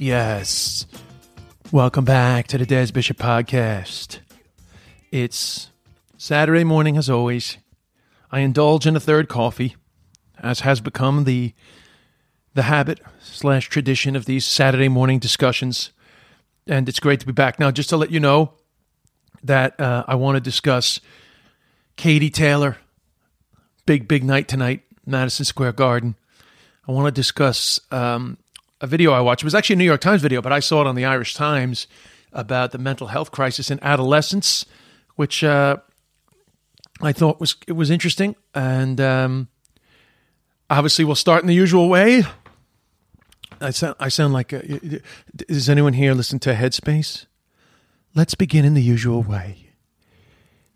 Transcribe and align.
Yes. 0.00 0.86
Welcome 1.72 2.04
back 2.04 2.46
to 2.46 2.58
the 2.58 2.64
Des 2.64 2.92
Bishop 2.92 3.16
Podcast. 3.16 4.20
It's 5.10 5.70
Saturday 6.16 6.62
morning, 6.62 6.96
as 6.96 7.10
always. 7.10 7.58
I 8.30 8.38
indulge 8.38 8.86
in 8.86 8.94
a 8.94 9.00
third 9.00 9.28
coffee, 9.28 9.74
as 10.38 10.60
has 10.60 10.80
become 10.80 11.24
the 11.24 11.52
the 12.54 12.62
habit 12.62 13.00
slash 13.20 13.68
tradition 13.68 14.14
of 14.14 14.26
these 14.26 14.46
Saturday 14.46 14.86
morning 14.86 15.18
discussions. 15.18 15.90
And 16.68 16.88
it's 16.88 17.00
great 17.00 17.18
to 17.18 17.26
be 17.26 17.32
back. 17.32 17.58
Now, 17.58 17.72
just 17.72 17.88
to 17.88 17.96
let 17.96 18.12
you 18.12 18.20
know 18.20 18.52
that 19.42 19.80
uh, 19.80 20.04
I 20.06 20.14
want 20.14 20.36
to 20.36 20.40
discuss 20.40 21.00
Katie 21.96 22.30
Taylor. 22.30 22.76
Big, 23.84 24.06
big 24.06 24.22
night 24.22 24.46
tonight, 24.46 24.82
Madison 25.04 25.44
Square 25.44 25.72
Garden. 25.72 26.14
I 26.86 26.92
want 26.92 27.06
to 27.06 27.10
discuss 27.12 27.80
um, 27.90 28.38
a 28.80 28.86
video 28.86 29.12
I 29.12 29.20
watched. 29.20 29.42
It 29.42 29.46
was 29.46 29.54
actually 29.54 29.74
a 29.74 29.78
New 29.78 29.84
York 29.84 30.00
Times 30.00 30.22
video, 30.22 30.40
but 30.40 30.52
I 30.52 30.60
saw 30.60 30.80
it 30.80 30.86
on 30.86 30.94
the 30.94 31.04
Irish 31.04 31.34
Times 31.34 31.86
about 32.32 32.72
the 32.72 32.78
mental 32.78 33.08
health 33.08 33.30
crisis 33.30 33.70
in 33.70 33.82
adolescence, 33.82 34.64
which 35.16 35.42
uh, 35.42 35.78
I 37.00 37.12
thought 37.12 37.40
was 37.40 37.56
it 37.66 37.72
was 37.72 37.90
interesting. 37.90 38.36
And 38.54 39.00
um, 39.00 39.48
obviously, 40.70 41.04
we'll 41.04 41.14
start 41.14 41.42
in 41.42 41.48
the 41.48 41.54
usual 41.54 41.88
way. 41.88 42.22
I 43.60 43.70
sound 43.70 43.96
I 43.98 44.08
sound 44.08 44.32
like 44.32 44.52
a, 44.52 45.00
does 45.34 45.68
anyone 45.68 45.94
here 45.94 46.14
listen 46.14 46.38
to 46.40 46.54
Headspace? 46.54 47.26
Let's 48.14 48.34
begin 48.34 48.64
in 48.64 48.74
the 48.74 48.82
usual 48.82 49.22
way. 49.22 49.70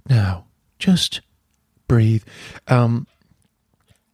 Now, 0.09 0.47
just 0.79 1.21
breathe. 1.87 2.25
Um, 2.67 3.07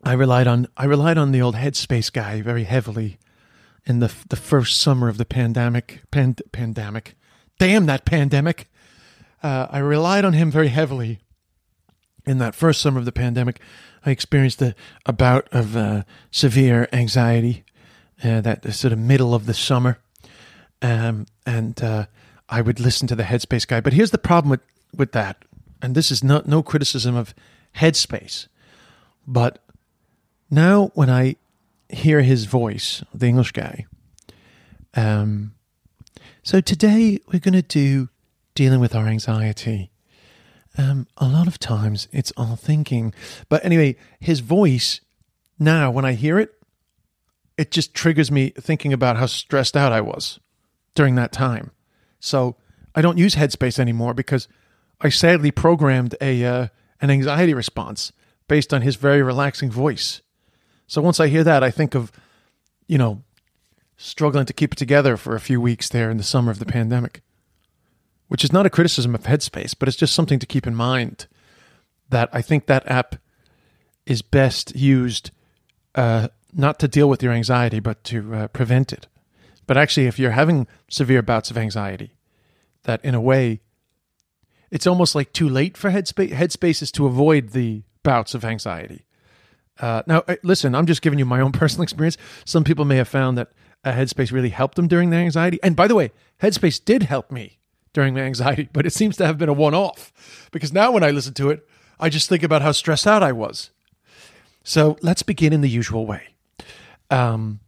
I 0.05 0.13
relied 0.13 0.47
on 0.47 0.69
I 0.77 0.85
relied 0.85 1.17
on 1.17 1.33
the 1.33 1.41
old 1.41 1.55
Headspace 1.55 2.13
guy 2.13 2.43
very 2.43 2.65
heavily 2.65 3.19
in 3.89 4.01
the 4.01 4.15
the 4.29 4.37
first 4.37 4.79
summer 4.79 5.09
of 5.09 5.17
the 5.17 5.25
pandemic. 5.25 6.03
Pand, 6.13 6.43
pandemic, 6.53 7.17
damn 7.59 7.87
that 7.87 8.05
pandemic. 8.05 8.69
Uh, 9.43 9.67
I 9.71 9.79
relied 9.79 10.25
on 10.25 10.35
him 10.35 10.51
very 10.51 10.69
heavily 10.69 11.21
in 12.27 12.39
that 12.39 12.55
first 12.55 12.81
summer 12.81 12.99
of 12.99 13.07
the 13.07 13.13
pandemic. 13.13 13.61
I 14.05 14.11
experienced 14.11 14.61
a, 14.63 14.75
a 15.07 15.13
bout 15.13 15.49
of 15.51 15.77
uh, 15.77 16.03
severe 16.31 16.89
anxiety. 16.93 17.65
Uh, 18.23 18.41
that 18.41 18.75
sort 18.75 18.93
of 18.93 18.99
middle 18.99 19.33
of 19.33 19.47
the 19.47 19.55
summer, 19.55 19.97
um, 20.83 21.25
and 21.47 21.81
uh, 21.81 22.07
I 22.49 22.61
would 22.61 22.81
listen 22.81 23.07
to 23.07 23.15
the 23.15 23.23
Headspace 23.23 23.65
guy. 23.65 23.81
But 23.81 23.93
here's 23.93 24.11
the 24.11 24.19
problem 24.19 24.51
with 24.51 24.61
with 24.93 25.13
that, 25.13 25.45
and 25.81 25.95
this 25.95 26.11
is 26.11 26.25
not 26.25 26.49
no 26.49 26.61
criticism 26.61 27.15
of 27.15 27.33
Headspace, 27.77 28.49
but 29.25 29.61
now 30.51 30.91
when 30.95 31.09
I 31.09 31.37
hear 31.89 32.23
his 32.23 32.45
voice, 32.45 33.03
the 33.15 33.27
English 33.27 33.53
guy. 33.53 33.87
Um, 34.95 35.55
so 36.43 36.61
today 36.61 37.21
we're 37.33 37.41
going 37.41 37.55
to 37.55 37.63
do 37.63 38.09
dealing 38.55 38.81
with 38.81 38.95
our 38.95 39.07
anxiety. 39.07 39.91
Um, 40.77 41.07
a 41.17 41.27
lot 41.29 41.47
of 41.47 41.59
times 41.59 42.09
it's 42.13 42.33
our 42.37 42.57
thinking, 42.57 43.13
but 43.49 43.65
anyway, 43.65 43.97
his 44.21 44.41
voice 44.41 45.01
now 45.59 45.91
when 45.91 46.05
I 46.05 46.13
hear 46.13 46.39
it, 46.39 46.55
it 47.57 47.71
just 47.71 47.95
triggers 47.95 48.31
me 48.31 48.51
thinking 48.51 48.93
about 48.93 49.17
how 49.17 49.27
stressed 49.27 49.77
out 49.77 49.93
I 49.93 50.01
was 50.01 50.39
during 50.95 51.17
that 51.17 51.33
time. 51.33 51.73
So 52.21 52.57
I 52.95 53.03
don't 53.03 53.19
use 53.19 53.35
Headspace 53.35 53.79
anymore 53.79 54.15
because 54.15 54.49
I 55.01 55.09
sadly 55.09 55.51
programmed 55.51 56.15
a 56.21 56.45
uh, 56.45 56.69
an 57.01 57.11
anxiety 57.11 57.55
response 57.55 58.13
based 58.49 58.73
on 58.73 58.83
his 58.83 58.97
very 58.97 59.23
relaxing 59.23 59.71
voice. 59.71 60.23
So 60.89 61.03
once 61.03 61.21
I 61.21 61.29
hear 61.29 61.45
that, 61.45 61.63
I 61.63 61.71
think 61.71 61.95
of, 61.95 62.11
you 62.87 62.99
know, 62.99 63.23
struggling 63.99 64.47
to 64.47 64.55
keep 64.55 64.73
it 64.73 64.79
together 64.79 65.17
for 65.17 65.37
a 65.37 65.41
few 65.41 65.61
weeks 65.61 65.89
there 65.89 66.11
in 66.11 66.17
the 66.17 66.23
summer 66.23 66.51
of 66.51 66.59
the 66.59 66.65
pandemic, 66.65 67.21
which 68.29 68.43
is 68.43 68.53
not 68.53 68.65
a 68.65 68.71
criticism 68.71 69.15
of 69.15 69.25
Headspace, 69.25 69.75
but 69.79 69.87
it's 69.87 69.99
just 69.99 70.15
something 70.15 70.39
to 70.39 70.47
keep 70.47 70.67
in 70.67 70.75
mind 70.75 71.27
that 72.09 72.31
I 72.33 72.41
think 72.41 72.67
that 72.67 72.91
app 72.91 73.17
is 74.07 74.23
best 74.23 74.75
used 74.75 75.31
uh, 75.95 76.29
not 76.55 76.79
to 76.79 76.89
deal 76.89 77.09
with 77.09 77.23
your 77.23 77.33
anxiety, 77.33 77.81
but 77.81 78.03
to 78.05 78.35
uh, 78.35 78.49
prevent 78.49 78.91
it. 78.91 79.07
But 79.67 79.77
actually, 79.77 80.07
if 80.07 80.19
you're 80.19 80.31
having 80.31 80.67
severe 80.89 81.21
bouts 81.21 81.51
of 81.51 81.59
anxiety, 81.59 82.15
that 82.85 83.05
in 83.05 83.15
a 83.15 83.21
way, 83.21 83.61
it's 84.71 84.87
almost 84.87 85.15
like 85.15 85.35
too 85.35 85.51
late 85.51 85.77
for 85.77 85.91
Headspace. 85.91 86.33
Headspace 86.33 86.81
is 86.81 86.91
to 86.93 87.05
avoid 87.05 87.51
the 87.51 87.83
bouts 88.03 88.35
of 88.35 88.43
anxiety. 88.43 89.05
Uh, 89.81 90.03
now, 90.07 90.25
uh, 90.29 90.37
listen, 90.43 90.75
I'm 90.75 90.87
just 90.87 91.03
giving 91.03 91.19
you 91.19 91.25
my 91.25 91.41
own 91.41 91.53
personal 91.63 91.83
experience. 91.83 92.17
Some 92.45 92.65
people 92.65 92.85
may 92.85 92.97
have 92.97 93.09
found 93.09 93.39
that 93.39 93.53
a 93.85 93.93
Headspace 93.93 94.33
really 94.33 94.49
helped 94.51 94.75
them 94.75 94.89
during 94.89 95.11
their 95.11 95.21
anxiety. 95.21 95.59
And 95.63 95.77
by 95.77 95.87
the 95.87 95.95
way, 95.95 96.11
Headspace 96.43 96.85
did 96.85 97.05
help 97.05 97.31
me 97.31 97.59
during 97.93 98.15
my 98.15 98.21
anxiety, 98.21 98.69
but 98.73 98.87
it 98.87 98.93
seems 98.93 99.17
to 99.19 99.27
have 99.27 99.39
been 99.39 99.49
a 99.49 99.55
one 99.55 99.75
off 99.75 100.49
because 100.53 100.73
now 100.73 100.91
when 100.93 101.03
I 101.03 101.11
listen 101.11 101.35
to 101.35 101.51
it, 101.51 101.67
I 102.01 102.09
just 102.09 102.29
think 102.29 102.43
about 102.43 102.63
how 102.63 102.73
stressed 102.73 103.07
out 103.07 103.23
I 103.23 103.33
was. 103.33 103.71
So 104.63 104.97
let's 105.01 105.23
begin 105.23 105.53
in 105.53 105.63
the 105.63 105.69
usual 105.69 106.07
way. 106.07 106.29
Um, 107.11 107.61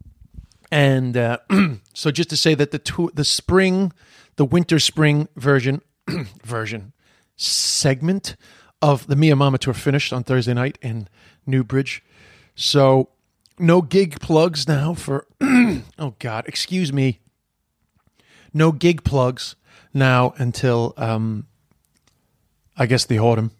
and 0.71 1.17
uh, 1.17 1.39
so 1.93 2.11
just 2.11 2.29
to 2.29 2.37
say 2.37 2.53
that 2.55 2.71
the 2.71 2.79
two, 2.79 3.11
the 3.13 3.25
spring, 3.25 3.91
the 4.35 4.45
winter 4.45 4.79
spring 4.79 5.27
version 5.35 5.81
version 6.43 6.93
segment 7.35 8.35
of 8.81 9.07
the 9.07 9.15
Mia 9.15 9.35
Mama 9.35 9.57
tour 9.57 9.73
finished 9.73 10.13
on 10.13 10.23
Thursday 10.23 10.53
night 10.53 10.77
in 10.81 11.07
Newbridge. 11.45 12.03
So 12.55 13.09
no 13.57 13.81
gig 13.81 14.19
plugs 14.19 14.67
now 14.67 14.93
for 14.93 15.27
oh 15.41 16.15
god, 16.19 16.47
excuse 16.47 16.91
me. 16.91 17.19
No 18.53 18.71
gig 18.71 19.03
plugs 19.03 19.55
now 19.93 20.33
until 20.37 20.93
um, 20.97 21.47
I 22.77 22.85
guess 22.85 23.05
the 23.05 23.19
autumn. 23.19 23.51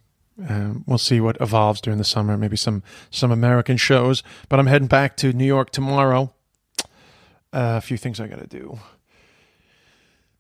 Um, 0.50 0.84
we'll 0.88 0.98
see 0.98 1.22
what 1.22 1.38
evolves 1.40 1.82
during 1.82 1.98
the 1.98 2.04
summer. 2.04 2.38
Maybe 2.38 2.58
some 2.58 2.84
some 3.10 3.32
American 3.32 3.78
shows. 3.78 4.24
But 4.50 4.60
I'm 4.60 4.68
heading 4.68 4.88
back 4.88 5.16
to 5.18 5.34
New 5.34 5.46
York 5.46 5.70
tomorrow. 5.70 6.34
Uh, 7.54 7.78
a 7.78 7.82
few 7.82 7.98
things 7.98 8.20
I 8.20 8.28
got 8.28 8.40
to 8.40 8.48
do. 8.48 8.80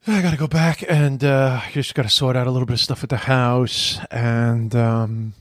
I 0.07 0.21
got 0.23 0.31
to 0.31 0.37
go 0.37 0.47
back 0.47 0.83
and 0.89 1.23
uh, 1.23 1.61
just 1.71 1.93
got 1.93 2.03
to 2.03 2.09
sort 2.09 2.35
out 2.35 2.47
a 2.47 2.51
little 2.51 2.65
bit 2.65 2.73
of 2.73 2.79
stuff 2.79 3.03
at 3.03 3.09
the 3.09 3.17
house, 3.17 3.99
and 4.09 4.75
um, 4.75 5.33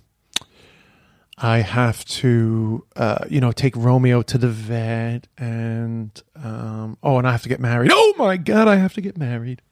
I 1.42 1.60
have 1.60 2.04
to, 2.04 2.84
uh, 2.96 3.24
you 3.30 3.40
know, 3.40 3.50
take 3.50 3.74
Romeo 3.74 4.20
to 4.20 4.36
the 4.36 4.48
vet, 4.48 5.26
and 5.38 6.22
um, 6.36 6.98
oh, 7.02 7.16
and 7.16 7.26
I 7.26 7.32
have 7.32 7.42
to 7.44 7.48
get 7.48 7.60
married. 7.60 7.90
Oh 7.92 8.14
my 8.18 8.36
God, 8.36 8.68
I 8.68 8.76
have 8.76 8.92
to 8.94 9.00
get 9.00 9.16
married. 9.16 9.62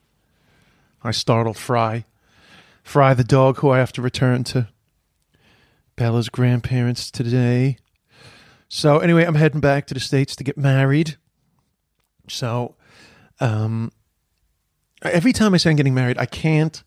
I 1.05 1.11
startled 1.11 1.59
Fry, 1.59 2.07
Fry 2.83 3.13
the 3.13 3.23
dog, 3.23 3.59
who 3.59 3.71
I 3.71 3.79
have 3.79 3.93
to 3.93 4.03
return 4.03 4.45
to 4.45 4.69
Bella's 5.95 6.31
grandparents 6.31 7.11
today. 7.11 7.77
So 8.69 8.99
anyway, 8.99 9.25
I'm 9.25 9.35
heading 9.35 9.61
back 9.61 9.87
to 9.89 9.95
the 9.95 10.01
states 10.01 10.35
to 10.37 10.45
get 10.45 10.57
married. 10.57 11.17
So, 12.29 12.77
um, 13.41 13.93
every 15.03 15.35
time 15.35 15.53
I 15.53 15.59
say 15.59 15.69
I'm 15.69 15.77
getting 15.77 15.95
married, 15.95 16.17
I 16.17 16.27
can't 16.27 16.83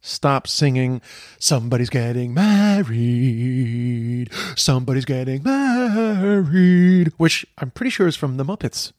stop 0.00 0.46
singing 0.46 1.00
somebody's 1.38 1.90
getting 1.90 2.32
married. 2.34 4.28
Somebody's 4.56 5.04
getting 5.04 5.42
married 5.42 7.12
which 7.16 7.46
i'm 7.58 7.70
pretty 7.70 7.90
sure 7.90 8.06
is 8.06 8.16
from 8.16 8.36
the 8.36 8.44
muppets. 8.44 8.92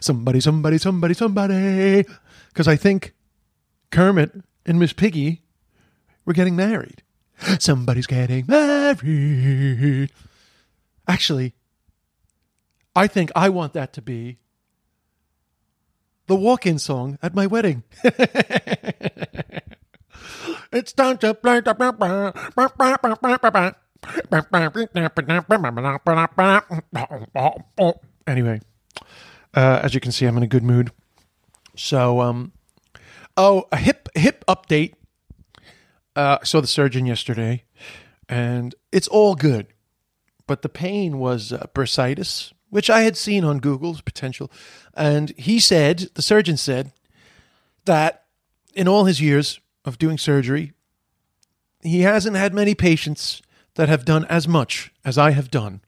Somebody 0.00 0.40
somebody 0.40 0.78
somebody 0.78 1.14
somebody. 1.14 2.04
Because 2.48 2.68
i 2.68 2.76
think 2.76 3.14
kermit 3.90 4.32
and 4.66 4.78
miss 4.78 4.92
piggy 4.92 5.42
were 6.24 6.32
getting 6.32 6.56
married. 6.56 7.02
Somebody's 7.58 8.06
getting 8.06 8.44
married. 8.46 10.10
Actually 11.06 11.54
i 12.96 13.06
think 13.06 13.30
i 13.34 13.48
want 13.48 13.72
that 13.72 13.92
to 13.92 14.02
be 14.02 14.38
the 16.26 16.36
walk-in 16.36 16.78
song 16.78 17.18
at 17.22 17.34
my 17.34 17.46
wedding 17.46 17.82
It's 20.72 20.92
time 20.92 21.18
to 21.18 21.34
play 21.34 21.60
the. 21.60 21.74
Anyway, 28.26 28.60
uh, 29.54 29.80
as 29.82 29.94
you 29.94 30.00
can 30.00 30.12
see, 30.12 30.26
I'm 30.26 30.36
in 30.36 30.42
a 30.42 30.48
good 30.48 30.62
mood. 30.64 30.90
So, 31.76 32.20
um, 32.20 32.52
oh, 33.36 33.66
a 33.72 33.76
hip 33.76 34.08
hip 34.14 34.44
update. 34.46 34.94
Uh, 36.16 36.38
I 36.40 36.44
saw 36.44 36.60
the 36.60 36.66
surgeon 36.66 37.06
yesterday, 37.06 37.64
and 38.28 38.74
it's 38.92 39.08
all 39.08 39.34
good, 39.34 39.66
but 40.46 40.62
the 40.62 40.68
pain 40.68 41.18
was 41.18 41.52
uh, 41.52 41.66
bursitis, 41.74 42.52
which 42.70 42.88
I 42.88 43.00
had 43.02 43.16
seen 43.16 43.44
on 43.44 43.58
Google's 43.58 44.00
potential, 44.00 44.50
and 44.94 45.32
he 45.36 45.58
said 45.58 46.10
the 46.14 46.22
surgeon 46.22 46.56
said 46.56 46.92
that 47.84 48.24
in 48.74 48.86
all 48.86 49.04
his 49.04 49.20
years 49.20 49.60
of 49.84 49.98
doing 49.98 50.18
surgery, 50.18 50.72
he 51.82 52.00
hasn't 52.02 52.36
had 52.36 52.54
many 52.54 52.74
patients 52.74 53.42
that 53.74 53.88
have 53.88 54.04
done 54.04 54.24
as 54.26 54.48
much 54.48 54.92
as 55.04 55.18
I 55.18 55.30
have 55.32 55.50
done 55.50 55.80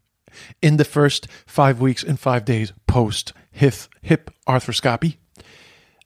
in 0.61 0.77
the 0.77 0.85
first 0.85 1.29
five 1.47 1.81
weeks 1.81 2.03
and 2.03 2.19
five 2.21 2.45
days 2.45 2.73
post 2.87 3.33
hip, 3.51 4.31
arthroscopy. 4.47 5.17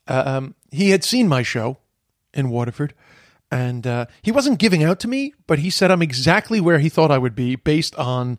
Um, 0.06 0.54
he 0.70 0.90
had 0.90 1.04
seen 1.04 1.28
my 1.28 1.42
show 1.42 1.78
in 2.32 2.50
Waterford, 2.50 2.94
and 3.50 3.86
uh, 3.86 4.06
he 4.22 4.30
wasn't 4.30 4.58
giving 4.58 4.84
out 4.84 5.00
to 5.00 5.08
me, 5.08 5.34
but 5.46 5.58
he 5.58 5.70
said 5.70 5.90
I'm 5.90 6.02
exactly 6.02 6.60
where 6.60 6.78
he 6.78 6.88
thought 6.88 7.10
I 7.10 7.18
would 7.18 7.34
be 7.34 7.56
based 7.56 7.96
on 7.96 8.38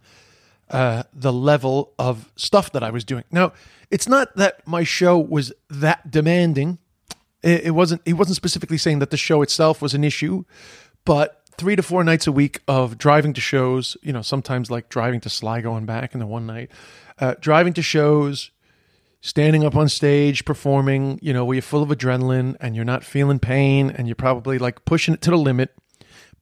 uh, 0.70 1.04
the 1.14 1.34
level 1.34 1.94
of 2.00 2.32
stuff 2.38 2.72
that 2.72 2.84
I 2.84 2.92
was 2.92 3.04
doing. 3.04 3.26
Now, 3.32 3.52
it's 3.90 4.08
not 4.08 4.36
that 4.38 4.66
my 4.66 4.84
show 4.84 5.18
was 5.18 5.52
that 5.70 6.10
demanding. 6.10 6.80
It, 7.44 7.66
it 7.66 7.72
wasn't. 7.72 8.02
He 8.06 8.14
wasn't 8.14 8.36
specifically 8.36 8.78
saying 8.78 9.00
that 9.00 9.10
the 9.10 9.18
show 9.18 9.42
itself 9.42 9.82
was 9.82 9.94
an 9.94 10.04
issue, 10.04 10.44
but 11.06 11.42
three 11.58 11.76
to 11.76 11.84
four 11.84 12.04
nights 12.04 12.28
a 12.28 12.32
week 12.32 12.62
of 12.68 12.98
driving 12.98 13.34
to 13.34 13.42
shows. 13.42 13.98
You 14.02 14.14
know, 14.14 14.22
sometimes 14.22 14.70
like 14.72 14.90
driving 14.90 15.20
to 15.22 15.30
Sligo 15.30 15.76
and 15.76 15.88
back 15.88 16.14
in 16.14 16.20
the 16.20 16.28
one 16.28 16.46
night, 16.46 16.72
uh, 17.20 17.36
driving 17.40 17.74
to 17.74 17.82
shows, 17.82 18.52
standing 19.22 19.64
up 19.64 19.76
on 19.76 19.90
stage, 19.90 20.46
performing. 20.46 21.20
You 21.22 21.34
know, 21.34 21.46
where 21.46 21.56
you're 21.56 21.62
full 21.62 21.84
of 21.84 21.90
adrenaline 21.90 22.56
and 22.60 22.76
you're 22.76 22.86
not 22.86 23.04
feeling 23.04 23.40
pain 23.40 23.90
and 23.90 24.08
you're 24.08 24.16
probably 24.16 24.58
like 24.58 24.86
pushing 24.86 25.14
it 25.14 25.22
to 25.22 25.32
the 25.32 25.38
limit. 25.38 25.76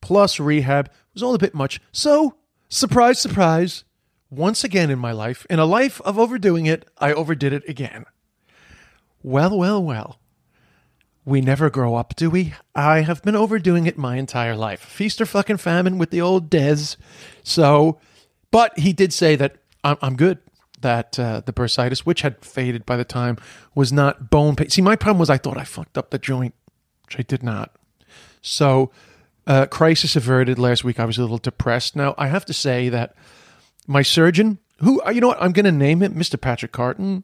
Plus 0.00 0.40
rehab 0.40 0.90
was 1.12 1.22
all 1.22 1.34
a 1.34 1.38
bit 1.38 1.54
much. 1.54 1.80
So 1.92 2.36
surprise, 2.68 3.18
surprise. 3.18 3.84
Once 4.30 4.62
again 4.62 4.90
in 4.90 4.98
my 4.98 5.10
life, 5.10 5.44
in 5.50 5.58
a 5.58 5.64
life 5.64 6.00
of 6.02 6.16
overdoing 6.16 6.66
it, 6.66 6.88
I 6.98 7.12
overdid 7.12 7.52
it 7.52 7.68
again. 7.68 8.04
Well, 9.24 9.58
well, 9.58 9.82
well. 9.82 10.19
We 11.30 11.40
never 11.40 11.70
grow 11.70 11.94
up, 11.94 12.16
do 12.16 12.28
we? 12.28 12.54
I 12.74 13.02
have 13.02 13.22
been 13.22 13.36
overdoing 13.36 13.86
it 13.86 13.96
my 13.96 14.16
entire 14.16 14.56
life. 14.56 14.80
Feast 14.80 15.20
or 15.20 15.26
fucking 15.26 15.58
famine 15.58 15.96
with 15.96 16.10
the 16.10 16.20
old 16.20 16.50
Des. 16.50 16.96
So, 17.44 18.00
but 18.50 18.76
he 18.76 18.92
did 18.92 19.12
say 19.12 19.36
that 19.36 19.58
I'm, 19.84 19.96
I'm 20.02 20.16
good. 20.16 20.38
That 20.80 21.16
uh, 21.20 21.42
the 21.46 21.52
bursitis, 21.52 22.00
which 22.00 22.22
had 22.22 22.44
faded 22.44 22.84
by 22.84 22.96
the 22.96 23.04
time, 23.04 23.38
was 23.76 23.92
not 23.92 24.28
bone 24.28 24.56
pain. 24.56 24.70
See, 24.70 24.82
my 24.82 24.96
problem 24.96 25.20
was 25.20 25.30
I 25.30 25.36
thought 25.36 25.56
I 25.56 25.62
fucked 25.62 25.96
up 25.96 26.10
the 26.10 26.18
joint, 26.18 26.52
which 27.06 27.20
I 27.20 27.22
did 27.22 27.44
not. 27.44 27.76
So, 28.42 28.90
uh, 29.46 29.66
crisis 29.66 30.16
averted. 30.16 30.58
Last 30.58 30.82
week 30.82 30.98
I 30.98 31.04
was 31.04 31.16
a 31.16 31.22
little 31.22 31.38
depressed. 31.38 31.94
Now 31.94 32.16
I 32.18 32.26
have 32.26 32.44
to 32.46 32.52
say 32.52 32.88
that 32.88 33.14
my 33.86 34.02
surgeon, 34.02 34.58
who 34.80 35.00
you 35.12 35.20
know 35.20 35.28
what, 35.28 35.40
I'm 35.40 35.52
going 35.52 35.64
to 35.64 35.70
name 35.70 36.02
him, 36.02 36.14
Mr. 36.14 36.40
Patrick 36.40 36.72
Carton, 36.72 37.22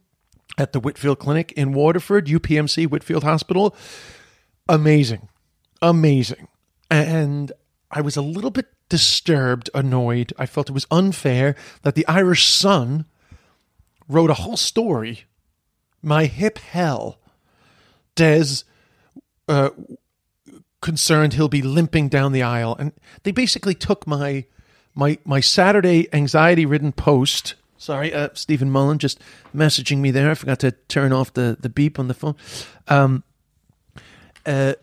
at 0.58 0.73
the 0.73 0.81
Whitfield 0.81 1.19
Clinic 1.19 1.53
in 1.53 1.73
Waterford, 1.73 2.26
UPMC 2.26 2.88
Whitfield 2.88 3.25
Hospital. 3.25 3.75
Amazing. 4.69 5.29
Amazing. 5.82 6.49
And 6.91 7.53
I 7.91 8.00
was 8.00 8.17
a 8.17 8.23
little 8.23 8.50
bit 8.50 8.67
disturbed, 8.88 9.70
annoyed. 9.75 10.32
I 10.38 10.47
felt 10.47 10.70
it 10.70 10.73
was 10.73 10.87
unfair 10.91 11.56
that 11.82 11.94
the 11.94 12.06
Irish 12.06 12.47
Sun 12.47 13.05
wrote 14.08 14.31
a 14.31 14.35
whole 14.35 14.56
story. 14.56 15.25
My 16.03 16.26
hip 16.26 16.59
hell. 16.59 17.19
Des 18.14 18.62
uh, 19.49 19.70
concerned 20.81 21.35
he'll 21.35 21.49
be 21.49 21.62
limping 21.62 22.09
down 22.09 22.32
the 22.32 22.43
aisle. 22.43 22.76
And 22.79 22.93
they 23.25 23.32
basically 23.32 23.75
took 23.75 24.06
my 24.06 24.47
my 24.94 25.19
my 25.25 25.41
Saturday 25.41 26.09
anxiety 26.12 26.64
ridden 26.64 26.93
post 26.93 27.55
Sorry, 27.78 28.12
uh, 28.12 28.31
Stephen 28.34 28.70
Mullen 28.70 28.99
just 28.99 29.20
messaging 29.55 29.99
me 29.99 30.11
there. 30.11 30.31
I 30.31 30.34
forgot 30.34 30.61
to 30.61 30.73
turn 30.73 31.12
off 31.12 31.32
the, 31.34 31.56
the 31.61 31.69
beep 31.69 31.99
on 31.99 32.08
the 32.08 32.14
phone. 32.14 32.37
Um, 32.88 33.23
uh, 34.44 34.75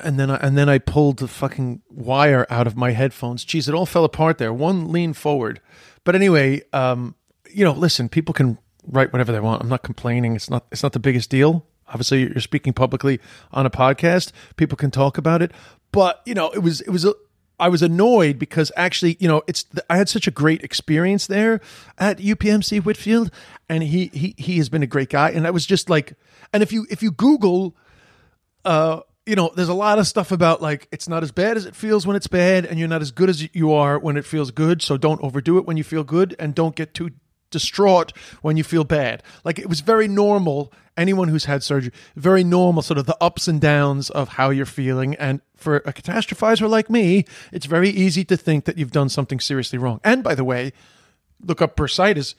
and 0.00 0.18
then 0.18 0.30
I, 0.30 0.36
and 0.36 0.56
then 0.56 0.68
I 0.68 0.78
pulled 0.78 1.18
the 1.18 1.28
fucking 1.28 1.82
wire 1.90 2.46
out 2.50 2.66
of 2.66 2.76
my 2.76 2.92
headphones. 2.92 3.44
Jeez, 3.44 3.68
it 3.68 3.74
all 3.74 3.86
fell 3.86 4.04
apart 4.04 4.38
there. 4.38 4.52
One 4.52 4.90
lean 4.90 5.12
forward, 5.12 5.60
but 6.04 6.14
anyway, 6.14 6.62
um, 6.72 7.14
you 7.50 7.64
know, 7.64 7.72
listen, 7.72 8.08
people 8.08 8.34
can 8.34 8.58
write 8.86 9.12
whatever 9.12 9.32
they 9.32 9.40
want. 9.40 9.62
I'm 9.62 9.68
not 9.68 9.82
complaining. 9.82 10.34
It's 10.34 10.50
not 10.50 10.66
it's 10.72 10.82
not 10.82 10.92
the 10.92 10.98
biggest 10.98 11.30
deal. 11.30 11.66
Obviously, 11.88 12.22
you're 12.22 12.40
speaking 12.40 12.72
publicly 12.72 13.20
on 13.52 13.64
a 13.64 13.70
podcast. 13.70 14.32
People 14.56 14.76
can 14.76 14.90
talk 14.90 15.18
about 15.18 15.40
it, 15.40 15.52
but 15.92 16.20
you 16.26 16.34
know, 16.34 16.50
it 16.50 16.58
was 16.58 16.80
it 16.80 16.90
was 16.90 17.04
a, 17.04 17.14
I 17.58 17.68
was 17.68 17.82
annoyed 17.82 18.38
because 18.38 18.70
actually, 18.76 19.16
you 19.18 19.28
know, 19.28 19.42
it's 19.46 19.64
I 19.88 19.96
had 19.96 20.08
such 20.08 20.26
a 20.26 20.30
great 20.30 20.62
experience 20.62 21.26
there 21.26 21.60
at 21.98 22.18
UPMC 22.18 22.84
Whitfield, 22.84 23.30
and 23.68 23.82
he 23.82 24.10
he 24.12 24.34
he 24.36 24.58
has 24.58 24.68
been 24.68 24.82
a 24.82 24.86
great 24.86 25.10
guy, 25.10 25.30
and 25.30 25.46
I 25.46 25.50
was 25.50 25.64
just 25.64 25.88
like, 25.88 26.14
and 26.52 26.62
if 26.62 26.72
you 26.72 26.86
if 26.90 27.02
you 27.02 27.10
Google, 27.10 27.74
uh, 28.64 29.00
you 29.24 29.36
know, 29.36 29.50
there's 29.54 29.68
a 29.70 29.74
lot 29.74 29.98
of 29.98 30.06
stuff 30.06 30.32
about 30.32 30.60
like 30.60 30.86
it's 30.92 31.08
not 31.08 31.22
as 31.22 31.32
bad 31.32 31.56
as 31.56 31.64
it 31.64 31.74
feels 31.74 32.06
when 32.06 32.16
it's 32.16 32.26
bad, 32.26 32.66
and 32.66 32.78
you're 32.78 32.88
not 32.88 33.02
as 33.02 33.10
good 33.10 33.30
as 33.30 33.54
you 33.54 33.72
are 33.72 33.98
when 33.98 34.16
it 34.16 34.24
feels 34.24 34.50
good. 34.50 34.82
So 34.82 34.96
don't 34.96 35.22
overdo 35.22 35.58
it 35.58 35.66
when 35.66 35.76
you 35.76 35.84
feel 35.84 36.04
good, 36.04 36.36
and 36.38 36.54
don't 36.54 36.76
get 36.76 36.92
too 36.92 37.10
distraught 37.50 38.12
when 38.42 38.56
you 38.56 38.64
feel 38.64 38.84
bad. 38.84 39.22
Like 39.44 39.58
it 39.58 39.68
was 39.68 39.80
very 39.80 40.08
normal. 40.08 40.72
Anyone 40.96 41.28
who's 41.28 41.44
had 41.44 41.62
surgery, 41.62 41.92
very 42.14 42.42
normal, 42.42 42.82
sort 42.82 42.98
of 42.98 43.06
the 43.06 43.16
ups 43.20 43.48
and 43.48 43.60
downs 43.60 44.08
of 44.10 44.30
how 44.30 44.50
you're 44.50 44.64
feeling. 44.64 45.14
And 45.16 45.42
for 45.54 45.76
a 45.78 45.92
catastrophizer 45.92 46.68
like 46.68 46.88
me, 46.88 47.24
it's 47.52 47.66
very 47.66 47.90
easy 47.90 48.24
to 48.24 48.36
think 48.36 48.64
that 48.64 48.78
you've 48.78 48.92
done 48.92 49.10
something 49.10 49.38
seriously 49.38 49.78
wrong. 49.78 50.00
And 50.02 50.24
by 50.24 50.34
the 50.34 50.44
way, 50.44 50.72
look 51.40 51.60
up 51.60 51.76
bursitis. 51.76 52.34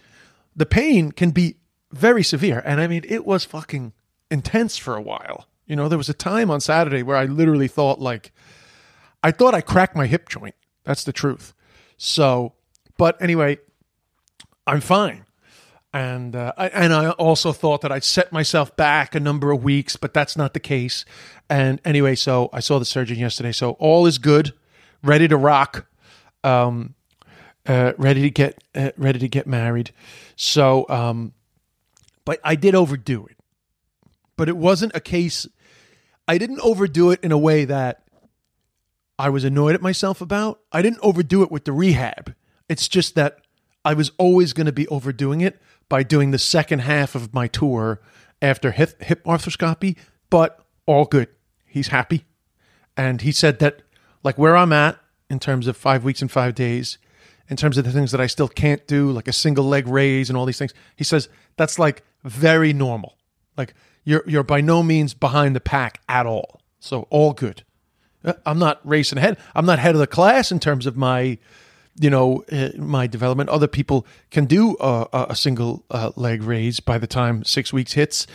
The 0.56 0.66
pain 0.66 1.12
can 1.12 1.32
be 1.32 1.58
very 1.92 2.24
severe. 2.24 2.64
And 2.66 2.82
I 2.82 2.88
mean, 2.88 3.04
it 3.08 3.26
was 3.26 3.46
fucking 3.46 3.94
intense 4.32 4.78
for 4.78 4.96
a 4.96 5.02
while. 5.02 5.48
You 5.68 5.76
know, 5.76 5.88
there 5.88 5.98
was 5.98 6.10
a 6.10 6.14
time 6.14 6.50
on 6.50 6.62
Saturday 6.62 7.04
where 7.04 7.18
I 7.18 7.26
literally 7.26 7.68
thought, 7.68 8.00
like, 8.00 8.32
I 9.22 9.32
thought 9.32 9.54
I 9.54 9.62
cracked 9.62 9.96
my 9.96 10.08
hip 10.08 10.30
joint. 10.30 10.56
That's 10.84 11.04
the 11.04 11.14
truth. 11.14 11.54
So, 11.98 12.54
but 12.98 13.22
anyway, 13.22 13.60
I'm 14.68 14.82
fine. 14.82 15.26
And 15.94 16.36
uh, 16.36 16.52
I, 16.58 16.68
and 16.68 16.94
I 16.94 17.12
also 17.12 17.54
thought 17.54 17.82
that 17.82 17.92
I'd 17.92 18.04
set 18.04 18.32
myself 18.32 18.76
back 18.76 19.16
a 19.16 19.20
number 19.20 19.52
of 19.52 19.64
weeks, 19.64 19.96
but 19.96 20.14
that's 20.14 20.36
not 20.36 20.54
the 20.54 20.60
case. 20.60 21.06
And 21.50 21.80
anyway, 21.86 22.16
so 22.16 22.50
I 22.52 22.60
saw 22.60 22.78
the 22.78 22.86
surgeon 22.86 23.18
yesterday. 23.18 23.54
So 23.54 23.72
all 23.72 24.06
is 24.06 24.18
good, 24.18 24.54
ready 25.02 25.28
to 25.30 25.38
rock, 25.38 25.88
um, 26.44 26.94
uh, 27.66 27.94
ready 27.98 28.22
to 28.22 28.30
get 28.30 28.62
uh, 28.76 28.92
ready 28.98 29.20
to 29.20 29.28
get 29.30 29.48
married. 29.48 29.92
So, 30.36 30.86
um, 30.90 31.34
but 32.26 32.40
I 32.44 32.56
did 32.56 32.76
overdo 32.76 33.26
it. 33.26 33.38
But 34.36 34.50
it 34.50 34.58
wasn't 34.58 34.96
a 34.96 35.00
case. 35.00 35.48
I 36.28 36.38
didn't 36.38 36.60
overdo 36.60 37.12
it 37.12 37.22
in 37.24 37.32
a 37.32 37.38
way 37.38 37.64
that 37.66 38.04
I 39.18 39.30
was 39.30 39.46
annoyed 39.46 39.74
at 39.74 39.82
myself 39.82 40.22
about. 40.22 40.60
I 40.72 40.82
didn't 40.82 41.00
overdo 41.02 41.42
it 41.42 41.52
with 41.52 41.64
the 41.66 41.72
rehab. 41.72 42.36
It's 42.70 42.88
just 42.88 43.16
that 43.16 43.40
I 43.88 43.94
was 43.94 44.12
always 44.18 44.52
going 44.52 44.66
to 44.66 44.74
be 44.74 44.86
overdoing 44.90 45.40
it 45.40 45.62
by 45.88 46.04
doing 46.04 46.32
the 46.32 46.38
second 46.38 46.80
half 46.80 47.16
of 47.16 47.34
my 47.34 47.48
tour 47.48 48.02
after 48.42 48.72
hip, 48.72 49.02
hip 49.02 49.24
arthroscopy, 49.24 49.96
but 50.30 50.60
all 50.86 51.06
good. 51.06 51.30
He's 51.66 51.88
happy. 51.88 52.26
And 52.98 53.22
he 53.22 53.32
said 53.32 53.60
that, 53.60 53.84
like 54.24 54.38
where 54.38 54.58
I'm 54.58 54.74
at 54.74 55.00
in 55.30 55.40
terms 55.40 55.68
of 55.68 55.78
five 55.78 56.04
weeks 56.04 56.22
and 56.22 56.30
five 56.30 56.54
days, 56.54 56.98
in 57.48 57.56
terms 57.56 57.78
of 57.78 57.86
the 57.86 57.94
things 57.94 58.12
that 58.12 58.20
I 58.20 58.28
still 58.28 58.50
can't 58.50 58.86
do, 58.88 59.10
like 59.10 59.30
a 59.30 59.34
single 59.34 59.64
leg 59.64 59.88
raise 59.88 60.30
and 60.30 60.36
all 60.36 60.46
these 60.46 60.60
things, 60.60 60.74
he 60.98 61.06
says 61.06 61.30
that's 61.56 61.80
like 61.80 62.04
very 62.26 62.74
normal. 62.74 63.16
Like 63.56 63.74
you're, 64.04 64.24
you're 64.28 64.44
by 64.44 64.60
no 64.60 64.84
means 64.84 65.14
behind 65.14 65.56
the 65.56 65.62
pack 65.62 66.02
at 66.10 66.26
all. 66.26 66.60
So 66.82 67.08
all 67.10 67.32
good. 67.32 67.64
Uh, 68.22 68.34
I'm 68.46 68.60
not 68.60 68.82
racing 68.84 69.18
ahead. 69.18 69.38
I'm 69.56 69.66
not 69.66 69.80
head 69.80 69.96
of 69.96 70.00
the 70.00 70.08
class 70.08 70.52
in 70.52 70.60
terms 70.60 70.86
of 70.86 70.98
my 70.98 71.38
you 72.00 72.10
know 72.10 72.44
uh, 72.52 72.70
my 72.78 73.08
development 73.08 73.50
other 73.50 73.68
people 73.68 74.06
can 74.32 74.46
do 74.46 74.76
a, 74.80 75.28
a 75.30 75.36
single 75.36 75.84
uh, 75.92 76.12
leg 76.16 76.44
raise 76.44 76.80
by 76.80 76.98
the 76.98 77.08
time 77.08 77.44
six 77.44 77.74
weeks 77.74 77.94
hits 77.94 78.28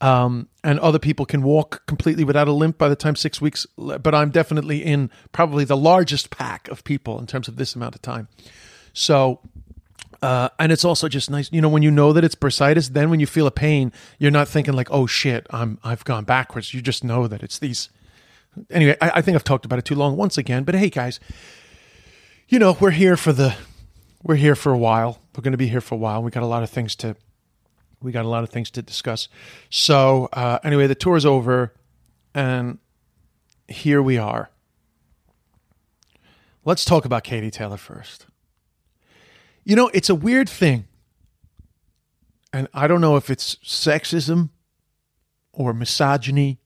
um, 0.00 0.48
and 0.64 0.80
other 0.80 0.98
people 0.98 1.26
can 1.26 1.42
walk 1.42 1.84
completely 1.86 2.24
without 2.24 2.48
a 2.48 2.52
limp 2.52 2.78
by 2.78 2.88
the 2.88 2.96
time 2.96 3.16
six 3.16 3.40
weeks 3.40 3.66
but 3.76 4.14
i'm 4.14 4.30
definitely 4.30 4.84
in 4.84 5.10
probably 5.32 5.64
the 5.64 5.76
largest 5.76 6.30
pack 6.30 6.68
of 6.68 6.84
people 6.84 7.18
in 7.18 7.26
terms 7.26 7.48
of 7.48 7.56
this 7.56 7.74
amount 7.74 7.94
of 7.94 8.02
time 8.02 8.28
so 8.92 9.40
uh, 10.22 10.50
and 10.58 10.70
it's 10.70 10.84
also 10.84 11.08
just 11.08 11.30
nice, 11.30 11.50
you 11.50 11.62
know, 11.62 11.68
when 11.70 11.82
you 11.82 11.90
know 11.90 12.12
that 12.12 12.24
it's 12.24 12.34
bursitis, 12.34 12.90
then 12.90 13.08
when 13.08 13.20
you 13.20 13.26
feel 13.26 13.46
a 13.46 13.50
pain, 13.50 13.90
you're 14.18 14.30
not 14.30 14.48
thinking 14.48 14.74
like, 14.74 14.90
"Oh 14.90 15.06
shit, 15.06 15.46
I'm 15.48 15.78
I've 15.82 16.04
gone 16.04 16.24
backwards." 16.24 16.74
You 16.74 16.82
just 16.82 17.02
know 17.02 17.26
that 17.26 17.42
it's 17.42 17.58
these 17.58 17.88
anyway, 18.70 18.96
I, 19.00 19.12
I 19.16 19.22
think 19.22 19.34
I've 19.34 19.44
talked 19.44 19.64
about 19.64 19.78
it 19.78 19.84
too 19.84 19.94
long 19.94 20.16
once 20.16 20.38
again. 20.38 20.64
But 20.64 20.74
hey, 20.74 20.90
guys, 20.90 21.20
you 22.50 22.58
know 22.58 22.76
we're 22.80 22.90
here 22.90 23.16
for 23.16 23.32
the 23.32 23.54
we're 24.24 24.34
here 24.34 24.56
for 24.56 24.72
a 24.72 24.76
while. 24.76 25.22
We're 25.34 25.42
going 25.42 25.52
to 25.52 25.58
be 25.58 25.68
here 25.68 25.80
for 25.80 25.94
a 25.94 25.98
while. 25.98 26.20
We 26.20 26.32
got 26.32 26.42
a 26.42 26.46
lot 26.46 26.64
of 26.64 26.68
things 26.68 26.96
to 26.96 27.16
we 28.02 28.10
got 28.10 28.24
a 28.24 28.28
lot 28.28 28.42
of 28.42 28.50
things 28.50 28.70
to 28.72 28.82
discuss. 28.82 29.28
So 29.70 30.28
uh, 30.32 30.58
anyway, 30.64 30.88
the 30.88 30.96
tour 30.96 31.16
is 31.16 31.24
over, 31.24 31.72
and 32.34 32.78
here 33.68 34.02
we 34.02 34.18
are. 34.18 34.50
Let's 36.64 36.84
talk 36.84 37.04
about 37.04 37.22
Katie 37.22 37.52
Taylor 37.52 37.76
first. 37.76 38.26
You 39.64 39.76
know, 39.76 39.88
it's 39.94 40.10
a 40.10 40.14
weird 40.14 40.48
thing. 40.48 40.86
And 42.52 42.66
I 42.74 42.88
don't 42.88 43.00
know 43.00 43.16
if 43.16 43.30
it's 43.30 43.56
sexism 43.56 44.50
or 45.52 45.72
misogyny, 45.72 46.58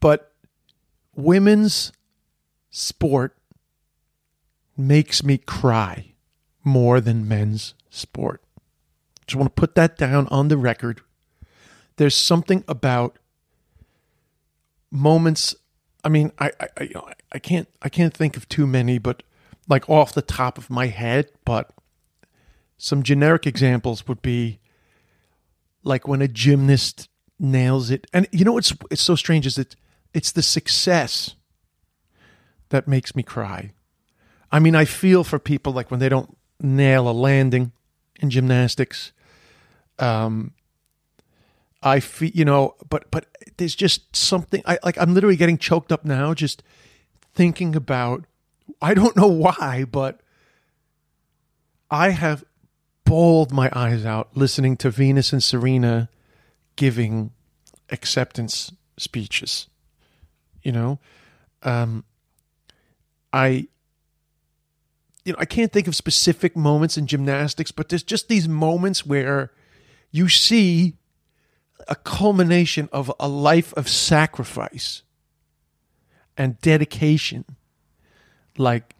but 0.00 0.32
women's 1.14 1.92
sport 2.70 3.36
makes 4.86 5.22
me 5.22 5.38
cry 5.38 6.12
more 6.64 7.00
than 7.00 7.28
men's 7.28 7.74
sport. 7.88 8.42
Just 9.26 9.36
want 9.36 9.54
to 9.54 9.60
put 9.60 9.74
that 9.76 9.96
down 9.96 10.26
on 10.28 10.48
the 10.48 10.56
record. 10.56 11.00
There's 11.96 12.16
something 12.16 12.64
about 12.66 13.18
moments. 14.90 15.54
I 16.02 16.08
mean, 16.08 16.32
I 16.38 16.50
I, 16.60 16.68
I, 16.78 17.14
I 17.32 17.38
can't 17.38 17.68
I 17.82 17.88
can't 17.88 18.14
think 18.14 18.36
of 18.36 18.48
too 18.48 18.66
many, 18.66 18.98
but 18.98 19.22
like 19.68 19.88
off 19.88 20.12
the 20.12 20.22
top 20.22 20.58
of 20.58 20.70
my 20.70 20.86
head, 20.86 21.30
but 21.44 21.70
some 22.76 23.02
generic 23.02 23.46
examples 23.46 24.08
would 24.08 24.22
be 24.22 24.58
like 25.82 26.08
when 26.08 26.22
a 26.22 26.28
gymnast 26.28 27.08
nails 27.38 27.90
it. 27.90 28.06
And 28.12 28.26
you 28.32 28.44
know 28.44 28.52
what's 28.52 28.74
it's 28.90 29.02
so 29.02 29.14
strange 29.14 29.46
is 29.46 29.56
that 29.56 29.76
it's 30.12 30.32
the 30.32 30.42
success 30.42 31.36
that 32.70 32.88
makes 32.88 33.14
me 33.14 33.22
cry. 33.22 33.72
I 34.52 34.58
mean, 34.58 34.74
I 34.74 34.84
feel 34.84 35.24
for 35.24 35.38
people 35.38 35.72
like 35.72 35.90
when 35.90 36.00
they 36.00 36.08
don't 36.08 36.36
nail 36.60 37.08
a 37.08 37.12
landing 37.12 37.72
in 38.20 38.30
gymnastics. 38.30 39.12
Um, 39.98 40.52
I 41.82 42.00
feel, 42.00 42.30
you 42.34 42.44
know, 42.44 42.74
but 42.88 43.10
but 43.10 43.26
there's 43.56 43.74
just 43.74 44.14
something. 44.14 44.62
I 44.66 44.78
like. 44.84 44.98
I'm 44.98 45.14
literally 45.14 45.36
getting 45.36 45.58
choked 45.58 45.92
up 45.92 46.04
now 46.04 46.34
just 46.34 46.62
thinking 47.34 47.74
about. 47.74 48.24
I 48.82 48.94
don't 48.94 49.16
know 49.16 49.26
why, 49.26 49.84
but 49.90 50.20
I 51.90 52.10
have 52.10 52.44
bawled 53.04 53.52
my 53.52 53.70
eyes 53.72 54.04
out 54.04 54.28
listening 54.34 54.76
to 54.78 54.90
Venus 54.90 55.32
and 55.32 55.42
Serena 55.42 56.08
giving 56.76 57.32
acceptance 57.90 58.72
speeches. 58.96 59.66
You 60.62 60.72
know, 60.72 60.98
um, 61.62 62.04
I 63.32 63.68
you 65.30 65.36
know, 65.36 65.40
I 65.40 65.44
can't 65.44 65.72
think 65.72 65.86
of 65.86 65.94
specific 65.94 66.56
moments 66.56 66.98
in 66.98 67.06
gymnastics, 67.06 67.70
but 67.70 67.88
there's 67.88 68.02
just 68.02 68.26
these 68.26 68.48
moments 68.48 69.06
where 69.06 69.52
you 70.10 70.28
see 70.28 70.96
a 71.86 71.94
culmination 71.94 72.88
of 72.92 73.12
a 73.20 73.28
life 73.28 73.72
of 73.74 73.88
sacrifice 73.88 75.02
and 76.36 76.60
dedication. 76.62 77.44
Like, 78.58 78.96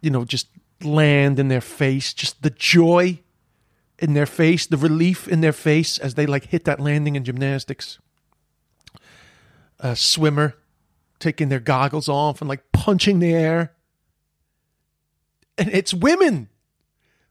you 0.00 0.08
know, 0.08 0.24
just 0.24 0.48
land 0.82 1.38
in 1.38 1.48
their 1.48 1.60
face, 1.60 2.14
just 2.14 2.42
the 2.42 2.48
joy 2.48 3.20
in 3.98 4.14
their 4.14 4.24
face, 4.24 4.64
the 4.64 4.78
relief 4.78 5.28
in 5.28 5.42
their 5.42 5.52
face 5.52 5.98
as 5.98 6.14
they 6.14 6.24
like 6.24 6.46
hit 6.46 6.64
that 6.64 6.80
landing 6.80 7.16
in 7.16 7.24
gymnastics. 7.24 7.98
A 9.78 9.94
swimmer 9.94 10.54
taking 11.18 11.50
their 11.50 11.60
goggles 11.60 12.08
off 12.08 12.40
and 12.40 12.48
like 12.48 12.72
punching 12.72 13.18
the 13.18 13.34
air 13.34 13.74
and 15.58 15.68
it's 15.70 15.92
women 15.92 16.48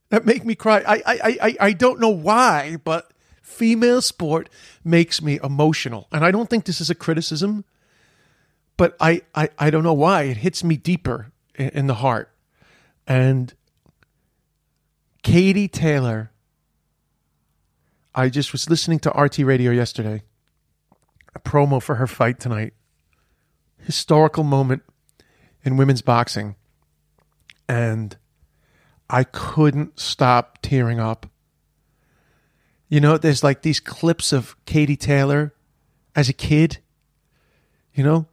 that 0.09 0.25
make 0.25 0.45
me 0.45 0.55
cry. 0.55 0.83
I, 0.85 0.95
I, 1.05 1.37
I, 1.41 1.57
I 1.59 1.73
don't 1.73 1.99
know 1.99 2.09
why, 2.09 2.77
but 2.83 3.11
female 3.41 4.01
sport 4.01 4.49
makes 4.83 5.21
me 5.21 5.39
emotional. 5.43 6.07
And 6.11 6.23
I 6.23 6.31
don't 6.31 6.49
think 6.49 6.65
this 6.65 6.81
is 6.81 6.89
a 6.89 6.95
criticism, 6.95 7.65
but 8.77 8.95
I, 8.99 9.21
I, 9.33 9.49
I 9.57 9.69
don't 9.69 9.83
know 9.83 9.93
why. 9.93 10.23
It 10.23 10.37
hits 10.37 10.63
me 10.63 10.77
deeper 10.77 11.31
in, 11.55 11.69
in 11.69 11.87
the 11.87 11.95
heart. 11.95 12.29
And 13.07 13.53
Katie 15.23 15.67
Taylor, 15.67 16.31
I 18.13 18.29
just 18.29 18.51
was 18.51 18.69
listening 18.69 18.99
to 18.99 19.11
RTE 19.11 19.45
Radio 19.45 19.71
yesterday, 19.71 20.23
a 21.33 21.39
promo 21.39 21.81
for 21.81 21.95
her 21.95 22.07
fight 22.07 22.39
tonight. 22.39 22.73
Historical 23.79 24.43
moment 24.43 24.83
in 25.63 25.77
women's 25.77 26.01
boxing 26.01 26.55
and 27.71 28.17
I 29.09 29.23
couldn't 29.23 29.97
stop 29.97 30.59
tearing 30.61 30.99
up. 30.99 31.25
You 32.89 32.99
know, 32.99 33.17
there's 33.17 33.45
like 33.45 33.61
these 33.61 33.79
clips 33.79 34.33
of 34.33 34.57
Katie 34.65 34.97
Taylor 34.97 35.53
as 36.13 36.27
a 36.27 36.33
kid, 36.33 36.79
you 37.93 38.03
know, 38.03 38.25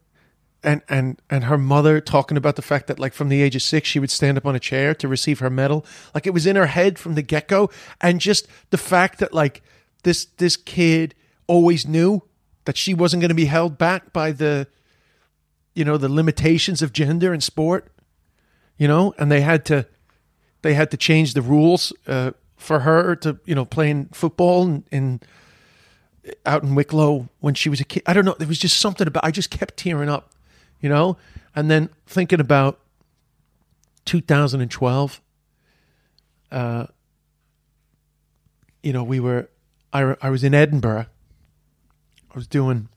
and 0.64 0.82
and 0.88 1.22
and 1.30 1.44
her 1.44 1.56
mother 1.56 2.00
talking 2.00 2.36
about 2.36 2.56
the 2.56 2.62
fact 2.62 2.88
that 2.88 2.98
like 2.98 3.14
from 3.14 3.28
the 3.28 3.40
age 3.40 3.54
of 3.54 3.62
6 3.62 3.88
she 3.88 4.00
would 4.00 4.10
stand 4.10 4.36
up 4.36 4.44
on 4.44 4.56
a 4.56 4.60
chair 4.60 4.92
to 4.96 5.06
receive 5.06 5.38
her 5.38 5.50
medal. 5.50 5.86
Like 6.16 6.26
it 6.26 6.34
was 6.34 6.44
in 6.44 6.56
her 6.56 6.66
head 6.66 6.98
from 6.98 7.14
the 7.14 7.22
get-go 7.22 7.70
and 8.00 8.20
just 8.20 8.48
the 8.70 8.76
fact 8.76 9.20
that 9.20 9.32
like 9.32 9.62
this 10.02 10.24
this 10.38 10.56
kid 10.56 11.14
always 11.46 11.86
knew 11.86 12.22
that 12.64 12.76
she 12.76 12.92
wasn't 12.92 13.20
going 13.20 13.28
to 13.28 13.36
be 13.36 13.44
held 13.44 13.78
back 13.78 14.12
by 14.12 14.32
the 14.32 14.66
you 15.76 15.84
know, 15.84 15.96
the 15.96 16.08
limitations 16.08 16.82
of 16.82 16.92
gender 16.92 17.32
and 17.32 17.44
sport 17.44 17.92
you 18.78 18.88
know, 18.88 19.12
and 19.18 19.30
they 19.30 19.42
had 19.42 19.64
to 19.66 19.86
they 20.62 20.74
had 20.74 20.90
to 20.92 20.96
change 20.96 21.34
the 21.34 21.42
rules 21.42 21.92
uh, 22.06 22.30
for 22.56 22.80
her 22.80 23.14
to 23.16 23.38
you 23.44 23.54
know 23.54 23.64
playing 23.64 24.06
football 24.12 24.64
in, 24.64 24.84
in 24.90 25.20
out 26.46 26.62
in 26.62 26.74
Wicklow 26.74 27.28
when 27.40 27.54
she 27.54 27.68
was 27.68 27.80
a 27.80 27.84
kid. 27.84 28.02
I 28.06 28.12
don't 28.12 28.24
know. 28.24 28.34
There 28.38 28.48
was 28.48 28.58
just 28.58 28.78
something 28.78 29.06
about. 29.06 29.24
I 29.24 29.30
just 29.30 29.50
kept 29.50 29.76
tearing 29.76 30.08
up, 30.08 30.32
you 30.80 30.88
know, 30.88 31.16
and 31.54 31.70
then 31.70 31.90
thinking 32.06 32.40
about 32.40 32.80
2012. 34.04 35.20
Uh, 36.50 36.86
you 38.82 38.92
know, 38.92 39.02
we 39.02 39.20
were. 39.20 39.48
I 39.92 40.16
I 40.22 40.30
was 40.30 40.44
in 40.44 40.54
Edinburgh. 40.54 41.06
I 42.30 42.34
was 42.34 42.46
doing 42.46 42.88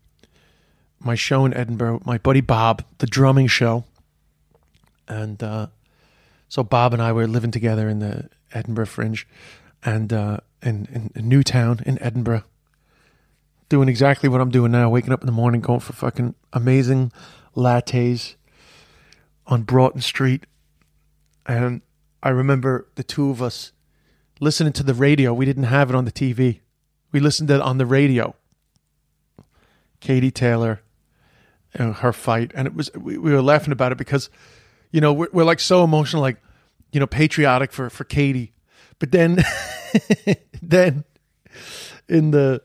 my 1.00 1.16
show 1.16 1.46
in 1.46 1.54
Edinburgh. 1.54 1.96
with 1.96 2.06
My 2.06 2.18
buddy 2.18 2.42
Bob, 2.42 2.84
the 3.00 3.08
drumming 3.08 3.48
show 3.48 3.86
and 5.08 5.42
uh, 5.42 5.68
so 6.48 6.64
Bob 6.64 6.94
and 6.94 7.02
I 7.02 7.12
were 7.12 7.28
living 7.28 7.52
together 7.52 7.88
in 7.88 8.00
the 8.00 8.30
Edinburgh 8.54 8.88
Fringe, 8.88 9.28
and 9.84 10.12
uh, 10.12 10.38
in, 10.62 11.10
in, 11.16 11.28
New 11.28 11.44
Town 11.44 11.80
in 11.86 12.02
Edinburgh, 12.02 12.44
doing 13.70 13.90
exactly 13.90 14.30
what 14.30 14.42
I'm 14.42 14.52
doing 14.52 14.72
now. 14.72 14.90
Waking 14.90 15.14
up 15.14 15.22
in 15.22 15.26
the 15.26 15.32
morning, 15.32 15.62
going 15.62 15.80
for 15.80 15.94
fucking 15.94 16.36
amazing 16.54 17.12
lattes 17.56 18.36
on 19.48 19.64
Broughton 19.64 20.02
Street, 20.02 20.46
and 21.46 21.82
I 22.22 22.30
remember 22.30 22.88
the 22.96 23.04
two 23.04 23.30
of 23.30 23.42
us 23.42 23.72
listening 24.40 24.74
to 24.74 24.84
the 24.84 24.94
radio. 24.94 25.34
We 25.34 25.46
didn't 25.46 25.64
have 25.64 25.90
it 25.90 25.96
on 25.96 26.06
the 26.06 26.12
TV. 26.12 26.60
We 27.12 27.20
listened 27.20 27.48
to 27.50 27.56
it 27.56 27.62
on 27.62 27.78
the 27.78 27.86
radio. 27.86 28.36
Katie 30.02 30.32
Taylor, 30.32 30.82
her 31.76 32.12
fight, 32.12 32.52
and 32.56 32.68
it 32.68 32.76
was 32.76 32.94
we, 32.94 33.18
we 33.18 33.32
were 33.32 33.42
laughing 33.42 33.72
about 33.72 33.92
it 33.92 33.98
because 33.98 34.30
you 34.92 35.02
know, 35.02 35.14
we're, 35.14 35.30
we're 35.32 35.44
like 35.44 35.60
so 35.60 35.84
emotional, 35.84 36.22
like, 36.22 36.38
you 36.92 37.00
know, 37.00 37.08
patriotic 37.08 37.72
for, 37.72 37.90
for 37.90 38.04
Katie. 38.04 38.54
But 39.00 39.12
then, 39.12 39.44
then 40.62 41.06
in 42.08 42.32
the, 42.32 42.62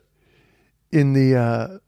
in 0.93 1.13
the, 1.13 1.37
uh, 1.37 1.79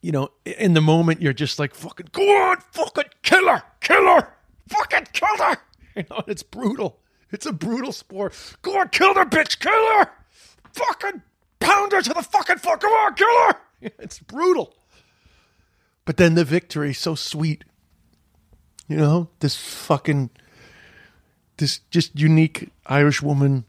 you 0.00 0.12
know, 0.12 0.30
in 0.44 0.74
the 0.74 0.80
moment, 0.80 1.20
you're 1.22 1.32
just 1.32 1.58
like, 1.58 1.74
fucking, 1.74 2.08
go 2.12 2.22
on, 2.22 2.58
fucking 2.72 3.04
kill 3.22 3.48
her, 3.48 3.62
kill 3.80 4.04
her, 4.04 4.32
fucking 4.68 5.06
kill 5.12 5.36
her. 5.38 5.56
You 5.94 6.04
know, 6.08 6.22
it's 6.26 6.42
brutal. 6.42 7.00
It's 7.32 7.44
a 7.44 7.52
brutal 7.52 7.92
sport. 7.92 8.32
Go 8.62 8.80
on, 8.80 8.88
kill 8.88 9.12
her, 9.12 9.26
bitch, 9.26 9.58
kill 9.58 9.72
her. 9.72 10.10
Fucking 10.72 11.20
pound 11.60 11.92
her 11.92 12.00
to 12.00 12.14
the 12.14 12.22
fucking 12.22 12.56
fuck. 12.56 12.80
Come 12.80 12.92
on, 12.92 13.14
kill 13.14 13.28
her. 13.28 13.54
It's 13.98 14.18
brutal. 14.18 14.74
But 16.06 16.16
then 16.16 16.34
the 16.34 16.44
victory, 16.44 16.94
so 16.94 17.14
sweet. 17.14 17.64
You 18.88 18.96
know, 18.96 19.28
this 19.40 19.56
fucking, 19.56 20.30
this 21.56 21.80
just 21.90 22.18
unique 22.18 22.70
Irish 22.86 23.22
woman, 23.22 23.64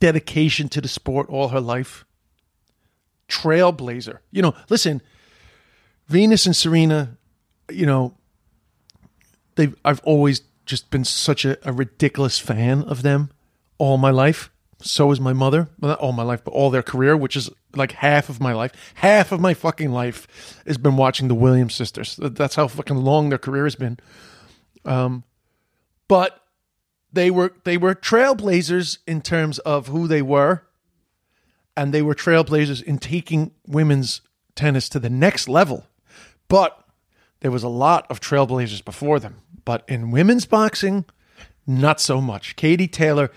dedication 0.00 0.68
to 0.70 0.80
the 0.80 0.88
sport 0.88 1.28
all 1.28 1.48
her 1.48 1.60
life, 1.60 2.04
trailblazer. 3.28 4.18
You 4.30 4.42
know, 4.42 4.54
listen, 4.68 5.02
Venus 6.08 6.46
and 6.46 6.56
Serena, 6.56 7.16
you 7.70 7.86
know, 7.86 8.14
they've 9.54 9.76
I've 9.84 10.00
always 10.00 10.42
just 10.64 10.90
been 10.90 11.04
such 11.04 11.44
a, 11.44 11.58
a 11.68 11.72
ridiculous 11.72 12.38
fan 12.38 12.82
of 12.84 13.02
them 13.02 13.30
all 13.78 13.96
my 13.98 14.10
life. 14.10 14.50
So 14.82 15.10
is 15.10 15.20
my 15.20 15.32
mother. 15.32 15.68
Not 15.80 15.98
all 15.98 16.12
my 16.12 16.22
life, 16.22 16.42
but 16.44 16.52
all 16.52 16.70
their 16.70 16.82
career, 16.82 17.16
which 17.16 17.36
is 17.36 17.50
like 17.74 17.92
half 17.92 18.28
of 18.28 18.40
my 18.40 18.52
life. 18.52 18.72
Half 18.94 19.32
of 19.32 19.40
my 19.40 19.54
fucking 19.54 19.92
life 19.92 20.62
has 20.66 20.78
been 20.78 20.96
watching 20.96 21.28
the 21.28 21.34
Williams 21.34 21.74
sisters. 21.74 22.16
That's 22.20 22.54
how 22.54 22.68
fucking 22.68 22.96
long 22.96 23.28
their 23.28 23.38
career 23.38 23.64
has 23.64 23.76
been. 23.76 23.98
Um, 24.84 25.24
but 26.08 26.42
they 27.12 27.30
were 27.30 27.52
they 27.64 27.76
were 27.76 27.94
trailblazers 27.94 28.98
in 29.06 29.20
terms 29.20 29.58
of 29.60 29.88
who 29.88 30.08
they 30.08 30.22
were, 30.22 30.62
and 31.76 31.92
they 31.92 32.02
were 32.02 32.14
trailblazers 32.14 32.82
in 32.82 32.98
taking 32.98 33.52
women's 33.66 34.22
tennis 34.54 34.88
to 34.90 34.98
the 34.98 35.10
next 35.10 35.48
level. 35.48 35.86
But 36.48 36.84
there 37.40 37.50
was 37.50 37.62
a 37.62 37.68
lot 37.68 38.06
of 38.10 38.20
trailblazers 38.20 38.84
before 38.84 39.18
them. 39.20 39.36
But 39.64 39.84
in 39.88 40.10
women's 40.10 40.46
boxing, 40.46 41.04
not 41.66 42.00
so 42.00 42.20
much. 42.20 42.56
Katie 42.56 42.88
Taylor, 42.88 43.30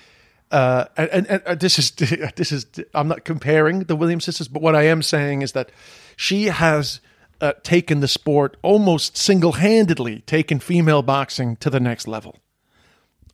uh, 0.54 0.86
and, 0.96 1.10
and, 1.10 1.28
and 1.28 1.44
uh, 1.48 1.56
this 1.56 1.80
is 1.80 1.92
this 2.36 2.52
is 2.52 2.68
I'm 2.94 3.08
not 3.08 3.26
comparing 3.26 3.80
the 3.80 3.96
Williams 3.96 4.26
sisters, 4.26 4.48
but 4.48 4.62
what 4.62 4.76
I 4.76 4.84
am 4.84 5.02
saying 5.02 5.42
is 5.42 5.54
that 5.54 5.72
she 6.16 6.46
has 6.46 7.02
uh, 7.42 7.54
taken 7.64 8.02
the 8.02 8.08
sport 8.08 8.56
almost 8.62 9.18
single 9.18 9.54
handedly, 9.54 10.22
taken 10.22 10.60
female 10.60 11.02
boxing 11.02 11.56
to 11.58 11.72
the 11.72 11.80
next 11.80 12.08
level. 12.08 12.38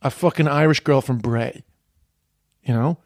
A 0.00 0.10
fucking 0.10 0.48
Irish 0.48 0.80
girl 0.80 1.02
from 1.02 1.18
Bray, 1.18 1.62
you 2.62 2.72
know, 2.72 2.96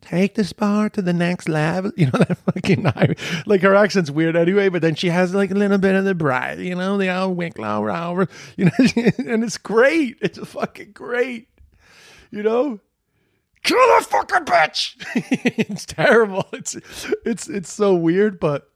take 0.00 0.36
the 0.36 0.44
sport 0.44 0.92
to 0.92 1.02
the 1.02 1.12
next 1.12 1.48
level. 1.48 1.90
You 1.96 2.06
know 2.06 2.18
that 2.20 2.38
fucking 2.38 2.86
Irish, 2.86 3.44
like 3.44 3.62
her 3.62 3.74
accent's 3.74 4.08
weird 4.08 4.36
anyway, 4.36 4.68
but 4.68 4.82
then 4.82 4.94
she 4.94 5.08
has 5.08 5.34
like 5.34 5.50
a 5.50 5.54
little 5.54 5.78
bit 5.78 5.96
of 5.96 6.04
the 6.04 6.14
Bray, 6.14 6.64
you 6.64 6.76
know, 6.76 6.96
the 6.96 7.12
old 7.12 7.36
Wicklow 7.36 7.80
you 8.56 8.66
know, 8.66 8.70
and 9.18 9.42
it's 9.42 9.58
great. 9.58 10.18
It's 10.20 10.38
fucking 10.38 10.92
great, 10.92 11.48
you 12.30 12.44
know 12.44 12.78
kill 13.64 13.78
that 13.78 14.06
fucking 14.06 14.44
bitch. 14.44 14.94
it's 15.58 15.84
terrible. 15.84 16.46
It's 16.52 16.76
it's 17.24 17.48
it's 17.48 17.72
so 17.72 17.94
weird, 17.94 18.38
but 18.38 18.70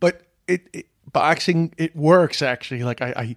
but 0.00 0.22
it, 0.48 0.68
it 0.72 0.86
boxing 1.12 1.74
it 1.76 1.94
works 1.94 2.40
actually. 2.40 2.82
Like 2.82 3.02
I, 3.02 3.12
I 3.16 3.36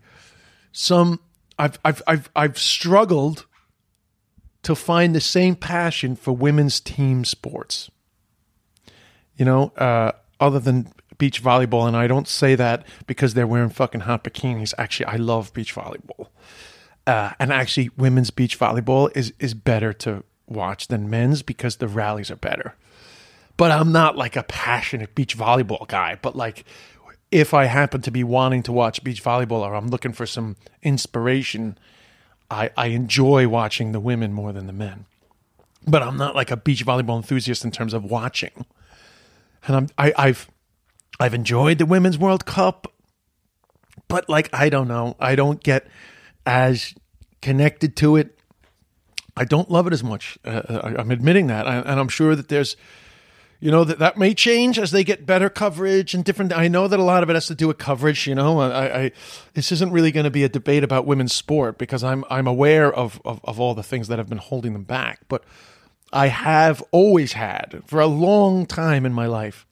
some 0.71 1.19
I've 1.59 1.77
I've 1.83 2.01
I've 2.07 2.29
I've 2.35 2.57
struggled 2.57 3.45
to 4.63 4.75
find 4.75 5.13
the 5.13 5.21
same 5.21 5.55
passion 5.55 6.15
for 6.15 6.31
women's 6.31 6.79
team 6.79 7.25
sports. 7.25 7.89
You 9.35 9.45
know, 9.45 9.71
uh, 9.77 10.13
other 10.39 10.59
than 10.59 10.91
beach 11.17 11.43
volleyball, 11.43 11.87
and 11.87 11.95
I 11.95 12.07
don't 12.07 12.27
say 12.27 12.55
that 12.55 12.85
because 13.05 13.33
they're 13.33 13.47
wearing 13.47 13.69
fucking 13.69 14.01
hot 14.01 14.23
bikinis. 14.23 14.73
Actually, 14.77 15.07
I 15.07 15.15
love 15.17 15.53
beach 15.53 15.75
volleyball. 15.75 16.29
Uh, 17.07 17.31
and 17.39 17.53
actually, 17.53 17.89
women's 17.97 18.31
beach 18.31 18.59
volleyball 18.59 19.09
is 19.15 19.33
is 19.39 19.53
better 19.53 19.93
to 19.93 20.23
watch 20.45 20.89
than 20.89 21.09
men's 21.09 21.41
because 21.41 21.77
the 21.77 21.87
rallies 21.87 22.29
are 22.29 22.35
better. 22.35 22.75
But 23.55 23.71
I'm 23.71 23.91
not 23.91 24.17
like 24.17 24.35
a 24.35 24.43
passionate 24.43 25.15
beach 25.15 25.37
volleyball 25.37 25.87
guy. 25.87 26.19
But 26.21 26.35
like, 26.35 26.65
if 27.31 27.53
I 27.53 27.65
happen 27.65 28.01
to 28.01 28.11
be 28.11 28.23
wanting 28.23 28.61
to 28.63 28.73
watch 28.73 29.03
beach 29.03 29.23
volleyball 29.23 29.61
or 29.61 29.73
I'm 29.73 29.87
looking 29.87 30.11
for 30.11 30.25
some 30.25 30.57
inspiration, 30.83 31.77
I, 32.51 32.71
I 32.77 32.87
enjoy 32.87 33.47
watching 33.47 33.93
the 33.93 33.99
women 33.99 34.33
more 34.33 34.51
than 34.51 34.67
the 34.67 34.73
men. 34.73 35.05
But 35.87 36.03
I'm 36.03 36.17
not 36.17 36.35
like 36.35 36.51
a 36.51 36.57
beach 36.57 36.85
volleyball 36.85 37.15
enthusiast 37.15 37.63
in 37.63 37.71
terms 37.71 37.93
of 37.93 38.03
watching. 38.03 38.65
And 39.65 39.75
I'm 39.75 39.87
I, 39.97 40.13
I've 40.17 40.51
I've 41.21 41.33
enjoyed 41.33 41.77
the 41.77 41.85
women's 41.85 42.17
World 42.17 42.45
Cup, 42.45 42.93
but 44.09 44.27
like 44.27 44.49
I 44.53 44.67
don't 44.67 44.89
know, 44.89 45.15
I 45.19 45.35
don't 45.35 45.63
get 45.63 45.87
as 46.47 46.95
connected 47.41 47.95
to 47.97 48.15
it. 48.15 48.39
I 49.35 49.43
don't 49.43 49.69
love 49.69 49.85
it 49.85 49.93
as 49.93 50.03
much. 50.03 50.39
Uh, 50.43 50.61
uh 50.67 50.93
I, 50.97 51.01
am 51.01 51.11
admitting 51.11 51.45
that, 51.47 51.67
and 51.67 51.99
I'm 51.99 52.07
sure 52.07 52.35
that 52.35 52.47
there's, 52.47 52.75
you 53.59 53.69
know, 53.69 53.83
that 53.83 53.99
that 53.99 54.17
may 54.17 54.33
change 54.33 54.79
as 54.79 54.89
they 54.89 55.03
get 55.03 55.27
better 55.27 55.49
coverage 55.49 56.15
and 56.15 56.25
different. 56.25 56.53
I 56.53 56.67
know 56.67 56.87
that 56.87 56.99
a 56.99 57.03
lot 57.03 57.21
of 57.21 57.29
it 57.29 57.33
has 57.33 57.45
to 57.47 57.55
do 57.55 57.67
with 57.67 57.77
coverage. 57.77 58.25
You 58.25 58.33
know, 58.33 58.59
I, 58.61 59.03
I 59.03 59.11
this 59.53 59.71
isn't 59.71 59.91
really 59.91 60.11
going 60.11 60.23
to 60.23 60.31
be 60.31 60.43
a 60.43 60.49
debate 60.49 60.83
about 60.83 61.05
women's 61.05 61.33
sport 61.33 61.77
because 61.77 62.03
I'm 62.03 62.23
I'm 62.31 62.47
aware 62.47 62.91
of, 62.91 63.21
of 63.25 63.41
of 63.43 63.59
all 63.59 63.75
the 63.75 63.83
things 63.83 64.07
that 64.07 64.17
have 64.17 64.29
been 64.29 64.39
holding 64.39 64.73
them 64.73 64.83
back, 64.83 65.19
but 65.27 65.43
I 66.11 66.27
have 66.27 66.81
always 66.91 67.33
had 67.33 67.83
for 67.85 67.99
a 67.99 68.07
long 68.07 68.65
time 68.65 69.05
in 69.05 69.13
my 69.13 69.27
life 69.27 69.67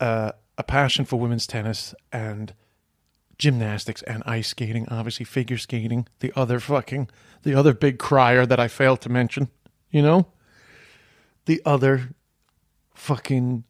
uh, 0.00 0.32
a 0.56 0.62
passion 0.62 1.04
for 1.04 1.18
women's 1.18 1.46
tennis 1.46 1.94
and 2.12 2.54
gymnastics 3.38 4.02
and 4.02 4.22
ice 4.26 4.48
skating, 4.48 4.88
obviously 4.88 5.24
figure 5.24 5.58
skating, 5.58 6.06
the 6.20 6.32
other 6.34 6.60
fucking 6.60 7.08
the 7.42 7.54
other 7.54 7.74
big 7.74 7.98
crier 7.98 8.44
that 8.46 8.58
I 8.58 8.66
failed 8.68 9.00
to 9.02 9.08
mention, 9.08 9.48
you 9.90 10.02
know? 10.02 10.26
The 11.44 11.62
other 11.64 12.10
fucking 12.94 13.64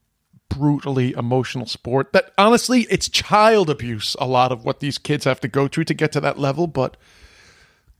brutally 0.49 1.13
emotional 1.13 1.67
sport 1.67 2.13
that 2.13 2.33
honestly 2.39 2.87
it's 2.89 3.09
child 3.09 3.69
abuse 3.69 4.17
a 4.21 4.27
lot 4.27 4.53
of 4.53 4.65
what 4.65 4.81
these 4.81 4.97
kids 4.97 5.25
have 5.25 5.41
to 5.41 5.49
go 5.49 5.67
through 5.67 5.85
to 5.85 5.93
get 5.93 6.13
to 6.13 6.21
that 6.21 6.39
level, 6.39 6.67
but 6.67 6.97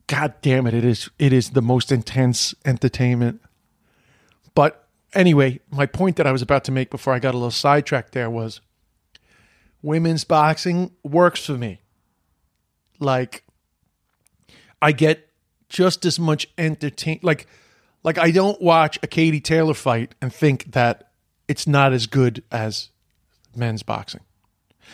god 0.07 0.35
damn 0.43 0.67
it 0.67 0.73
it 0.73 0.85
is 0.85 1.11
it 1.19 1.33
is 1.33 1.51
the 1.51 1.63
most 1.63 1.91
intense 1.91 2.55
entertainment. 2.65 3.41
But 4.55 4.87
anyway, 5.13 5.61
my 5.71 5.87
point 5.87 6.17
that 6.17 6.27
I 6.27 6.33
was 6.33 6.41
about 6.41 6.65
to 6.65 6.73
make 6.73 6.89
before 6.89 7.13
I 7.13 7.19
got 7.19 7.35
a 7.35 7.39
little 7.39 7.51
sidetracked 7.51 8.13
there 8.13 8.31
was 8.31 8.61
women's 9.87 10.25
boxing 10.25 10.91
works 11.05 11.47
for 11.47 11.53
me. 11.53 11.81
Like, 12.99 13.45
I 14.83 14.91
get 14.91 15.31
just 15.69 16.05
as 16.05 16.19
much 16.19 16.49
entertain. 16.59 17.21
Like, 17.23 17.47
like 18.03 18.19
I 18.19 18.33
don't 18.33 18.61
watch 18.61 18.99
a 19.03 19.07
Katie 19.07 19.41
Taylor 19.41 19.75
fight 19.75 20.15
and 20.21 20.33
think 20.35 20.73
that 20.73 21.13
it's 21.47 21.67
not 21.69 21.93
as 21.93 22.07
good 22.07 22.43
as 22.51 22.91
men's 23.55 23.85
boxing. 23.85 24.23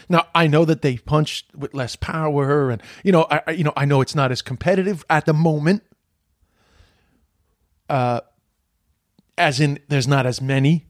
Now 0.09 0.27
I 0.35 0.47
know 0.47 0.65
that 0.67 0.83
they 0.83 0.99
punch 0.99 1.47
with 1.57 1.75
less 1.75 1.97
power, 1.97 2.71
and 2.71 2.83
you 3.03 3.13
know, 3.13 3.27
I 3.31 3.53
you 3.53 3.65
know 3.65 3.73
I 3.77 3.85
know 3.87 4.01
it's 4.01 4.15
not 4.15 4.31
as 4.31 4.43
competitive 4.43 5.05
at 5.09 5.27
the 5.27 5.35
moment. 5.35 5.83
Uh, 7.89 8.21
as 9.37 9.61
in, 9.61 9.79
there's 9.89 10.09
not 10.09 10.25
as 10.25 10.41
many, 10.41 10.87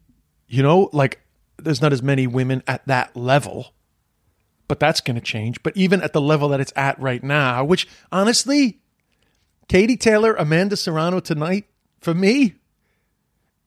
you 0.47 0.63
know, 0.63 0.91
like 0.93 1.21
there's 1.57 1.81
not 1.81 1.93
as 1.93 2.03
many 2.03 2.27
women 2.27 2.63
at 2.67 2.87
that 2.87 3.17
level 3.17 3.75
but 4.73 4.81
that's 4.81 5.03
going 5.03 5.17
to 5.17 5.21
change. 5.21 5.63
But 5.63 5.77
even 5.77 6.01
at 6.01 6.15
the 6.15 6.21
level 6.23 6.49
that 6.49 6.59
it's 6.59 6.73
at 6.75 6.99
right 6.99 7.23
now, 7.23 7.63
which 7.63 7.87
honestly, 8.11 8.81
Katie 9.69 9.99
Taylor, 9.99 10.33
Amanda 10.33 10.79
Serrano 10.79 11.21
tonight, 11.21 11.67
for 12.01 12.15
me, 12.15 12.55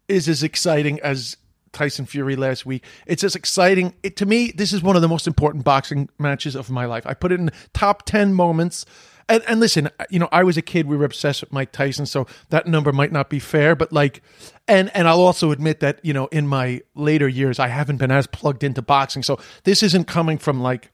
is 0.08 0.28
as 0.28 0.42
exciting 0.42 1.00
as 1.02 1.38
Tyson 1.74 2.08
Fury 2.08 2.36
last 2.36 2.66
week. 2.66 2.84
It's 3.06 3.24
as 3.24 3.36
exciting. 3.36 3.94
It, 4.02 4.16
to 4.16 4.26
me, 4.26 4.52
this 4.56 4.74
is 4.74 4.82
one 4.82 4.96
of 4.96 5.04
the 5.04 5.08
most 5.08 5.28
important 5.28 5.64
boxing 5.64 6.10
matches 6.18 6.56
of 6.56 6.72
my 6.72 6.86
life. 6.86 7.06
I 7.06 7.14
put 7.14 7.32
it 7.32 7.40
in 7.40 7.52
top 7.72 8.08
10 8.08 8.34
moments. 8.34 8.84
And, 9.30 9.44
and 9.48 9.60
listen, 9.60 9.90
you 10.10 10.18
know, 10.18 10.30
I 10.32 10.44
was 10.44 10.58
a 10.58 10.64
kid. 10.64 10.88
We 10.88 10.98
were 10.98 11.06
obsessed 11.06 11.42
with 11.42 11.54
Mike 11.54 11.72
Tyson, 11.72 12.08
so 12.08 12.26
that 12.50 12.66
number 12.66 12.92
might 12.92 13.12
not 13.12 13.30
be 13.30 13.38
fair. 13.38 13.76
But 13.76 13.94
like, 13.94 14.24
and 14.68 14.92
and 14.96 15.08
I'll 15.08 15.22
also 15.22 15.52
admit 15.52 15.80
that 15.80 16.00
you 16.04 16.14
know, 16.14 16.28
in 16.28 16.48
my 16.48 16.82
later 16.94 17.28
years, 17.28 17.60
I 17.60 17.68
haven't 17.68 17.98
been 17.98 18.12
as 18.12 18.28
plugged 18.28 18.64
into 18.64 18.84
boxing. 18.84 19.24
So 19.24 19.40
this 19.64 19.82
isn't 19.82 20.06
coming 20.06 20.38
from 20.38 20.62
like 20.62 20.92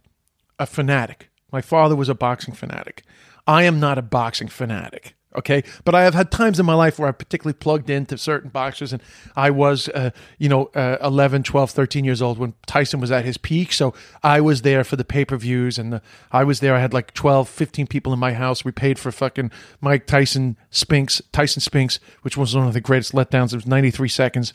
a 0.62 0.66
fanatic. 0.68 1.30
My 1.52 1.60
father 1.60 1.96
was 1.96 2.08
a 2.08 2.16
boxing 2.16 2.54
fanatic. 2.54 3.04
I 3.48 3.64
am 3.64 3.80
not 3.80 3.98
a 3.98 4.04
boxing 4.04 4.48
fanatic. 4.48 5.16
Okay. 5.36 5.64
But 5.86 5.96
I 5.96 6.04
have 6.04 6.14
had 6.14 6.30
times 6.30 6.60
in 6.60 6.66
my 6.66 6.76
life 6.76 7.00
where 7.00 7.10
I 7.10 7.14
particularly 7.14 7.58
plugged 7.58 7.90
into 7.90 8.18
certain 8.18 8.50
boxers 8.50 8.94
and 8.94 9.02
I 9.36 9.50
was, 9.50 9.90
uh, 9.90 10.12
you 10.38 10.50
know, 10.50 10.66
uh, 10.76 10.98
11, 11.02 11.44
12, 11.44 11.72
13 11.72 12.06
years 12.06 12.22
old 12.22 12.38
when 12.38 12.54
Tyson 12.68 13.00
was 13.00 13.12
at 13.12 13.26
his 13.26 13.38
peak. 13.38 13.74
So 13.74 13.94
I 14.22 14.40
was 14.40 14.62
there 14.62 14.84
for 14.84 14.98
the 14.98 15.06
pay 15.06 15.26
per 15.26 15.38
views 15.38 15.80
and 15.80 15.94
the, 15.94 16.02
I 16.32 16.44
was 16.44 16.60
there. 16.60 16.76
I 16.76 16.80
had 16.80 16.94
like 16.94 17.14
12, 17.14 17.50
15 17.50 17.88
people 17.88 18.14
in 18.14 18.20
my 18.20 18.34
house. 18.34 18.64
We 18.64 18.72
paid 18.72 19.00
for 19.00 19.12
fucking 19.12 19.52
Mike 19.80 20.06
Tyson 20.06 20.58
Spinks, 20.70 21.22
Tyson 21.32 21.62
Spinks, 21.62 22.00
which 22.22 22.38
was 22.38 22.56
one 22.56 22.68
of 22.68 22.74
the 22.74 22.82
greatest 22.82 23.14
letdowns. 23.14 23.54
It 23.54 23.58
was 23.58 23.66
93 23.66 24.10
seconds 24.10 24.54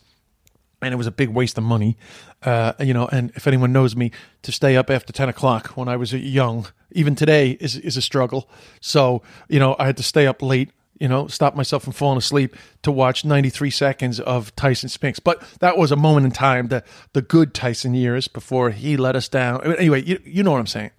and 0.87 0.95
it 0.95 0.97
was 0.97 1.07
a 1.07 1.13
big 1.13 1.29
waste 1.31 1.59
of 1.59 1.65
money. 1.65 1.97
Uh, 2.43 2.73
you 2.79 2.95
know, 2.95 3.09
and 3.09 3.33
if 3.35 3.47
anyone 3.47 3.73
knows 3.73 3.97
me, 3.97 4.13
to 4.43 4.53
stay 4.53 4.77
up 4.77 4.89
after 4.89 5.13
ten 5.13 5.29
o'clock 5.29 5.77
when 5.77 5.89
I 5.89 5.97
was 5.97 6.13
young, 6.13 6.69
even 6.93 7.15
today 7.15 7.51
is 7.61 7.77
is 7.77 7.97
a 7.97 8.03
struggle. 8.03 8.49
So 8.81 9.23
you 9.49 9.59
know, 9.59 9.75
I 9.79 9.87
had 9.87 9.97
to 9.99 10.03
stay 10.03 10.27
up 10.27 10.41
late. 10.41 10.71
You 10.99 11.09
know, 11.09 11.27
stop 11.27 11.55
myself 11.55 11.83
from 11.83 11.93
falling 11.93 12.17
asleep 12.17 12.57
to 12.81 12.91
watch 12.91 13.23
93 13.23 13.69
seconds 13.69 14.19
of 14.19 14.57
Tyson 14.57 14.89
Spinks. 14.89 15.19
But 15.19 15.43
that 15.61 15.77
was 15.77 15.93
a 15.93 15.97
moment 15.97 16.25
in 16.25 16.33
time, 16.33 16.69
the 16.69 16.85
the 17.13 17.21
good 17.21 17.53
Tyson 17.53 17.93
years 17.93 18.29
before 18.29 18.71
he 18.71 18.97
let 18.97 19.15
us 19.17 19.29
down. 19.29 19.63
Anyway, 19.77 20.03
you 20.03 20.21
you 20.25 20.43
know 20.43 20.53
what 20.53 20.61
I'm 20.61 20.67
saying. 20.67 20.93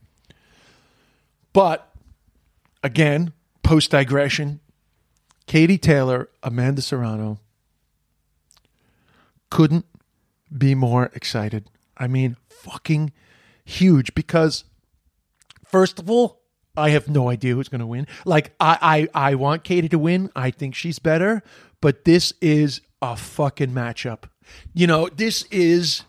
But 1.53 1.89
again, 2.83 3.33
post 3.63 3.89
digression, 3.91 4.59
Katie 5.47 5.79
Taylor, 5.79 6.29
Amanda 6.43 6.81
Serrano, 6.81 7.39
couldn't 9.49 9.85
be 10.55 10.75
more 10.75 11.11
excited. 11.13 11.69
I 11.97 12.07
mean, 12.07 12.37
fucking 12.49 13.11
huge 13.65 14.13
because 14.15 14.63
first 15.65 15.99
of 15.99 16.09
all, 16.09 16.41
I 16.75 16.91
have 16.91 17.09
no 17.09 17.29
idea 17.29 17.55
who's 17.55 17.69
going 17.69 17.79
to 17.79 17.87
win. 17.87 18.07
Like 18.23 18.53
I, 18.59 19.07
I 19.13 19.29
I 19.31 19.35
want 19.35 19.63
Katie 19.63 19.89
to 19.89 19.99
win. 19.99 20.29
I 20.35 20.51
think 20.51 20.75
she's 20.75 20.99
better, 20.99 21.41
but 21.81 22.05
this 22.05 22.33
is 22.39 22.81
a 23.01 23.15
fucking 23.15 23.71
matchup. 23.71 24.23
You 24.73 24.87
know, 24.87 25.09
this 25.09 25.43
is 25.51 26.03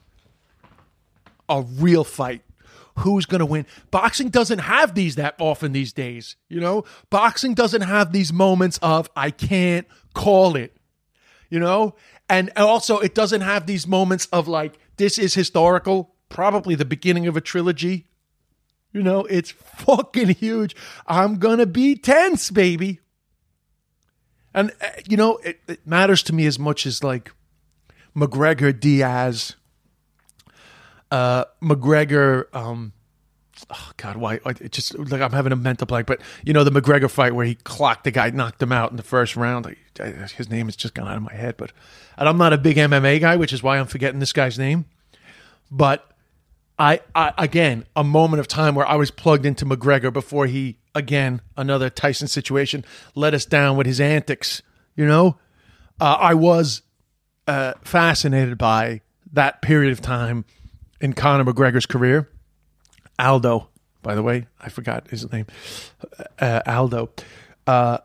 a 1.48 1.62
real 1.62 2.04
fight. 2.04 2.42
Who's 2.98 3.26
going 3.26 3.38
to 3.38 3.46
win? 3.46 3.64
Boxing 3.90 4.28
doesn't 4.28 4.58
have 4.58 4.94
these 4.94 5.14
that 5.14 5.36
often 5.38 5.72
these 5.72 5.92
days. 5.92 6.36
You 6.48 6.60
know, 6.60 6.84
boxing 7.10 7.54
doesn't 7.54 7.82
have 7.82 8.12
these 8.12 8.32
moments 8.32 8.78
of, 8.82 9.08
I 9.14 9.30
can't 9.30 9.86
call 10.14 10.56
it. 10.56 10.76
You 11.48 11.60
know, 11.60 11.94
and 12.28 12.50
also 12.56 12.98
it 12.98 13.14
doesn't 13.14 13.40
have 13.40 13.66
these 13.66 13.86
moments 13.86 14.26
of 14.26 14.48
like, 14.48 14.78
this 14.96 15.18
is 15.18 15.34
historical, 15.34 16.14
probably 16.28 16.74
the 16.74 16.84
beginning 16.84 17.26
of 17.26 17.36
a 17.36 17.40
trilogy. 17.40 18.06
You 18.92 19.02
know, 19.02 19.24
it's 19.24 19.50
fucking 19.50 20.30
huge. 20.30 20.74
I'm 21.06 21.38
going 21.38 21.58
to 21.58 21.66
be 21.66 21.94
tense, 21.94 22.50
baby. 22.50 23.00
And, 24.54 24.72
uh, 24.80 24.88
you 25.08 25.16
know, 25.16 25.36
it, 25.38 25.60
it 25.68 25.86
matters 25.86 26.22
to 26.24 26.34
me 26.34 26.46
as 26.46 26.58
much 26.58 26.86
as 26.86 27.04
like 27.04 27.32
McGregor 28.16 28.78
Diaz, 28.78 29.56
uh, 31.10 31.44
McGregor, 31.62 32.54
um, 32.54 32.92
oh 33.70 33.90
God, 33.96 34.16
why? 34.16 34.40
It 34.44 34.72
just 34.72 34.98
like 34.98 35.20
I'm 35.20 35.32
having 35.32 35.52
a 35.52 35.56
mental 35.56 35.86
blank. 35.86 36.06
But 36.06 36.20
you 36.44 36.52
know 36.52 36.64
the 36.64 36.70
McGregor 36.70 37.10
fight 37.10 37.34
where 37.34 37.46
he 37.46 37.54
clocked 37.54 38.04
the 38.04 38.10
guy, 38.10 38.30
knocked 38.30 38.62
him 38.62 38.72
out 38.72 38.90
in 38.90 38.96
the 38.96 39.02
first 39.02 39.36
round. 39.36 39.74
His 40.36 40.50
name 40.50 40.66
has 40.66 40.76
just 40.76 40.94
gone 40.94 41.08
out 41.08 41.16
of 41.16 41.22
my 41.22 41.34
head. 41.34 41.56
But 41.56 41.72
and 42.16 42.28
I'm 42.28 42.38
not 42.38 42.52
a 42.52 42.58
big 42.58 42.76
MMA 42.76 43.20
guy, 43.20 43.36
which 43.36 43.52
is 43.52 43.62
why 43.62 43.78
I'm 43.78 43.86
forgetting 43.86 44.20
this 44.20 44.32
guy's 44.32 44.58
name. 44.58 44.86
But 45.70 46.10
I, 46.78 47.00
I 47.14 47.32
again 47.38 47.84
a 47.96 48.04
moment 48.04 48.40
of 48.40 48.48
time 48.48 48.74
where 48.74 48.86
I 48.86 48.96
was 48.96 49.10
plugged 49.10 49.44
into 49.44 49.64
McGregor 49.66 50.12
before 50.12 50.46
he 50.46 50.78
again 50.94 51.40
another 51.56 51.90
Tyson 51.90 52.28
situation 52.28 52.84
let 53.14 53.34
us 53.34 53.44
down 53.44 53.76
with 53.76 53.86
his 53.86 54.00
antics. 54.00 54.62
You 54.94 55.06
know, 55.06 55.38
uh, 56.00 56.16
I 56.20 56.34
was 56.34 56.82
uh, 57.46 57.74
fascinated 57.82 58.58
by 58.58 59.00
that 59.32 59.62
period 59.62 59.92
of 59.92 60.00
time 60.00 60.44
in 61.00 61.12
Conor 61.12 61.44
McGregor's 61.44 61.86
career. 61.86 62.28
Aldo, 63.18 63.68
by 64.02 64.14
the 64.14 64.22
way, 64.22 64.46
I 64.60 64.68
forgot 64.68 65.08
his 65.08 65.30
name. 65.30 65.46
Uh, 66.38 66.60
Aldo. 66.66 67.10
Uh, 67.66 67.98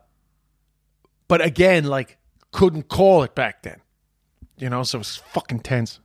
but 1.28 1.40
again, 1.40 1.84
like, 1.84 2.18
couldn't 2.52 2.88
call 2.88 3.22
it 3.22 3.34
back 3.34 3.62
then. 3.62 3.80
You 4.58 4.70
know, 4.70 4.82
so 4.82 4.98
it 4.98 5.00
was 5.00 5.16
fucking 5.16 5.60
tense. 5.60 6.00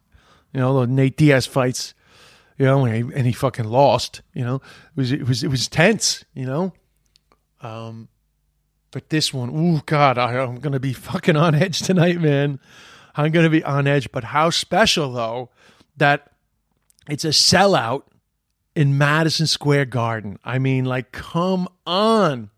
You 0.54 0.60
know, 0.60 0.80
the 0.80 0.88
Nate 0.88 1.17
Diaz 1.17 1.45
fights, 1.45 1.93
you 2.58 2.65
know, 2.65 2.86
and 2.86 2.95
he, 2.95 3.15
and 3.15 3.28
he 3.28 3.34
fucking 3.34 3.65
lost, 3.65 4.22
you 4.34 4.43
know. 4.43 4.56
It 4.56 4.95
was 4.95 5.12
it 5.12 5.28
was 5.28 5.43
it 5.43 5.50
was 5.50 5.67
tense, 5.67 6.26
you 6.34 6.45
know. 6.45 6.74
Um 7.62 8.10
but 8.91 9.10
this 9.10 9.32
one, 9.32 9.52
oh 9.54 9.84
god, 9.86 10.17
I, 10.17 10.43
I'm 10.43 10.60
to 10.72 10.80
be 10.80 10.93
fucking 10.93 11.36
on 11.36 11.54
edge 11.54 11.82
tonight, 11.82 12.19
man. 12.19 12.60
I'm 13.15 13.32
to 13.43 13.50
be 13.50 13.63
on 13.63 13.86
edge, 13.86 14.12
but 14.12 14.24
how 14.24 14.50
special 14.50 15.13
though 15.13 15.52
that 15.98 16.32
it's 17.08 17.26
a 17.26 17.30
sellout 17.30 18.04
in 18.80 18.98
Madison 18.98 19.46
Square 19.46 19.88
Garden. 19.88 20.39
I 20.42 20.58
mean, 20.58 20.86
like, 20.86 21.12
come 21.12 21.68
on. 21.86 22.50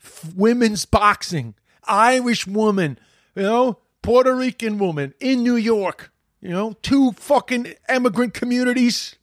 F- 0.00 0.32
women's 0.32 0.84
boxing, 0.84 1.56
Irish 1.88 2.46
woman, 2.46 2.96
you 3.34 3.42
know, 3.42 3.80
Puerto 4.02 4.32
Rican 4.32 4.78
woman 4.78 5.12
in 5.18 5.42
New 5.42 5.56
York, 5.56 6.12
you 6.40 6.50
know, 6.50 6.74
two 6.82 7.10
fucking 7.14 7.74
immigrant 7.88 8.32
communities. 8.32 9.16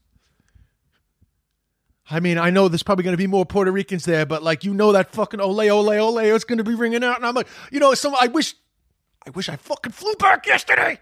I 2.11 2.19
mean, 2.19 2.37
I 2.37 2.49
know 2.49 2.67
there's 2.67 2.83
probably 2.83 3.05
going 3.05 3.13
to 3.13 3.17
be 3.17 3.27
more 3.27 3.45
Puerto 3.45 3.71
Ricans 3.71 4.03
there, 4.03 4.25
but 4.25 4.43
like, 4.43 4.65
you 4.65 4.73
know, 4.73 4.91
that 4.91 5.13
fucking 5.13 5.39
ole, 5.39 5.61
ole, 5.61 5.89
ole 5.89 6.17
is 6.17 6.43
going 6.43 6.57
to 6.57 6.65
be 6.65 6.75
ringing 6.75 7.05
out. 7.05 7.15
And 7.15 7.25
I'm 7.25 7.35
like, 7.35 7.47
you 7.71 7.79
know, 7.79 7.93
some, 7.93 8.13
I 8.19 8.27
wish, 8.27 8.53
I 9.25 9.29
wish 9.29 9.47
I 9.47 9.55
fucking 9.55 9.93
flew 9.93 10.15
back 10.15 10.45
yesterday. 10.45 10.99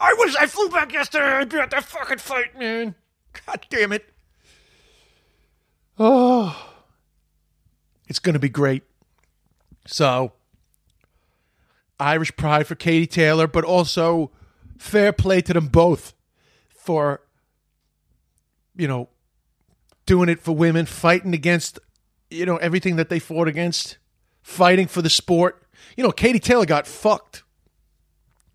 I 0.00 0.14
wish 0.18 0.34
I 0.34 0.46
flew 0.46 0.70
back 0.70 0.94
yesterday. 0.94 1.26
I'd 1.26 1.50
be 1.50 1.58
at 1.58 1.70
that 1.72 1.84
fucking 1.84 2.16
fight, 2.16 2.58
man. 2.58 2.94
God 3.46 3.66
damn 3.70 3.92
it. 3.92 4.08
Oh, 5.98 6.74
it's 8.06 8.18
going 8.18 8.34
to 8.34 8.38
be 8.38 8.48
great. 8.48 8.82
So, 9.86 10.32
Irish 11.98 12.36
pride 12.36 12.66
for 12.66 12.74
Katie 12.74 13.06
Taylor, 13.06 13.46
but 13.46 13.64
also 13.64 14.30
fair 14.78 15.12
play 15.12 15.40
to 15.42 15.52
them 15.54 15.68
both 15.68 16.12
for, 16.68 17.22
you 18.76 18.86
know, 18.86 19.08
doing 20.04 20.28
it 20.28 20.40
for 20.40 20.54
women, 20.54 20.86
fighting 20.86 21.34
against, 21.34 21.78
you 22.30 22.44
know, 22.44 22.56
everything 22.58 22.96
that 22.96 23.08
they 23.08 23.18
fought 23.18 23.48
against, 23.48 23.98
fighting 24.42 24.86
for 24.86 25.02
the 25.02 25.10
sport. 25.10 25.62
You 25.96 26.04
know, 26.04 26.12
Katie 26.12 26.38
Taylor 26.38 26.66
got 26.66 26.86
fucked 26.86 27.42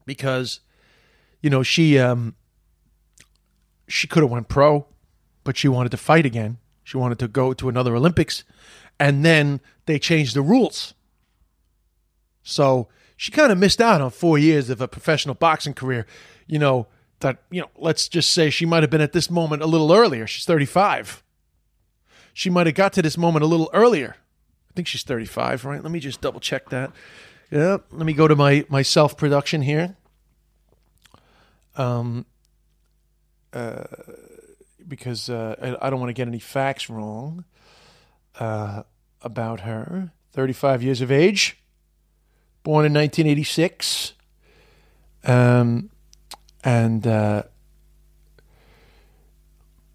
because, 0.05 0.59
you 1.41 1.49
know, 1.49 1.63
she 1.63 1.97
um 1.97 2.35
she 3.91 4.07
could 4.07 4.23
have 4.23 4.31
went 4.31 4.47
pro, 4.47 4.85
but 5.43 5.57
she 5.57 5.67
wanted 5.67 5.89
to 5.89 5.97
fight 5.97 6.25
again. 6.25 6.57
She 6.83 6.97
wanted 6.97 7.19
to 7.19 7.27
go 7.27 7.53
to 7.53 7.69
another 7.69 7.95
Olympics, 7.95 8.43
and 8.99 9.23
then 9.25 9.59
they 9.85 9.99
changed 9.99 10.35
the 10.35 10.41
rules. 10.41 10.93
So 12.43 12.87
she 13.17 13.31
kind 13.31 13.51
of 13.51 13.57
missed 13.57 13.81
out 13.81 14.01
on 14.01 14.09
four 14.09 14.37
years 14.37 14.69
of 14.69 14.81
a 14.81 14.87
professional 14.87 15.35
boxing 15.35 15.73
career. 15.73 16.05
You 16.47 16.59
know 16.59 16.87
that 17.19 17.43
you 17.51 17.61
know. 17.61 17.69
Let's 17.77 18.07
just 18.07 18.31
say 18.33 18.49
she 18.49 18.65
might 18.65 18.83
have 18.83 18.89
been 18.89 19.01
at 19.01 19.13
this 19.13 19.29
moment 19.29 19.61
a 19.61 19.67
little 19.67 19.93
earlier. 19.93 20.25
She's 20.25 20.45
thirty 20.45 20.65
five. 20.65 21.21
She 22.33 22.49
might 22.49 22.67
have 22.67 22.75
got 22.75 22.93
to 22.93 23.01
this 23.01 23.17
moment 23.17 23.43
a 23.43 23.47
little 23.47 23.69
earlier. 23.73 24.15
I 24.69 24.73
think 24.73 24.87
she's 24.87 25.03
thirty 25.03 25.25
five, 25.25 25.65
right? 25.65 25.83
Let 25.83 25.91
me 25.91 25.99
just 25.99 26.21
double 26.21 26.39
check 26.39 26.69
that. 26.69 26.91
Yeah, 27.51 27.77
let 27.91 28.05
me 28.05 28.13
go 28.13 28.27
to 28.27 28.35
my 28.35 28.65
my 28.69 28.81
self 28.81 29.17
production 29.17 29.61
here. 29.61 29.97
Um, 31.75 32.25
uh, 33.53 33.83
because 34.87 35.29
uh, 35.29 35.77
I, 35.81 35.89
don't 35.89 35.99
want 35.99 36.09
to 36.09 36.13
get 36.13 36.27
any 36.27 36.39
facts 36.39 36.89
wrong 36.89 37.45
uh, 38.39 38.83
about 39.21 39.61
her. 39.61 40.11
35 40.33 40.81
years 40.81 41.01
of 41.01 41.11
age, 41.11 41.57
born 42.63 42.85
in 42.85 42.93
1986. 42.93 44.13
Um, 45.23 45.89
and 46.63 47.05
uh, 47.05 47.43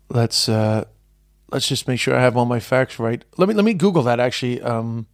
let's 0.08 0.48
uh, 0.48 0.84
let's 1.50 1.68
just 1.68 1.88
make 1.88 2.00
sure 2.00 2.14
I 2.14 2.20
have 2.20 2.36
all 2.36 2.44
my 2.44 2.60
facts 2.60 2.98
right. 2.98 3.24
Let 3.36 3.48
me 3.48 3.54
let 3.54 3.64
me 3.64 3.74
Google 3.74 4.02
that 4.04 4.20
actually. 4.20 4.60
Um, 4.62 5.06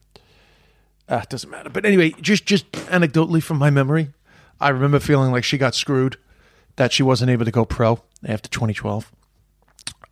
ah, 1.08 1.24
doesn't 1.28 1.50
matter. 1.50 1.70
But 1.70 1.84
anyway, 1.84 2.10
just 2.20 2.46
just 2.46 2.70
anecdotally 2.72 3.42
from 3.42 3.58
my 3.58 3.70
memory, 3.70 4.10
I 4.60 4.70
remember 4.70 4.98
feeling 4.98 5.30
like 5.30 5.44
she 5.44 5.58
got 5.58 5.74
screwed, 5.74 6.16
that 6.76 6.92
she 6.92 7.02
wasn't 7.02 7.30
able 7.30 7.44
to 7.44 7.50
go 7.50 7.64
pro 7.64 8.00
after 8.26 8.48
2012 8.48 9.10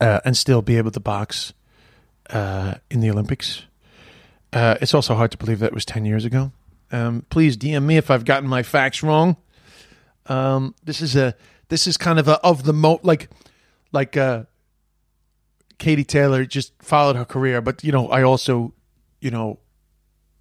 uh, 0.00 0.20
and 0.24 0.36
still 0.36 0.62
be 0.62 0.76
able 0.76 0.90
to 0.90 1.00
box 1.00 1.52
uh, 2.30 2.74
in 2.90 3.00
the 3.00 3.10
Olympics. 3.10 3.64
Uh, 4.52 4.76
it's 4.80 4.94
also 4.94 5.14
hard 5.14 5.30
to 5.30 5.38
believe 5.38 5.60
that 5.60 5.72
was 5.72 5.84
10 5.84 6.04
years 6.04 6.24
ago. 6.24 6.52
Um, 6.92 7.24
please 7.30 7.56
DM 7.56 7.84
me 7.84 7.96
if 7.96 8.10
I've 8.10 8.24
gotten 8.24 8.48
my 8.48 8.62
facts 8.62 9.02
wrong. 9.02 9.36
Um, 10.26 10.74
this 10.84 11.00
is 11.00 11.16
a 11.16 11.34
this 11.68 11.86
is 11.86 11.96
kind 11.96 12.18
of 12.18 12.28
a 12.28 12.40
of 12.40 12.64
the 12.64 12.72
mo 12.72 13.00
like 13.02 13.30
like 13.92 14.16
uh, 14.16 14.44
Katie 15.78 16.04
Taylor 16.04 16.44
just 16.44 16.72
followed 16.82 17.16
her 17.16 17.24
career, 17.24 17.60
but 17.60 17.84
you 17.84 17.92
know 17.92 18.08
I 18.08 18.22
also 18.22 18.74
you 19.20 19.30
know 19.30 19.60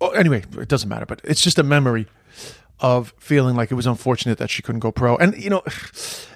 oh, 0.01 0.10
anyway 0.10 0.43
it 0.58 0.67
doesn't 0.67 0.89
matter, 0.89 1.05
but 1.05 1.21
it's 1.23 1.41
just 1.41 1.60
a 1.60 1.63
memory 1.63 2.08
of 2.81 3.13
feeling 3.19 3.55
like 3.55 3.71
it 3.71 3.75
was 3.75 3.87
unfortunate 3.87 4.37
that 4.37 4.49
she 4.49 4.61
couldn't 4.61 4.79
go 4.79 4.91
pro. 4.91 5.17
And, 5.17 5.37
you 5.41 5.49
know, 5.49 5.63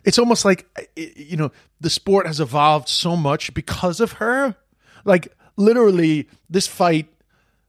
it's 0.04 0.20
almost 0.20 0.46
like, 0.46 0.68
eh, 0.78 0.84
eh, 0.98 1.10
you 1.16 1.38
know, 1.38 1.52
the 1.80 1.90
sport 1.90 2.28
has 2.28 2.40
evolved 2.40 2.90
so 2.90 3.16
much 3.16 3.54
because 3.54 4.00
of 4.00 4.14
her. 4.14 4.56
Like, 5.06 5.36
literally, 5.56 6.28
this 6.50 6.68
fight, 6.68 7.08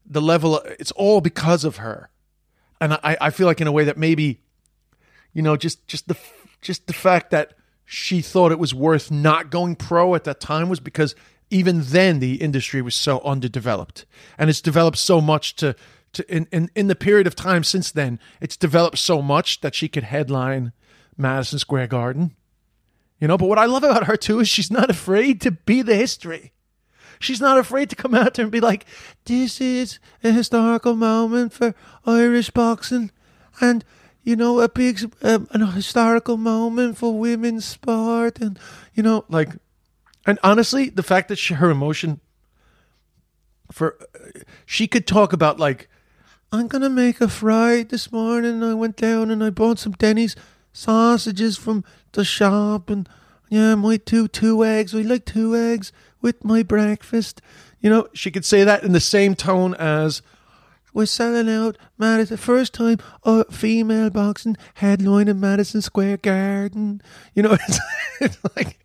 the 0.04 0.20
level, 0.20 0.58
it's 0.78 0.92
all 0.92 1.20
because 1.20 1.64
of 1.64 1.76
her. 1.76 2.10
And 2.80 2.94
I, 2.94 3.16
I 3.20 3.30
feel 3.30 3.46
like 3.46 3.60
in 3.60 3.66
a 3.66 3.72
way 3.72 3.84
that 3.84 3.96
maybe, 3.96 4.40
you 5.32 5.42
know, 5.42 5.56
just, 5.56 5.86
just 5.86 6.08
the, 6.08 6.16
just 6.60 6.86
the 6.86 6.92
fact 6.92 7.30
that 7.30 7.54
she 7.84 8.20
thought 8.20 8.52
it 8.52 8.58
was 8.58 8.74
worth 8.74 9.10
not 9.10 9.50
going 9.50 9.76
pro 9.76 10.14
at 10.14 10.24
that 10.24 10.40
time 10.40 10.68
was 10.68 10.80
because 10.80 11.14
even 11.50 11.82
then 11.82 12.18
the 12.18 12.36
industry 12.36 12.82
was 12.82 12.94
so 12.94 13.20
underdeveloped 13.20 14.06
and 14.38 14.48
it's 14.48 14.60
developed 14.60 14.96
so 14.96 15.20
much 15.20 15.54
to 15.56 15.76
to, 16.14 16.34
in, 16.34 16.46
in, 16.50 16.70
in 16.74 16.86
the 16.88 16.94
period 16.94 17.26
of 17.26 17.34
time 17.34 17.64
since 17.64 17.90
then, 17.90 18.18
it's 18.40 18.56
developed 18.56 18.98
so 18.98 19.22
much 19.22 19.60
that 19.60 19.74
she 19.74 19.88
could 19.88 20.04
headline 20.04 20.72
Madison 21.16 21.58
Square 21.58 21.88
Garden. 21.88 22.34
You 23.20 23.28
know, 23.28 23.38
but 23.38 23.48
what 23.48 23.58
I 23.58 23.66
love 23.66 23.84
about 23.84 24.04
her 24.04 24.16
too 24.16 24.40
is 24.40 24.48
she's 24.48 24.70
not 24.70 24.90
afraid 24.90 25.40
to 25.42 25.50
be 25.52 25.82
the 25.82 25.94
history. 25.94 26.52
She's 27.20 27.40
not 27.40 27.58
afraid 27.58 27.90
to 27.90 27.96
come 27.96 28.14
out 28.14 28.34
there 28.34 28.44
and 28.44 28.52
be 28.52 28.60
like, 28.60 28.86
this 29.24 29.60
is 29.60 29.98
a 30.22 30.32
historical 30.32 30.94
moment 30.94 31.52
for 31.52 31.74
Irish 32.04 32.50
boxing 32.50 33.10
and, 33.60 33.84
you 34.24 34.36
know, 34.36 34.60
a 34.60 34.68
big, 34.68 35.10
um, 35.22 35.48
an 35.52 35.66
historical 35.68 36.36
moment 36.36 36.98
for 36.98 37.16
women's 37.18 37.64
sport. 37.64 38.40
And, 38.40 38.58
you 38.94 39.02
know, 39.02 39.24
like, 39.28 39.50
and 40.26 40.38
honestly, 40.42 40.90
the 40.90 41.02
fact 41.02 41.28
that 41.28 41.36
she, 41.36 41.54
her 41.54 41.70
emotion 41.70 42.20
for, 43.70 43.96
she 44.66 44.86
could 44.86 45.06
talk 45.06 45.32
about 45.32 45.58
like 45.58 45.88
I'm 46.52 46.68
gonna 46.68 46.90
make 46.90 47.20
a 47.20 47.28
fry 47.28 47.82
this 47.82 48.12
morning. 48.12 48.62
I 48.62 48.74
went 48.74 48.96
down 48.96 49.30
and 49.30 49.42
I 49.42 49.50
bought 49.50 49.78
some 49.78 49.92
Denny's 49.92 50.36
sausages 50.72 51.56
from 51.56 51.84
the 52.12 52.24
shop, 52.24 52.90
and 52.90 53.08
yeah, 53.48 53.74
I 53.74 53.96
do 53.96 54.28
two 54.28 54.64
eggs. 54.64 54.94
We 54.94 55.02
like 55.02 55.24
two 55.24 55.56
eggs 55.56 55.92
with 56.20 56.44
my 56.44 56.62
breakfast. 56.62 57.40
You 57.80 57.90
know, 57.90 58.08
she 58.12 58.30
could 58.30 58.44
say 58.44 58.64
that 58.64 58.82
in 58.82 58.92
the 58.92 59.00
same 59.00 59.34
tone 59.34 59.74
as 59.74 60.22
we're 60.94 61.06
selling 61.06 61.50
out 61.50 61.76
Madison. 61.98 62.36
First 62.36 62.72
time 62.72 62.98
a 63.24 63.44
female 63.52 64.10
boxing 64.10 64.56
headline 64.74 65.28
in 65.28 65.40
Madison 65.40 65.82
Square 65.82 66.18
Garden. 66.18 67.02
You 67.34 67.42
know, 67.42 67.52
it's, 67.68 67.80
it's 68.20 68.38
like, 68.56 68.78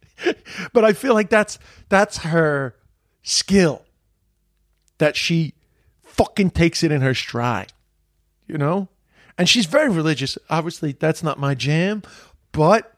but 0.74 0.84
I 0.84 0.94
feel 0.94 1.14
like 1.14 1.30
that's 1.30 1.60
that's 1.88 2.18
her 2.18 2.76
skill. 3.22 3.86
That 4.98 5.16
she 5.16 5.54
fucking 6.20 6.52
takes 6.52 6.84
it 6.84 6.92
in 6.92 7.02
her 7.02 7.14
stride. 7.14 7.74
You 8.48 8.58
know, 8.58 8.88
and 9.38 9.48
she's 9.48 9.66
very 9.66 9.90
religious. 9.90 10.38
Obviously, 10.50 10.94
that's 10.94 11.24
not 11.24 11.40
my 11.40 11.54
jam, 11.54 12.02
but 12.52 12.94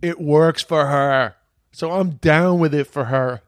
it 0.00 0.20
works 0.20 0.62
for 0.62 0.86
her. 0.86 1.34
So 1.70 1.92
I'm 1.92 2.12
down 2.12 2.58
with 2.58 2.74
it 2.74 2.86
for 2.86 3.04
her 3.04 3.42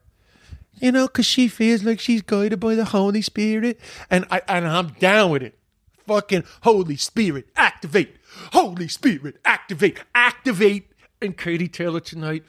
you 0.81 0.91
know, 0.91 1.07
because 1.07 1.27
she 1.27 1.47
feels 1.47 1.85
like 1.85 2.01
she's 2.01 2.23
guided 2.23 2.59
by 2.59 2.75
the 2.75 2.87
Holy 2.87 3.23
Spirit, 3.23 3.79
and 4.11 4.25
I 4.31 4.41
and 4.49 4.67
I'm 4.67 4.89
down 4.95 5.31
with 5.31 5.43
it. 5.43 5.59
Fucking 6.07 6.45
Holy 6.63 6.97
Spirit, 6.97 7.49
activate! 7.55 8.17
Holy 8.53 8.89
Spirit, 8.89 9.37
activate! 9.45 10.03
Activate! 10.15 10.91
And 11.23 11.37
Katie 11.37 11.69
Taylor 11.69 12.01
tonight, 12.01 12.43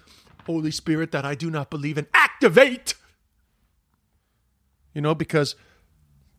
Holy 0.45 0.71
Spirit 0.71 1.11
that 1.11 1.25
I 1.25 1.35
do 1.35 1.51
not 1.51 1.69
believe 1.69 1.97
in, 1.97 2.07
activate! 2.13 2.95
You 4.93 5.01
know, 5.01 5.13
because 5.13 5.55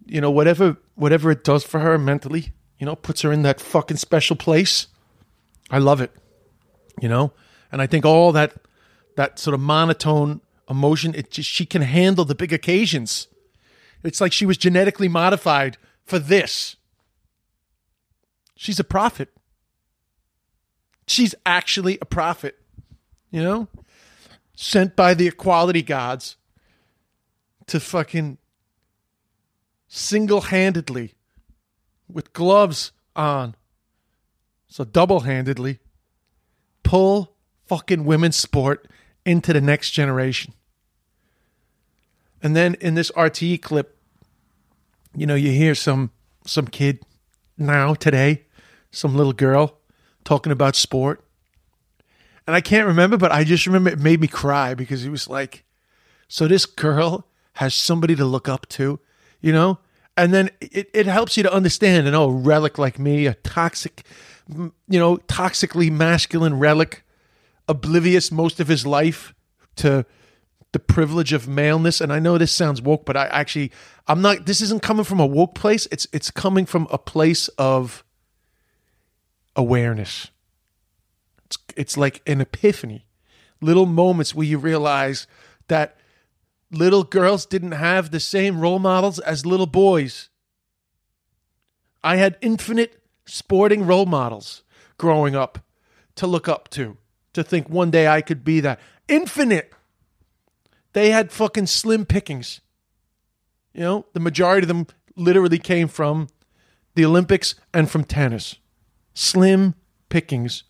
you 0.07 0.21
know 0.21 0.31
whatever 0.31 0.77
whatever 0.95 1.31
it 1.31 1.45
does 1.45 1.65
for 1.65 1.81
her 1.81 1.99
mentally, 1.99 2.53
you 2.79 2.87
know, 2.87 2.97
puts 2.97 3.23
her 3.23 3.33
in 3.33 3.43
that 3.43 3.61
fucking 3.61 3.97
special 3.97 4.37
place. 4.37 4.89
I 5.71 5.79
love 5.79 6.01
it. 6.01 6.13
You 7.01 7.09
know, 7.09 7.33
and 7.71 7.81
I 7.81 7.87
think 7.87 8.05
all 8.05 8.33
that 8.33 8.55
that 9.17 9.39
sort 9.39 9.55
of 9.55 9.61
monotone 9.61 10.41
emotion. 10.69 11.15
It 11.15 11.31
just, 11.31 11.49
she 11.49 11.67
can 11.67 11.83
handle 11.83 12.25
the 12.25 12.35
big 12.35 12.53
occasions. 12.53 13.29
It's 14.03 14.21
like 14.21 14.33
she 14.33 14.47
was 14.47 14.57
genetically 14.57 15.09
modified 15.09 15.77
for 16.05 16.19
this. 16.19 16.77
She's 18.57 18.81
a 18.81 18.85
prophet. 18.85 19.29
She's 21.07 21.35
actually 21.45 21.99
a 22.01 22.07
prophet, 22.07 22.59
you 23.31 23.43
know, 23.43 23.69
sent 24.55 24.97
by 24.97 25.15
the 25.15 25.27
equality 25.27 25.83
gods 25.83 26.37
to 27.67 27.81
fucking 27.81 28.39
single 29.95 30.41
handedly 30.41 31.13
with 32.11 32.33
gloves 32.33 32.93
on, 33.15 33.55
so 34.67 34.85
double 34.85 35.21
handedly, 35.21 35.81
pull 36.83 37.35
fucking 37.67 38.07
women's 38.07 38.37
sport 38.37 38.89
into 39.27 39.53
the 39.53 39.61
next 39.61 39.91
generation. 39.91 40.55
And 42.43 42.57
then 42.57 42.75
in 42.81 42.95
this 42.95 43.11
RTE 43.11 43.61
clip, 43.61 43.99
you 45.15 45.27
know, 45.27 45.35
you 45.35 45.53
hear 45.53 45.75
some 45.75 46.11
some 46.47 46.67
kid 46.67 47.01
now 47.59 47.93
today, 47.93 48.47
some 48.91 49.15
little 49.15 49.35
girl 49.35 49.79
talking 50.25 50.53
about 50.53 50.75
sport. 50.75 51.23
And 52.47 52.57
I 52.57 52.63
can't 52.63 52.87
remember, 52.87 53.19
but 53.19 53.31
I 53.31 53.45
just 53.45 53.67
remember 53.67 53.91
it 53.91 54.01
made 54.01 54.23
me 54.23 54.27
cry 54.27 54.73
because 54.73 55.05
it 55.05 55.11
was 55.11 55.29
like, 55.29 55.65
so 56.29 56.49
this 56.49 56.65
girl 56.65 57.29
has 57.55 57.75
somebody 57.75 58.17
to 58.17 58.25
look 58.25 58.49
up 58.49 58.67
to, 58.71 58.99
you 59.43 59.53
know? 59.53 59.79
And 60.17 60.33
then 60.33 60.51
it, 60.61 60.89
it 60.95 61.07
helps 61.07 61.37
you 61.37 61.43
to 61.43 61.53
understand 61.53 62.07
an 62.07 62.15
old 62.15 62.47
relic 62.47 62.79
like 62.79 62.99
me, 62.99 63.27
a 63.27 63.35
toxic, 63.35 64.05
you 64.49 64.73
know, 64.89 65.17
toxically 65.29 65.91
masculine 65.91 66.59
relic, 66.59 67.03
oblivious 67.69 68.31
most 68.31 68.61
of 68.61 68.69
his 68.69 68.87
life 68.87 69.35
to 69.77 70.07
the 70.73 70.79
privilege 70.79 71.33
of 71.33 71.47
maleness. 71.47 72.01
And 72.01 72.13
i 72.13 72.19
know 72.19 72.39
this 72.39 72.53
sounds 72.53 72.81
woke 72.81 73.05
but 73.05 73.17
i 73.17 73.27
actually 73.27 73.71
i'm 74.07 74.23
not 74.23 74.47
this 74.47 74.61
isn't 74.63 74.83
coming 74.83 75.05
from 75.05 75.21
a 75.21 75.27
woke 75.27 75.55
place. 75.55 75.87
It's 75.91 76.07
it's 76.13 76.31
coming 76.31 76.67
from 76.67 76.87
a 76.91 76.99
place 76.99 77.49
of 77.59 78.05
awareness. 79.55 80.29
It's 81.45 81.59
it's 81.77 81.97
like 81.97 82.23
an 82.27 82.41
epiphany 82.41 83.07
little 83.61 83.87
moments 83.87 84.35
where 84.35 84.47
you 84.47 84.59
realize 84.59 85.27
that 85.69 85.97
little 86.73 87.05
girls 87.05 87.47
didn't 87.47 87.73
have 87.73 88.11
the 88.11 88.21
same 88.21 88.61
role 88.61 88.79
models 88.79 89.19
as 89.21 89.47
little 89.47 89.67
boys 89.67 90.31
i 92.03 92.17
had 92.17 92.37
infinite 92.41 93.03
sporting 93.25 93.87
role 93.87 94.07
models 94.07 94.63
growing 94.99 95.37
up 95.37 95.59
to 96.17 96.27
look 96.27 96.49
up 96.49 96.69
to 96.69 96.97
to 97.33 97.45
think 97.45 97.69
one 97.69 97.91
day 97.91 98.09
i 98.09 98.21
could 98.21 98.43
be 98.43 98.59
that 98.61 98.81
infinite 99.09 99.73
they 100.93 101.11
had 101.11 101.33
fucking 101.33 101.67
slim 101.67 102.05
pickings. 102.05 102.61
You 103.73 103.81
know, 103.81 104.07
the 104.13 104.21
majority 104.21 104.65
of 104.65 104.69
them 104.69 104.87
literally 105.17 105.59
came 105.59 105.89
from 105.89 106.29
the 106.95 107.05
Olympics 107.05 107.55
and 107.73 107.91
from 107.91 108.05
tennis. 108.05 108.57
Slim 109.15 109.75
pickings. 110.09 110.65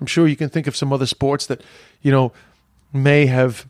I'm 0.00 0.06
sure 0.06 0.26
you 0.26 0.36
can 0.36 0.48
think 0.48 0.66
of 0.66 0.76
some 0.76 0.92
other 0.92 1.06
sports 1.06 1.46
that, 1.46 1.62
you 2.02 2.10
know, 2.10 2.32
may 2.92 3.26
have, 3.26 3.66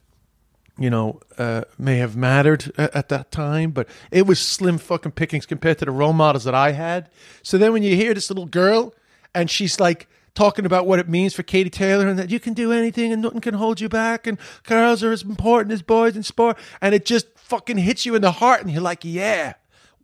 you 0.78 0.90
know, 0.90 1.20
uh, 1.38 1.62
may 1.78 1.98
have 1.98 2.16
mattered 2.16 2.72
at, 2.78 2.94
at 2.94 3.08
that 3.10 3.30
time, 3.30 3.70
but 3.70 3.88
it 4.10 4.26
was 4.26 4.38
slim 4.40 4.78
fucking 4.78 5.12
pickings 5.12 5.46
compared 5.46 5.78
to 5.78 5.84
the 5.84 5.90
role 5.90 6.12
models 6.12 6.44
that 6.44 6.54
I 6.54 6.72
had. 6.72 7.10
So 7.42 7.58
then 7.58 7.72
when 7.72 7.82
you 7.82 7.96
hear 7.96 8.14
this 8.14 8.30
little 8.30 8.46
girl 8.46 8.94
and 9.34 9.50
she's 9.50 9.78
like, 9.80 10.08
talking 10.34 10.64
about 10.64 10.86
what 10.86 10.98
it 10.98 11.08
means 11.08 11.34
for 11.34 11.42
Katie 11.42 11.70
Taylor 11.70 12.06
and 12.06 12.18
that 12.18 12.30
you 12.30 12.40
can 12.40 12.54
do 12.54 12.72
anything 12.72 13.12
and 13.12 13.20
nothing 13.22 13.40
can 13.40 13.54
hold 13.54 13.80
you 13.80 13.88
back 13.88 14.26
and 14.26 14.38
girls 14.64 15.02
are 15.02 15.12
as 15.12 15.22
important 15.22 15.72
as 15.72 15.82
boys 15.82 16.16
in 16.16 16.22
sport. 16.22 16.56
And 16.80 16.94
it 16.94 17.04
just 17.04 17.26
fucking 17.36 17.78
hits 17.78 18.06
you 18.06 18.14
in 18.14 18.22
the 18.22 18.32
heart 18.32 18.62
and 18.62 18.70
you're 18.70 18.80
like, 18.80 19.04
yeah, 19.04 19.54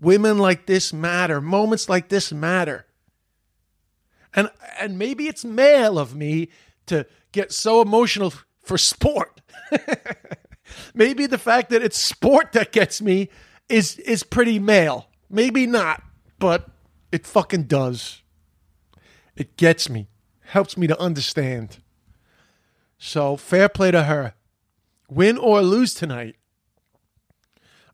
women 0.00 0.38
like 0.38 0.66
this 0.66 0.92
matter. 0.92 1.40
Moments 1.40 1.88
like 1.88 2.08
this 2.08 2.32
matter. 2.32 2.86
And 4.34 4.50
and 4.78 4.98
maybe 4.98 5.28
it's 5.28 5.44
male 5.44 5.98
of 5.98 6.14
me 6.14 6.50
to 6.86 7.06
get 7.32 7.52
so 7.52 7.80
emotional 7.80 8.32
for 8.62 8.76
sport. 8.76 9.40
maybe 10.94 11.26
the 11.26 11.38
fact 11.38 11.70
that 11.70 11.82
it's 11.82 11.98
sport 11.98 12.52
that 12.52 12.72
gets 12.72 13.00
me 13.00 13.28
is 13.68 13.98
is 14.00 14.22
pretty 14.22 14.58
male. 14.58 15.08
Maybe 15.28 15.66
not, 15.66 16.02
but 16.38 16.68
it 17.10 17.26
fucking 17.26 17.64
does. 17.64 18.22
It 19.36 19.56
gets 19.56 19.88
me 19.88 20.08
helps 20.46 20.76
me 20.76 20.86
to 20.86 21.00
understand. 21.00 21.78
So 22.98 23.36
fair 23.36 23.68
play 23.68 23.90
to 23.90 24.04
her. 24.04 24.34
Win 25.08 25.38
or 25.38 25.62
lose 25.62 25.94
tonight, 25.94 26.36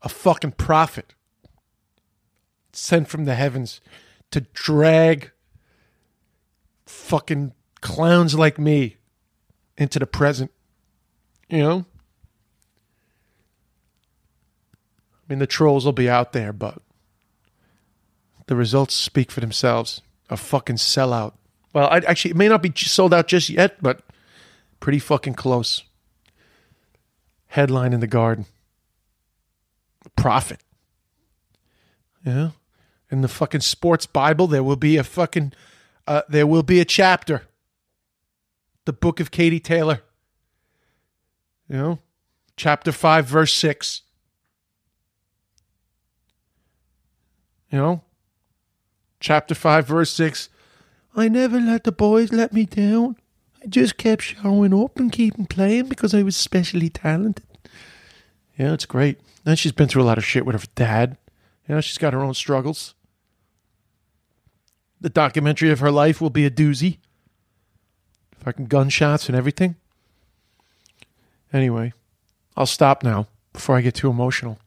a 0.01 0.09
fucking 0.09 0.53
prophet 0.53 1.13
sent 2.71 3.07
from 3.07 3.25
the 3.25 3.35
heavens 3.35 3.81
to 4.31 4.41
drag 4.41 5.31
fucking 6.85 7.53
clowns 7.81 8.33
like 8.33 8.57
me 8.57 8.97
into 9.77 9.99
the 9.99 10.07
present. 10.07 10.51
You 11.49 11.59
know? 11.59 11.85
I 15.23 15.33
mean, 15.33 15.39
the 15.39 15.47
trolls 15.47 15.85
will 15.85 15.93
be 15.93 16.09
out 16.09 16.33
there, 16.33 16.51
but 16.51 16.81
the 18.47 18.55
results 18.55 18.93
speak 18.93 19.31
for 19.31 19.39
themselves. 19.39 20.01
A 20.29 20.37
fucking 20.37 20.77
sellout. 20.77 21.33
Well, 21.73 21.87
I, 21.89 21.97
actually, 21.97 22.31
it 22.31 22.37
may 22.37 22.47
not 22.47 22.61
be 22.61 22.71
sold 22.75 23.13
out 23.13 23.27
just 23.27 23.49
yet, 23.49 23.81
but 23.81 24.01
pretty 24.79 24.99
fucking 24.99 25.35
close. 25.35 25.83
Headline 27.47 27.93
in 27.93 27.99
the 27.99 28.07
garden. 28.07 28.45
Prophet. 30.15 30.59
Yeah. 32.25 32.51
In 33.11 33.21
the 33.21 33.27
fucking 33.27 33.61
sports 33.61 34.05
Bible, 34.05 34.47
there 34.47 34.63
will 34.63 34.75
be 34.75 34.97
a 34.97 35.03
fucking, 35.03 35.53
uh, 36.07 36.23
there 36.27 36.47
will 36.47 36.63
be 36.63 36.79
a 36.79 36.85
chapter. 36.85 37.43
The 38.85 38.93
book 38.93 39.19
of 39.19 39.31
Katie 39.31 39.59
Taylor. 39.59 40.01
You 41.69 41.77
know, 41.77 41.99
chapter 42.57 42.91
5, 42.91 43.25
verse 43.25 43.53
6. 43.53 44.01
You 47.73 47.79
know, 47.79 48.01
chapter 49.19 49.55
5, 49.55 49.87
verse 49.87 50.11
6 50.11 50.49
I 51.15 51.27
never 51.27 51.59
let 51.59 51.85
the 51.85 51.91
boys 51.91 52.31
let 52.31 52.53
me 52.53 52.67
down. 52.67 53.15
I 53.63 53.65
just 53.65 53.97
kept 53.97 54.21
showing 54.21 54.75
up 54.75 54.99
and 54.99 55.11
keeping 55.11 55.47
playing 55.47 55.89
because 55.89 56.13
I 56.13 56.21
was 56.21 56.35
specially 56.35 56.89
talented. 56.89 57.47
Yeah, 58.59 58.73
it's 58.73 58.85
great. 58.85 59.19
And 59.43 59.57
she's 59.57 59.71
been 59.71 59.87
through 59.87 60.03
a 60.03 60.05
lot 60.05 60.19
of 60.19 60.23
shit 60.23 60.45
with 60.45 60.55
her 60.55 60.67
dad. 60.75 61.17
You 61.67 61.73
know, 61.73 61.81
she's 61.81 61.97
got 61.97 62.13
her 62.13 62.21
own 62.21 62.35
struggles. 62.35 62.93
The 65.01 65.09
documentary 65.09 65.71
of 65.71 65.79
her 65.79 65.91
life 65.91 66.21
will 66.21 66.29
be 66.29 66.45
a 66.45 66.51
doozy. 66.51 66.97
Fucking 68.37 68.67
gunshots 68.67 69.29
and 69.29 69.35
everything. 69.35 69.77
Anyway, 71.51 71.93
I'll 72.55 72.67
stop 72.67 73.03
now 73.03 73.27
before 73.51 73.77
I 73.77 73.81
get 73.81 73.95
too 73.95 74.11
emotional. 74.11 74.59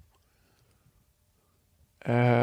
Uh, 2.05 2.43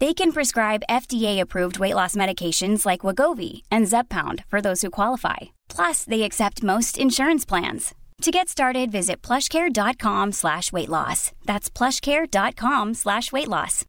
They 0.00 0.14
can 0.14 0.32
prescribe 0.32 0.82
FDA-approved 0.88 1.78
weight 1.78 1.94
loss 1.94 2.16
medications 2.16 2.86
like 2.86 3.00
Wegovy 3.00 3.62
and 3.70 3.86
Zepbound 3.86 4.44
for 4.48 4.60
those 4.62 4.80
who 4.80 4.90
qualify. 4.90 5.36
Plus, 5.68 6.04
they 6.04 6.22
accept 6.22 6.62
most 6.62 6.96
insurance 6.96 7.44
plans. 7.44 7.94
To 8.22 8.30
get 8.30 8.48
started, 8.48 8.90
visit 8.90 9.20
plushcare.com 9.20 10.32
slash 10.32 10.72
weight 10.72 10.88
loss. 10.88 11.32
That's 11.44 11.68
plushcare.com 11.68 12.94
slash 12.94 13.32
weight 13.32 13.48
loss. 13.48 13.84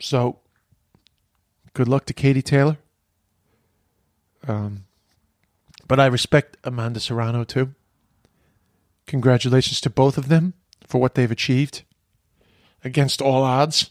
So, 0.00 0.40
good 1.72 1.88
luck 1.88 2.04
to 2.06 2.12
Katie 2.12 2.42
Taylor. 2.42 2.76
Um, 4.46 4.84
but 5.86 6.00
I 6.00 6.06
respect 6.06 6.56
Amanda 6.64 7.00
Serrano 7.00 7.44
too. 7.44 7.74
Congratulations 9.06 9.80
to 9.82 9.90
both 9.90 10.18
of 10.18 10.28
them 10.28 10.54
for 10.86 11.00
what 11.00 11.14
they've 11.14 11.30
achieved 11.30 11.82
against 12.82 13.22
all 13.22 13.42
odds. 13.42 13.90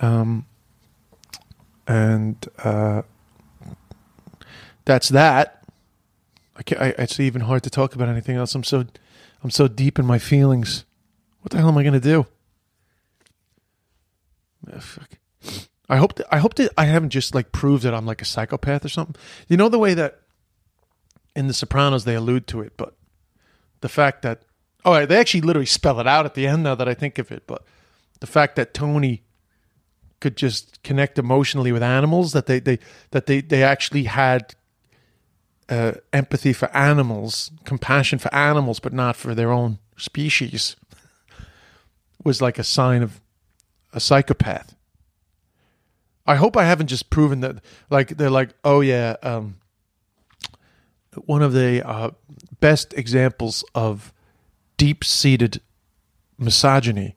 Um, 0.00 0.46
and 1.86 2.46
uh, 2.62 3.02
that's 4.84 5.08
that. 5.10 5.64
I, 6.56 6.62
can't, 6.62 6.80
I 6.80 6.88
it's 6.98 7.20
even 7.20 7.42
hard 7.42 7.62
to 7.64 7.70
talk 7.70 7.94
about 7.94 8.08
anything 8.08 8.36
else. 8.36 8.54
I'm 8.54 8.64
so 8.64 8.86
I'm 9.42 9.50
so 9.50 9.68
deep 9.68 9.98
in 9.98 10.06
my 10.06 10.18
feelings. 10.18 10.84
What 11.40 11.52
the 11.52 11.58
hell 11.58 11.68
am 11.68 11.78
I 11.78 11.82
to 11.84 12.00
do? 12.00 12.26
Ah, 14.72 14.80
fuck. 14.80 15.10
I 15.88 15.98
hope 15.98 16.14
that, 16.16 16.26
I 16.34 16.38
hope 16.38 16.54
that 16.54 16.72
I 16.76 16.86
haven't 16.86 17.10
just 17.10 17.34
like 17.34 17.52
proved 17.52 17.84
that 17.84 17.94
I'm 17.94 18.06
like 18.06 18.20
a 18.20 18.24
psychopath 18.24 18.84
or 18.84 18.88
something. 18.88 19.14
You 19.48 19.56
know 19.56 19.68
the 19.68 19.78
way 19.78 19.94
that 19.94 20.20
in 21.36 21.46
The 21.46 21.54
Sopranos 21.54 22.04
they 22.04 22.14
allude 22.14 22.46
to 22.48 22.60
it, 22.62 22.72
but 22.76 22.94
the 23.82 23.88
fact 23.88 24.22
that 24.22 24.42
oh 24.86 25.04
they 25.04 25.18
actually 25.18 25.42
literally 25.42 25.66
spell 25.66 26.00
it 26.00 26.06
out 26.06 26.24
at 26.24 26.34
the 26.34 26.46
end 26.46 26.62
now 26.62 26.74
that 26.74 26.88
I 26.88 26.94
think 26.94 27.18
of 27.18 27.30
it, 27.30 27.42
but 27.46 27.64
the 28.20 28.26
fact 28.26 28.56
that 28.56 28.72
Tony 28.72 29.22
could 30.20 30.36
just 30.36 30.82
connect 30.82 31.18
emotionally 31.18 31.72
with 31.72 31.82
animals 31.82 32.32
that 32.32 32.46
they 32.46 32.60
they 32.60 32.78
that 33.10 33.26
they 33.26 33.40
they 33.42 33.62
actually 33.62 34.04
had 34.04 34.54
uh, 35.68 35.92
empathy 36.12 36.52
for 36.52 36.74
animals, 36.74 37.50
compassion 37.64 38.18
for 38.18 38.32
animals, 38.34 38.80
but 38.80 38.92
not 38.92 39.16
for 39.16 39.34
their 39.34 39.50
own 39.50 39.78
species, 39.96 40.76
was 42.24 42.40
like 42.40 42.58
a 42.58 42.64
sign 42.64 43.02
of 43.02 43.20
a 43.92 44.00
psychopath. 44.00 44.74
I 46.26 46.36
hope 46.36 46.56
I 46.56 46.64
haven't 46.64 46.88
just 46.88 47.10
proven 47.10 47.40
that. 47.40 47.56
Like 47.90 48.16
they're 48.16 48.30
like, 48.30 48.50
oh 48.64 48.80
yeah, 48.80 49.16
um, 49.22 49.56
one 51.24 51.42
of 51.42 51.52
the 51.52 51.86
uh, 51.86 52.10
best 52.60 52.94
examples 52.94 53.64
of 53.74 54.12
deep-seated 54.76 55.60
misogyny 56.38 57.16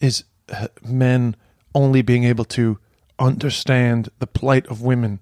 is 0.00 0.24
uh, 0.52 0.68
men 0.82 1.36
only 1.74 2.02
being 2.02 2.24
able 2.24 2.44
to 2.44 2.78
understand 3.18 4.10
the 4.18 4.26
plight 4.26 4.66
of 4.66 4.82
women 4.82 5.20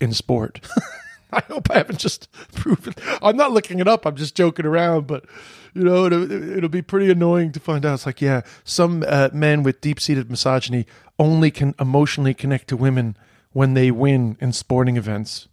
in 0.00 0.12
sport. 0.12 0.60
I 1.32 1.42
hope 1.48 1.70
I 1.70 1.78
haven't 1.78 1.98
just 1.98 2.30
proven. 2.54 2.94
I'm 3.22 3.36
not 3.36 3.52
looking 3.52 3.80
it 3.80 3.88
up. 3.88 4.06
I'm 4.06 4.16
just 4.16 4.34
joking 4.34 4.64
around, 4.64 5.06
but 5.06 5.26
you 5.74 5.84
know, 5.84 6.06
it'll, 6.06 6.30
it'll 6.56 6.68
be 6.70 6.82
pretty 6.82 7.10
annoying 7.10 7.52
to 7.52 7.60
find 7.60 7.84
out. 7.84 7.94
It's 7.94 8.06
like, 8.06 8.22
yeah, 8.22 8.42
some 8.64 9.04
uh, 9.06 9.28
men 9.32 9.62
with 9.62 9.80
deep-seated 9.80 10.30
misogyny 10.30 10.86
only 11.18 11.50
can 11.50 11.74
emotionally 11.78 12.34
connect 12.34 12.68
to 12.68 12.76
women 12.76 13.16
when 13.52 13.74
they 13.74 13.90
win 13.90 14.36
in 14.40 14.52
sporting 14.52 14.96
events, 14.96 15.48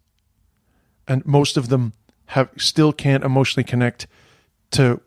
and 1.07 1.25
most 1.25 1.57
of 1.57 1.69
them 1.69 1.93
have 2.27 2.49
still 2.57 2.93
can't 2.93 3.23
emotionally 3.23 3.63
connect 3.63 4.07
to 4.71 5.01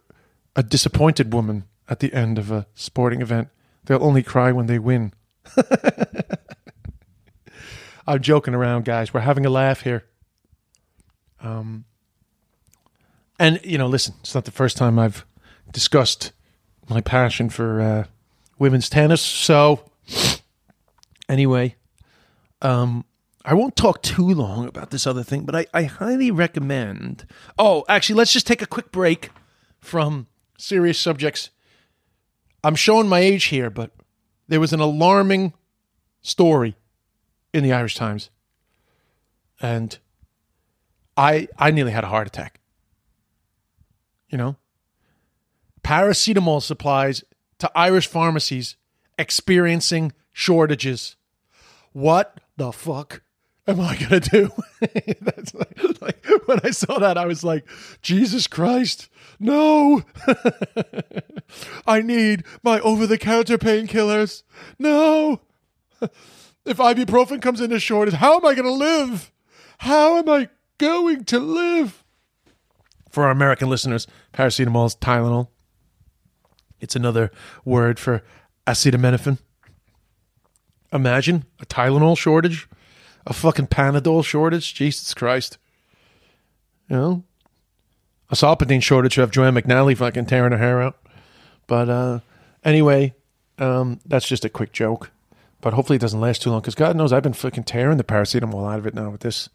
a 0.57 0.63
disappointed 0.63 1.33
woman 1.33 1.65
at 1.89 2.01
the 2.01 2.13
end 2.13 2.39
of 2.39 2.51
a 2.51 2.67
sporting 2.75 3.23
event. 3.23 3.49
They'll 3.85 4.03
only 4.03 4.23
cry 4.23 4.53
when 4.53 4.67
they 4.67 4.79
win. 4.79 5.13
I'm 8.07 8.21
joking 8.21 8.55
around, 8.55 8.85
guys. 8.85 9.13
We're 9.13 9.21
having 9.21 9.47
a 9.47 9.51
laugh 9.51 9.83
here. 9.83 10.05
Um, 11.41 11.85
and 13.39 13.61
you 13.65 13.79
know, 13.79 13.87
listen, 13.87 14.15
it's 14.21 14.35
not 14.35 14.45
the 14.45 14.51
first 14.51 14.77
time 14.77 14.99
I've 14.99 15.25
discussed 15.73 16.33
my 16.89 17.01
passion 17.01 17.51
for 17.51 17.81
uh, 17.81 18.05
women's 18.59 18.89
tennis. 18.89 19.21
So, 19.21 19.91
anyway, 21.29 21.77
um, 22.63 23.05
I 23.45 23.55
won't 23.55 23.77
talk 23.77 24.03
too 24.03 24.29
long 24.29 24.67
about 24.67 24.91
this 24.91 25.07
other 25.07 25.23
thing, 25.23 25.45
but 25.45 25.55
I, 25.55 25.67
I 25.73 25.85
highly 25.85 26.31
recommend. 26.31 27.27
Oh, 27.59 27.85
actually, 27.89 28.17
let's 28.17 28.33
just 28.33 28.47
take 28.47 28.63
a 28.63 28.67
quick 28.67 28.91
break 28.91 29.31
from 29.81 30.27
serious 30.59 30.99
subjects. 30.99 31.51
I'm 32.63 32.75
showing 32.75 33.09
my 33.09 33.21
age 33.21 33.45
here, 33.45 33.71
but 33.71 33.93
there 34.49 34.61
was 34.61 34.73
an 34.73 34.81
alarming 34.81 35.55
story 36.23 36.77
in 37.53 37.63
the 37.63 37.73
Irish 37.73 37.95
Times, 37.95 38.31
and 39.61 39.99
I 41.17 41.49
I 41.59 41.71
nearly 41.71 41.93
had 41.93 42.05
a 42.05 42.09
heart 42.09 42.27
attack. 42.27 42.61
You 44.29 44.39
know, 44.39 44.57
paracetamol 45.83 46.63
supplies 46.63 47.25
to 47.59 47.71
Irish 47.75 48.07
pharmacies 48.07 48.77
experiencing 49.19 50.13
shortages. 50.33 51.17
What 51.93 52.41
the 52.57 52.73
fuck 52.73 53.23
am 53.69 53.81
I 53.81 53.97
gonna 53.97 54.21
do? 54.21 54.51
That's 55.21 55.55
like, 55.55 56.01
like 56.01 56.27
when 56.47 56.61
I 56.65 56.71
saw 56.71 56.99
that, 56.99 57.17
I 57.19 57.27
was 57.27 57.45
like, 57.45 57.65
Jesus 58.03 58.47
Christ, 58.47 59.09
no! 59.39 60.03
I 61.87 62.01
need 62.01 62.45
my 62.63 62.81
over-the-counter 62.81 63.59
painkillers. 63.59 64.43
No! 64.79 65.43
If 66.65 66.77
ibuprofen 66.77 67.41
comes 67.41 67.63
into 67.63 67.81
shortage, 67.81 68.13
how 68.13 68.37
am 68.37 68.45
I 68.45 68.53
gonna 68.53 68.71
live? 68.71 69.33
How 69.79 70.19
am 70.19 70.29
I 70.29 70.51
going 70.77 71.25
to 71.25 71.39
live? 71.39 72.05
For 73.09 73.25
our 73.25 73.31
American 73.31 73.71
listeners, 73.71 74.07
paracetamol 74.35 74.87
is 74.87 74.95
Tylenol. 74.97 75.49
It's 76.79 76.95
another 76.95 77.31
word 77.65 77.99
for 77.99 78.23
acetaminophen. 78.67 79.39
Imagine 80.93 81.47
a 81.59 81.65
Tylenol 81.65 82.19
shortage, 82.19 82.69
a 83.29 83.33
fucking 83.35 83.67
Panadol 83.69 84.25
shortage. 84.25 84.75
Jesus 84.75 85.15
Christ. 85.15 85.59
You 86.89 86.97
know? 86.97 87.25
A 88.31 88.35
Solpadeine 88.35 88.83
shortage 88.83 89.19
of 89.19 89.31
Joanne 89.31 89.55
McNally 89.55 89.97
fucking 89.97 90.27
tearing 90.27 90.53
her 90.53 90.59
hair 90.59 90.83
out. 90.83 90.97
But 91.67 91.89
uh, 91.89 92.21
anyway, 92.65 93.15
um, 93.59 94.01
that's 94.05 94.27
just 94.27 94.45
a 94.45 94.49
quick 94.49 94.73
joke. 94.73 95.11
But 95.61 95.75
hopefully 95.75 95.97
it 95.97 96.01
doesn't 96.01 96.21
last 96.21 96.43
too 96.43 96.51
long 96.51 96.61
because 96.61 96.75
God 96.75 96.97
knows 96.97 97.13
I've 97.13 97.23
been 97.23 97.33
fucking 97.33 97.65
tearing 97.65 97.99
the 97.99 98.05
paracetamol 98.05 98.71
out 98.71 98.79
of 98.79 98.87
it 98.87 98.95
now 98.95 99.11
with 99.11 99.21
this 99.21 99.49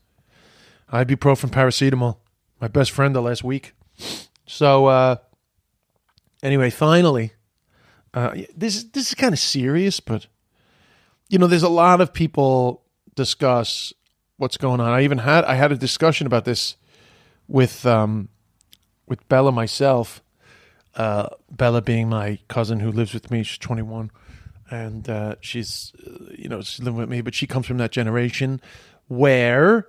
ibuprofen 0.92 1.50
paracetamol. 1.50 2.18
My 2.62 2.68
best 2.68 2.92
friend 2.92 3.16
the 3.16 3.22
last 3.22 3.44
week. 3.44 3.74
So 4.46 4.88
uh, 4.88 5.16
anyway, 6.42 6.70
finally, 6.70 7.34
uh, 8.14 8.36
this 8.56 8.84
this 8.84 9.08
is 9.08 9.16
kind 9.16 9.34
of 9.34 9.40
serious, 9.40 10.00
but 10.00 10.28
you 11.30 11.40
know, 11.40 11.48
there's 11.48 11.64
a 11.64 11.70
lot 11.70 12.02
of 12.02 12.14
people 12.14 12.83
discuss 13.16 13.94
what's 14.38 14.58
going 14.58 14.80
on. 14.80 14.90
I 14.90 15.04
even 15.04 15.20
had 15.20 15.46
I 15.46 15.56
had 15.56 15.72
a 15.72 15.78
discussion 15.78 16.28
about 16.28 16.46
this 16.46 16.76
with 17.48 17.86
um, 17.86 18.30
with 19.08 19.28
Bella 19.30 19.52
myself. 19.52 20.22
Uh, 20.96 21.28
Bella 21.50 21.82
being 21.82 22.10
my 22.10 22.38
cousin 22.48 22.80
who 22.80 22.92
lives 22.92 23.14
with 23.14 23.32
me. 23.32 23.42
She's 23.42 23.58
21, 23.58 24.12
and 24.70 25.10
uh, 25.10 25.36
she's 25.42 25.92
uh, 26.06 26.26
you 26.38 26.50
know 26.50 26.62
she's 26.62 26.80
living 26.80 27.00
with 27.00 27.10
me, 27.10 27.22
but 27.22 27.34
she 27.34 27.48
comes 27.48 27.66
from 27.66 27.78
that 27.78 27.92
generation 27.92 28.62
where 29.08 29.88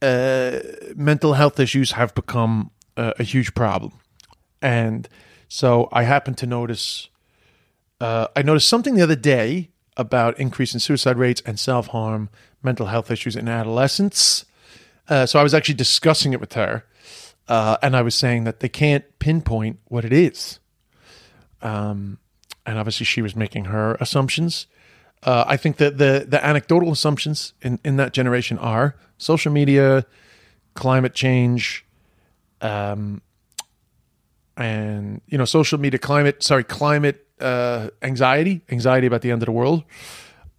uh, 0.00 0.58
mental 0.96 1.34
health 1.34 1.60
issues 1.60 1.92
have 1.92 2.14
become 2.14 2.70
uh, 2.96 3.12
a 3.18 3.22
huge 3.22 3.54
problem. 3.54 3.92
and 4.60 5.08
so 5.48 5.90
I 5.92 6.04
happened 6.04 6.38
to 6.38 6.46
notice. 6.46 7.10
Uh, 8.00 8.28
I 8.34 8.40
noticed 8.40 8.68
something 8.68 8.94
the 8.94 9.02
other 9.02 9.14
day 9.16 9.68
about 9.98 10.40
increase 10.40 10.72
in 10.72 10.80
suicide 10.80 11.18
rates 11.18 11.42
and 11.44 11.60
self 11.60 11.88
harm, 11.88 12.30
mental 12.62 12.86
health 12.86 13.10
issues 13.10 13.36
in 13.36 13.48
adolescence. 13.48 14.44
Uh, 15.08 15.26
so 15.26 15.38
I 15.38 15.42
was 15.42 15.54
actually 15.54 15.74
discussing 15.74 16.32
it 16.32 16.40
with 16.40 16.52
her, 16.54 16.84
uh, 17.48 17.76
and 17.82 17.96
I 17.96 18.02
was 18.02 18.14
saying 18.14 18.44
that 18.44 18.60
they 18.60 18.68
can't 18.68 19.04
pinpoint 19.18 19.80
what 19.86 20.04
it 20.04 20.12
is. 20.12 20.60
Um, 21.60 22.18
and 22.64 22.78
obviously, 22.78 23.04
she 23.04 23.22
was 23.22 23.34
making 23.34 23.66
her 23.66 23.96
assumptions. 24.00 24.66
Uh, 25.22 25.44
I 25.46 25.56
think 25.56 25.76
that 25.76 25.98
the 25.98 26.24
the 26.28 26.44
anecdotal 26.44 26.92
assumptions 26.92 27.52
in, 27.62 27.78
in 27.84 27.96
that 27.96 28.12
generation 28.12 28.58
are 28.58 28.96
social 29.18 29.52
media, 29.52 30.04
climate 30.74 31.14
change, 31.14 31.84
um, 32.60 33.22
and 34.56 35.20
you 35.26 35.38
know, 35.38 35.44
social 35.44 35.78
media, 35.78 35.98
climate, 35.98 36.42
sorry, 36.42 36.64
climate 36.64 37.26
uh, 37.40 37.90
anxiety, 38.02 38.62
anxiety 38.70 39.06
about 39.06 39.22
the 39.22 39.30
end 39.30 39.42
of 39.42 39.46
the 39.46 39.52
world, 39.52 39.84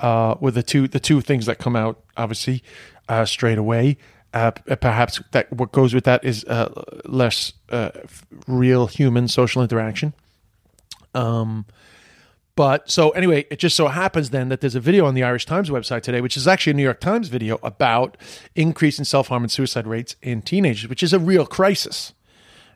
uh, 0.03 0.35
were 0.39 0.51
the 0.51 0.61
two 0.61 0.87
the 0.87 0.99
two 0.99 1.21
things 1.21 1.47
that 1.47 1.57
come 1.57 1.75
out 1.75 2.03
obviously 2.15 2.61
uh, 3.09 3.25
straight 3.25 3.57
away. 3.57 3.97
Uh, 4.33 4.51
perhaps 4.51 5.21
that 5.31 5.51
what 5.53 5.71
goes 5.71 5.93
with 5.93 6.03
that 6.05 6.23
is 6.23 6.43
uh, 6.45 6.83
less 7.05 7.53
uh, 7.69 7.91
real 8.47 8.87
human 8.87 9.27
social 9.27 9.61
interaction. 9.61 10.13
Um, 11.13 11.65
but 12.55 12.89
so 12.89 13.11
anyway, 13.11 13.45
it 13.49 13.57
just 13.57 13.75
so 13.75 13.87
happens 13.87 14.31
then 14.31 14.49
that 14.49 14.61
there's 14.61 14.75
a 14.75 14.79
video 14.79 15.05
on 15.05 15.13
the 15.13 15.23
Irish 15.23 15.45
Times 15.45 15.69
website 15.69 16.01
today, 16.01 16.19
which 16.21 16.35
is 16.35 16.47
actually 16.47 16.71
a 16.71 16.75
New 16.75 16.83
York 16.83 16.99
Times 16.99 17.29
video 17.29 17.59
about 17.63 18.17
increase 18.55 18.99
in 18.99 19.05
self 19.05 19.29
harm 19.29 19.43
and 19.43 19.51
suicide 19.51 19.87
rates 19.87 20.15
in 20.21 20.41
teenagers, 20.41 20.89
which 20.89 21.01
is 21.01 21.13
a 21.13 21.19
real 21.19 21.45
crisis. 21.45 22.13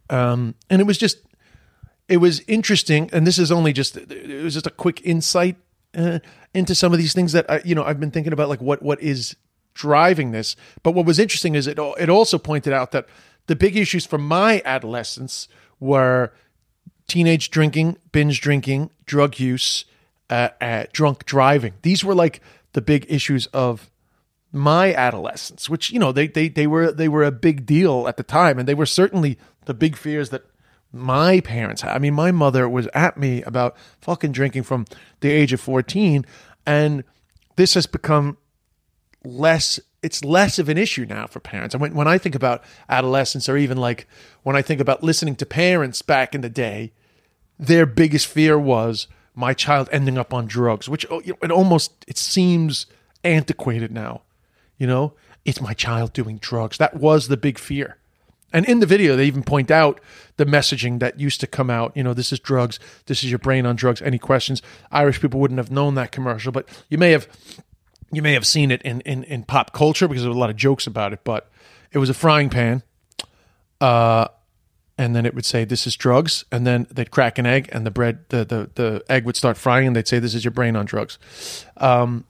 Um, 0.10 0.56
and 0.70 0.80
it 0.80 0.86
was 0.86 0.98
just, 0.98 1.18
it 2.08 2.18
was 2.18 2.40
interesting. 2.48 3.10
And 3.12 3.28
this 3.28 3.38
is 3.38 3.52
only 3.52 3.74
just, 3.74 3.98
it 3.98 4.44
was 4.44 4.54
just 4.54 4.68
a 4.68 4.72
quick 4.72 5.02
insight 5.04 5.58
uh, 5.98 6.20
into 6.54 6.76
some 6.76 6.93
of 6.93 7.00
these 7.00 7.14
things 7.14 7.34
that 7.34 7.50
I, 7.50 7.62
you 7.66 7.76
know 7.76 7.84
I've 7.84 8.00
been 8.00 8.12
thinking 8.12 8.34
about, 8.34 8.50
like 8.50 8.62
what 8.62 8.82
what 8.82 9.02
is 9.02 9.36
driving 9.74 10.32
this. 10.32 10.56
But 10.84 10.91
what 10.91 11.06
was 11.06 11.20
interesting 11.20 11.56
is 11.56 11.68
it 11.68 11.80
it 11.80 12.10
also 12.10 12.38
pointed 12.38 12.74
out 12.74 12.91
that 12.91 13.08
the 13.48 13.56
big 13.56 13.76
issues 13.76 14.06
from 14.06 14.26
my 14.28 14.62
adolescence 14.64 15.48
were 15.80 16.34
teenage 17.08 17.50
drinking, 17.50 17.98
binge 18.12 18.41
drinking, 18.41 18.91
drug 19.06 19.39
use, 19.39 19.86
uh, 20.30 20.50
uh, 20.62 20.86
drunk 20.91 21.26
driving. 21.26 21.74
These 21.82 22.04
were 22.04 22.16
like 22.16 22.41
the 22.74 22.82
big 22.82 23.06
issues 23.10 23.48
of 23.48 23.89
my 24.52 24.93
adolescence, 24.93 25.70
which 25.70 25.91
you 25.91 26.00
know 26.00 26.12
they 26.12 26.28
they 26.28 26.50
they 26.50 26.68
were 26.68 26.91
they 26.91 27.08
were 27.08 27.24
a 27.24 27.32
big 27.32 27.66
deal 27.66 28.08
at 28.08 28.18
the 28.18 28.24
time, 28.24 28.60
and 28.60 28.68
they 28.68 28.76
were 28.76 28.86
certainly 28.86 29.38
the 29.66 29.74
big 29.74 29.95
fears 29.95 30.30
that 30.30 30.43
my 30.98 31.39
parents 31.41 31.82
had. 31.82 31.95
I 31.95 32.00
mean, 32.00 32.14
my 32.14 32.32
mother 32.32 32.68
was 32.68 32.88
at 32.93 33.18
me 33.18 33.41
about 33.43 33.76
fucking 34.02 34.32
drinking 34.32 34.64
from 34.64 34.86
the 35.20 35.32
age 35.32 35.54
of 35.54 35.62
fourteen, 35.62 36.26
and 36.66 37.04
this 37.56 37.74
has 37.74 37.88
become 37.88 38.38
less 39.24 39.80
it's 40.04 40.24
less 40.24 40.60
of 40.60 40.70
an 40.70 40.78
issue 40.78 41.06
now 41.06 41.28
for 41.28 41.39
parents. 41.39 41.74
And 41.74 41.82
when, 41.82 41.93
when 41.93 42.08
I 42.08 42.18
think 42.18 42.36
about 42.36 42.64
adolescence, 42.88 43.50
or 43.50 43.58
even 43.58 43.78
like 43.78 44.08
when 44.43 44.56
I 44.56 44.62
think 44.62 44.80
about 44.80 45.04
listening 45.04 45.36
to 45.38 45.45
parents 45.45 46.02
back 46.02 46.36
in 46.36 46.41
the 46.41 46.50
day, 46.50 46.93
their 47.60 47.86
biggest 47.86 48.28
fear 48.28 48.58
was 48.60 49.08
my 49.34 49.54
child 49.54 49.89
ending 49.91 50.18
up 50.18 50.34
on 50.34 50.45
drugs, 50.48 50.88
which 50.88 51.06
oh, 51.10 51.22
it 51.26 51.52
almost 51.52 52.06
it 52.08 52.18
seems 52.18 52.86
antiquated 53.24 53.91
now. 53.91 54.22
You 54.78 54.88
know, 54.88 55.14
it's 55.45 55.60
my 55.62 55.74
child 55.74 56.14
doing 56.14 56.38
drugs. 56.38 56.78
That 56.78 56.95
was 56.95 57.28
the 57.28 57.38
big 57.38 57.58
fear. 57.58 57.98
And 58.54 58.66
in 58.66 58.80
the 58.80 58.86
video, 58.86 59.16
they 59.16 59.26
even 59.26 59.43
point 59.43 59.70
out 59.70 60.00
the 60.38 60.45
messaging 60.45 61.00
that 61.00 61.20
used 61.20 61.41
to 61.41 61.48
come 61.48 61.70
out. 61.70 61.95
You 61.95 62.04
know, 62.04 62.14
this 62.14 62.32
is 62.32 62.39
drugs. 62.39 62.80
This 63.08 63.24
is 63.24 63.30
your 63.30 63.39
brain 63.39 63.66
on 63.66 63.76
drugs. 63.76 64.02
Any 64.02 64.18
questions? 64.18 64.62
Irish 64.91 65.20
people 65.20 65.39
wouldn't 65.39 65.58
have 65.58 65.72
known 65.72 65.95
that 65.95 66.12
commercial, 66.12 66.52
but 66.52 66.68
you 66.89 66.98
may 66.98 67.12
have 67.12 67.28
you 68.12 68.22
may 68.22 68.34
have 68.34 68.48
seen 68.48 68.72
it 68.72 68.82
in, 68.84 69.02
in, 69.02 69.24
in 69.26 69.43
pop 69.43 69.74
culture 69.74 70.08
because 70.08 70.24
there 70.24 70.32
were 70.32 70.38
a 70.38 70.39
lot 70.39 70.50
of 70.50 70.56
jokes 70.56 70.88
about 70.88 71.12
it, 71.12 71.20
but 71.24 71.50
it 71.91 71.98
was 71.98 72.10
a 72.10 72.14
frying 72.14 72.50
pan. 72.50 72.84
Uh, 73.82 74.28
and 74.98 75.16
then 75.16 75.26
it 75.26 75.36
would 75.36 75.45
say, 75.45 75.66
This 75.66 75.86
is 75.86 75.95
drugs. 75.95 76.45
And 76.52 76.66
then 76.66 76.88
they'd 76.89 77.12
crack 77.12 77.38
an 77.38 77.45
egg 77.45 77.70
and 77.72 77.86
the 77.86 77.91
bread, 77.91 78.26
the, 78.30 78.45
the, 78.45 78.70
the 78.76 79.04
egg 79.10 79.26
would 79.26 79.36
start 79.36 79.58
frying 79.58 79.88
and 79.88 79.95
they'd 79.95 80.08
say, 80.08 80.20
This 80.20 80.34
is 80.34 80.43
your 80.43 80.52
brain 80.52 80.76
on 80.76 80.86
drugs. 80.86 81.20
Um, 81.78 82.26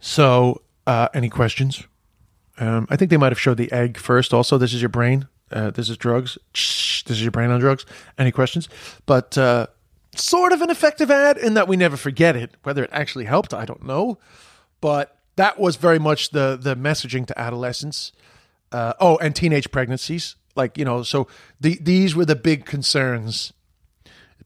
so, 0.00 0.62
uh, 0.86 1.08
any 1.14 1.28
questions? 1.28 1.84
Um, 2.60 2.86
I 2.90 2.96
think 2.96 3.10
they 3.10 3.16
might 3.16 3.32
have 3.32 3.40
showed 3.40 3.56
the 3.56 3.70
egg 3.72 3.98
first. 3.98 4.34
Also, 4.34 4.58
this 4.58 4.74
is 4.74 4.82
your 4.82 4.88
brain. 4.88 5.28
Uh, 5.50 5.70
this 5.70 5.88
is 5.88 5.96
drugs. 5.96 6.36
Shh, 6.54 7.02
this 7.04 7.16
is 7.16 7.22
your 7.22 7.30
brain 7.30 7.50
on 7.50 7.60
drugs. 7.60 7.86
Any 8.18 8.32
questions? 8.32 8.68
But 9.06 9.38
uh, 9.38 9.68
sort 10.14 10.52
of 10.52 10.60
an 10.60 10.70
effective 10.70 11.10
ad 11.10 11.38
in 11.38 11.54
that 11.54 11.68
we 11.68 11.76
never 11.76 11.96
forget 11.96 12.36
it. 12.36 12.56
Whether 12.64 12.84
it 12.84 12.90
actually 12.92 13.24
helped, 13.24 13.54
I 13.54 13.64
don't 13.64 13.84
know 13.84 14.18
but 14.80 15.18
that 15.36 15.58
was 15.58 15.76
very 15.76 15.98
much 15.98 16.30
the 16.30 16.58
the 16.60 16.76
messaging 16.76 17.26
to 17.26 17.38
adolescents. 17.38 18.12
Uh, 18.70 18.92
oh, 19.00 19.16
and 19.18 19.34
teenage 19.34 19.70
pregnancies. 19.70 20.36
Like 20.54 20.76
you 20.76 20.84
know, 20.84 21.02
so 21.02 21.28
the, 21.60 21.78
these 21.80 22.14
were 22.14 22.24
the 22.24 22.36
big 22.36 22.66
concerns 22.66 23.52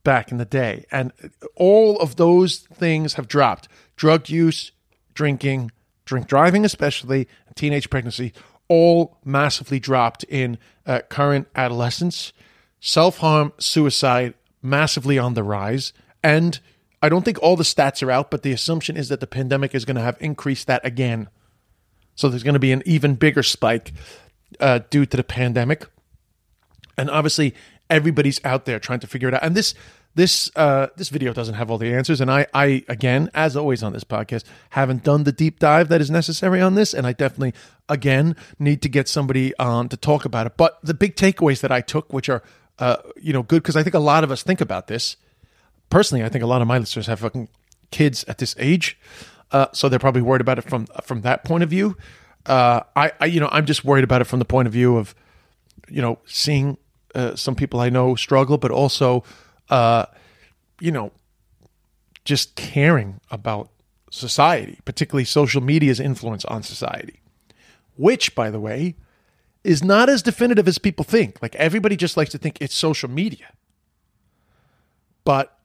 back 0.03 0.31
in 0.31 0.37
the 0.37 0.45
day, 0.45 0.85
and 0.91 1.11
all 1.55 1.99
of 1.99 2.15
those 2.15 2.59
things 2.59 3.15
have 3.15 3.27
dropped. 3.27 3.67
Drug 3.95 4.29
use, 4.29 4.71
drinking, 5.13 5.71
drink 6.05 6.27
driving, 6.27 6.65
especially 6.65 7.27
teenage 7.55 7.89
pregnancy, 7.89 8.33
all 8.67 9.17
massively 9.23 9.79
dropped 9.79 10.23
in 10.25 10.57
uh, 10.85 11.01
current 11.09 11.47
adolescence. 11.55 12.33
Self 12.79 13.19
harm, 13.19 13.53
suicide, 13.59 14.33
massively 14.61 15.17
on 15.17 15.35
the 15.35 15.43
rise, 15.43 15.93
and 16.21 16.59
I 17.01 17.09
don't 17.09 17.23
think 17.23 17.41
all 17.41 17.55
the 17.55 17.63
stats 17.63 18.01
are 18.01 18.11
out, 18.11 18.31
but 18.31 18.43
the 18.43 18.51
assumption 18.51 18.97
is 18.97 19.09
that 19.09 19.19
the 19.19 19.27
pandemic 19.27 19.75
is 19.75 19.85
going 19.85 19.95
to 19.95 20.01
have 20.01 20.17
increased 20.19 20.67
that 20.67 20.85
again. 20.85 21.29
So 22.15 22.29
there's 22.29 22.43
going 22.43 22.53
to 22.53 22.59
be 22.59 22.71
an 22.71 22.83
even 22.85 23.15
bigger 23.15 23.43
spike 23.43 23.93
uh, 24.59 24.79
due 24.89 25.05
to 25.05 25.17
the 25.17 25.23
pandemic, 25.23 25.85
and 26.97 27.09
obviously 27.09 27.55
everybody's 27.89 28.43
out 28.43 28.65
there 28.65 28.79
trying 28.79 28.99
to 29.01 29.07
figure 29.07 29.27
it 29.27 29.33
out. 29.33 29.43
And 29.43 29.55
this 29.55 29.75
this 30.15 30.51
uh, 30.55 30.87
this 30.95 31.09
video 31.09 31.33
doesn't 31.33 31.55
have 31.55 31.71
all 31.71 31.77
the 31.77 31.93
answers, 31.93 32.21
and 32.21 32.29
I 32.29 32.45
I 32.53 32.83
again, 32.87 33.29
as 33.33 33.55
always 33.55 33.83
on 33.83 33.93
this 33.93 34.03
podcast, 34.03 34.43
haven't 34.71 35.03
done 35.03 35.23
the 35.23 35.31
deep 35.31 35.59
dive 35.59 35.89
that 35.89 36.01
is 36.01 36.11
necessary 36.11 36.61
on 36.61 36.75
this, 36.75 36.93
and 36.93 37.07
I 37.07 37.13
definitely 37.13 37.53
again 37.89 38.35
need 38.59 38.81
to 38.83 38.89
get 38.89 39.07
somebody 39.07 39.53
on 39.57 39.89
to 39.89 39.97
talk 39.97 40.25
about 40.25 40.47
it. 40.47 40.57
But 40.57 40.77
the 40.83 40.93
big 40.93 41.15
takeaways 41.15 41.61
that 41.61 41.71
I 41.71 41.81
took, 41.81 42.13
which 42.13 42.29
are 42.29 42.43
uh, 42.79 42.97
you 43.21 43.33
know 43.33 43.43
good, 43.43 43.63
because 43.63 43.75
I 43.75 43.83
think 43.83 43.95
a 43.95 43.99
lot 43.99 44.23
of 44.23 44.31
us 44.31 44.43
think 44.43 44.61
about 44.61 44.87
this 44.87 45.17
personally, 45.89 46.23
I 46.23 46.29
think 46.29 46.43
a 46.43 46.47
lot 46.47 46.61
of 46.61 46.67
my 46.67 46.77
listeners 46.77 47.07
have 47.07 47.19
fucking 47.19 47.49
kids 47.91 48.23
at 48.25 48.37
this 48.37 48.55
age, 48.59 48.99
uh, 49.51 49.67
so 49.73 49.89
they're 49.89 49.99
probably 49.99 50.21
worried 50.21 50.41
about 50.41 50.57
it 50.59 50.69
from 50.69 50.85
from 51.03 51.21
that 51.21 51.43
point 51.43 51.63
of 51.63 51.69
view. 51.69 51.97
Uh, 52.45 52.81
I, 52.95 53.11
I, 53.19 53.25
you 53.25 53.39
know, 53.39 53.49
I'm 53.51 53.65
just 53.65 53.85
worried 53.85 54.03
about 54.03 54.21
it 54.21 54.25
from 54.25 54.39
the 54.39 54.45
point 54.45 54.67
of 54.67 54.73
view 54.73 54.97
of, 54.97 55.15
you 55.87 56.01
know, 56.01 56.19
seeing 56.25 56.77
uh, 57.15 57.35
some 57.35 57.55
people 57.55 57.79
I 57.79 57.89
know 57.89 58.15
struggle, 58.15 58.57
but 58.57 58.71
also, 58.71 59.23
uh, 59.73 60.05
you 60.79 60.91
know, 60.91 61.11
just 62.25 62.55
caring 62.55 63.19
about 63.31 63.69
society, 64.11 64.77
particularly 64.85 65.25
social 65.25 65.61
media's 65.61 65.99
influence 65.99 66.45
on 66.45 66.61
society, 66.61 67.19
which, 67.95 68.35
by 68.35 68.51
the 68.51 68.59
way, 68.59 68.95
is 69.63 69.83
not 69.83 70.09
as 70.09 70.21
definitive 70.21 70.67
as 70.67 70.77
people 70.77 71.03
think. 71.03 71.41
Like 71.41 71.55
everybody 71.55 71.95
just 71.95 72.15
likes 72.15 72.29
to 72.31 72.37
think 72.37 72.59
it's 72.61 72.75
social 72.75 73.09
media. 73.09 73.47
But 75.23 75.57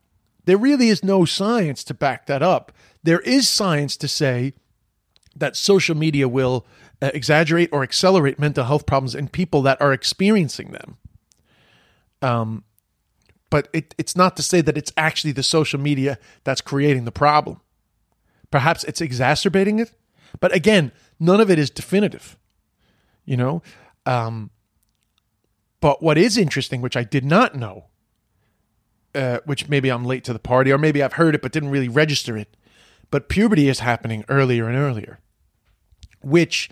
there 0.46 0.56
really 0.56 0.88
is 0.88 1.04
no 1.04 1.26
science 1.26 1.84
to 1.84 1.92
back 1.92 2.24
that 2.26 2.42
up. 2.42 2.72
There 3.02 3.20
is 3.20 3.46
science 3.46 3.94
to 3.98 4.08
say 4.08 4.54
that 5.36 5.54
social 5.54 5.94
media 5.94 6.28
will 6.28 6.64
uh, 7.02 7.10
exaggerate 7.12 7.68
or 7.72 7.82
accelerate 7.82 8.38
mental 8.38 8.64
health 8.64 8.86
problems 8.86 9.14
in 9.14 9.28
people 9.28 9.60
that 9.62 9.78
are 9.82 9.92
experiencing 9.92 10.72
them. 10.72 10.96
Um, 12.22 12.64
but 13.50 13.68
it, 13.72 13.94
it's 13.98 14.16
not 14.16 14.36
to 14.36 14.42
say 14.42 14.60
that 14.60 14.76
it's 14.76 14.92
actually 14.96 15.32
the 15.32 15.42
social 15.42 15.80
media 15.80 16.18
that's 16.44 16.60
creating 16.60 17.04
the 17.04 17.12
problem. 17.12 17.60
Perhaps 18.50 18.84
it's 18.84 19.00
exacerbating 19.00 19.78
it, 19.78 19.92
but 20.40 20.54
again, 20.54 20.92
none 21.18 21.40
of 21.40 21.50
it 21.50 21.58
is 21.58 21.70
definitive. 21.70 22.36
You 23.24 23.36
know, 23.36 23.62
um, 24.06 24.50
but 25.80 26.02
what 26.02 26.16
is 26.16 26.38
interesting, 26.38 26.80
which 26.80 26.96
I 26.96 27.04
did 27.04 27.24
not 27.24 27.54
know, 27.54 27.84
uh, 29.14 29.40
which 29.44 29.68
maybe 29.68 29.90
I'm 29.90 30.04
late 30.04 30.24
to 30.24 30.32
the 30.32 30.38
party, 30.38 30.72
or 30.72 30.78
maybe 30.78 31.02
I've 31.02 31.14
heard 31.14 31.34
it 31.34 31.42
but 31.42 31.52
didn't 31.52 31.70
really 31.70 31.88
register 31.88 32.36
it. 32.36 32.56
But 33.10 33.28
puberty 33.28 33.68
is 33.68 33.80
happening 33.80 34.24
earlier 34.28 34.68
and 34.68 34.76
earlier, 34.76 35.18
which 36.20 36.70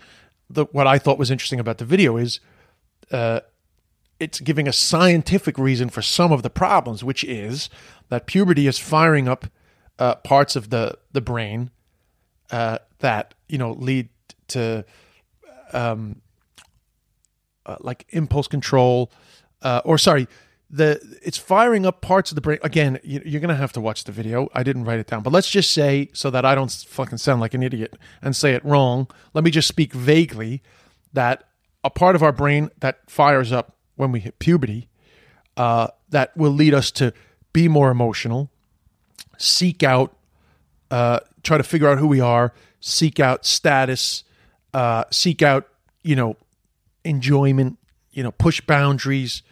the 0.49 0.65
what 0.65 0.87
I 0.87 0.97
thought 0.97 1.17
was 1.17 1.31
interesting 1.31 1.59
about 1.59 1.77
the 1.77 1.85
video 1.85 2.17
is 2.17 2.39
uh, 3.11 3.41
it's 4.19 4.39
giving 4.39 4.67
a 4.67 4.73
scientific 4.73 5.57
reason 5.57 5.89
for 5.89 6.01
some 6.01 6.31
of 6.31 6.43
the 6.43 6.49
problems, 6.49 7.03
which 7.03 7.23
is 7.23 7.69
that 8.09 8.25
puberty 8.25 8.67
is 8.67 8.79
firing 8.79 9.27
up 9.27 9.45
uh, 9.99 10.15
parts 10.15 10.55
of 10.55 10.69
the 10.69 10.97
the 11.11 11.21
brain 11.21 11.71
uh, 12.51 12.79
that 12.99 13.33
you 13.47 13.57
know 13.57 13.71
lead 13.71 14.09
to 14.49 14.85
um, 15.73 16.21
uh, 17.65 17.77
like 17.79 18.05
impulse 18.09 18.47
control, 18.47 19.11
uh, 19.61 19.81
or 19.83 19.97
sorry, 19.97 20.27
the 20.69 20.99
it's 21.21 21.37
firing 21.37 21.85
up 21.85 22.01
parts 22.01 22.31
of 22.31 22.35
the 22.35 22.41
brain. 22.41 22.59
Again, 22.63 22.99
you, 23.03 23.21
you're 23.25 23.41
going 23.41 23.49
to 23.49 23.55
have 23.55 23.73
to 23.73 23.81
watch 23.81 24.03
the 24.03 24.11
video. 24.11 24.49
I 24.53 24.63
didn't 24.63 24.85
write 24.85 24.99
it 24.99 25.07
down, 25.07 25.23
but 25.23 25.33
let's 25.33 25.49
just 25.49 25.71
say 25.71 26.09
so 26.13 26.29
that 26.29 26.45
I 26.45 26.55
don't 26.55 26.71
fucking 26.71 27.17
sound 27.17 27.41
like 27.41 27.53
an 27.53 27.63
idiot 27.63 27.95
and 28.21 28.35
say 28.35 28.53
it 28.53 28.63
wrong. 28.65 29.07
Let 29.33 29.43
me 29.43 29.51
just 29.51 29.67
speak 29.67 29.93
vaguely 29.93 30.61
that 31.13 31.43
a 31.83 31.89
part 31.89 32.15
of 32.15 32.23
our 32.23 32.31
brain 32.31 32.69
that 32.79 33.09
fires 33.09 33.51
up 33.51 33.76
when 33.97 34.11
we 34.11 34.21
hit 34.21 34.39
puberty 34.39 34.87
uh, 35.57 35.87
that 36.09 36.35
will 36.37 36.51
lead 36.51 36.73
us 36.73 36.91
to 36.91 37.13
be 37.51 37.67
more 37.67 37.91
emotional, 37.91 38.49
seek 39.37 39.83
out, 39.83 40.15
uh, 40.89 41.19
try 41.43 41.57
to 41.57 41.63
figure 41.63 41.89
out 41.89 41.97
who 41.97 42.07
we 42.07 42.21
are, 42.21 42.53
seek 42.79 43.19
out 43.19 43.45
status, 43.45 44.23
uh, 44.73 45.03
seek 45.11 45.41
out, 45.41 45.67
you 46.03 46.15
know, 46.15 46.37
enjoyment, 47.03 47.77
you 48.11 48.23
know, 48.23 48.31
push 48.31 48.61
boundaries. 48.61 49.43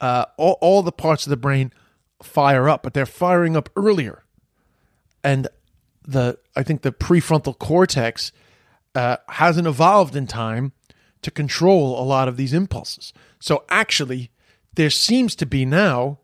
Uh, 0.00 0.26
all, 0.36 0.58
all 0.60 0.82
the 0.82 0.92
parts 0.92 1.26
of 1.26 1.30
the 1.30 1.36
brain 1.36 1.72
fire 2.22 2.68
up, 2.68 2.82
but 2.82 2.92
they're 2.92 3.06
firing 3.06 3.56
up 3.56 3.70
earlier. 3.76 4.24
And 5.22 5.46
the 6.06 6.38
I 6.56 6.64
think 6.64 6.82
the 6.82 6.90
prefrontal 6.90 7.56
cortex 7.56 8.32
uh, 8.96 9.18
hasn't 9.28 9.68
evolved 9.68 10.16
in 10.16 10.26
time 10.26 10.72
to 11.22 11.30
control 11.30 11.98
a 12.00 12.04
lot 12.04 12.28
of 12.28 12.36
these 12.36 12.52
impulses. 12.52 13.12
So 13.40 13.64
actually, 13.68 14.30
there 14.74 14.90
seems 14.90 15.34
to 15.36 15.46
be 15.46 15.64
now 15.64 16.18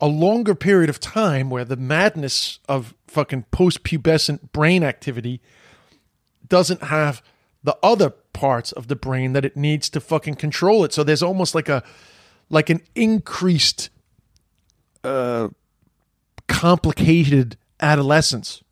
a 0.00 0.06
longer 0.06 0.54
period 0.54 0.88
of 0.88 0.98
time 0.98 1.50
where 1.50 1.64
the 1.64 1.76
madness 1.76 2.58
of 2.68 2.94
fucking 3.06 3.44
post-pubescent 3.50 4.52
brain 4.52 4.82
activity 4.82 5.40
doesn't 6.48 6.84
have 6.84 7.22
the 7.62 7.76
other 7.82 8.10
parts 8.10 8.72
of 8.72 8.88
the 8.88 8.96
brain 8.96 9.34
that 9.34 9.44
it 9.44 9.56
needs 9.56 9.90
to 9.90 10.00
fucking 10.00 10.36
control 10.36 10.84
it. 10.84 10.92
So 10.92 11.04
there's 11.04 11.22
almost 11.22 11.54
like 11.54 11.68
a 11.68 11.82
like 12.48 12.70
an 12.70 12.80
increased 12.94 13.90
uh 15.04 15.48
complicated 16.48 17.56
adolescence 17.80 18.62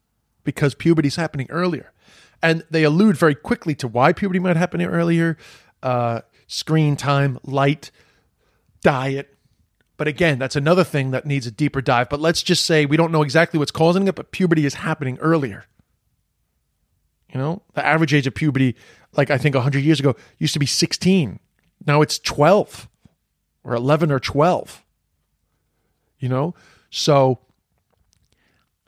because 0.45 0.75
puberty's 0.75 1.17
happening 1.17 1.47
earlier. 1.51 1.93
And 2.43 2.65
they 2.71 2.85
allude 2.85 3.17
very 3.17 3.35
quickly 3.35 3.75
to 3.77 3.89
why 3.89 4.13
puberty 4.13 4.39
might 4.39 4.57
happen 4.57 4.81
earlier, 4.83 5.37
uh 5.83 6.21
screen 6.49 6.97
time, 6.97 7.39
light, 7.45 7.91
diet. 8.83 9.37
But 9.97 10.09
again, 10.09 10.39
that's 10.39 10.57
another 10.57 10.85
thing 10.85 11.11
that 11.11 11.27
needs 11.27 11.47
a 11.47 11.51
deeper 11.51 11.81
dive. 11.81 12.09
But 12.09 12.21
let's 12.21 12.43
just 12.43 12.65
say 12.65 12.87
we 12.87 12.97
don't 12.97 13.13
know 13.13 13.23
exactly 13.23 13.59
what's 13.59 13.71
causing 13.71 14.09
it, 14.09 14.15
but 14.15 14.33
puberty 14.33 14.65
is 14.65 14.75
happening 14.75 15.19
earlier. 15.19 15.65
You 17.33 17.39
know, 17.39 17.63
the 17.75 17.85
average 17.85 18.15
age 18.15 18.27
of 18.27 18.35
puberty, 18.35 18.75
like 19.13 19.31
I 19.31 19.39
think 19.39 19.55
100 19.55 19.85
years 19.85 20.01
ago, 20.01 20.17
used 20.39 20.55
to 20.55 20.59
be 20.59 20.67
16. 20.67 21.39
Now 21.87 22.01
it's 22.01 22.19
12 22.19 22.89
or 23.65 23.75
11 23.75 24.11
or 24.11 24.19
12. 24.19 24.83
You 26.19 26.29
know, 26.29 26.55
so 26.91 27.41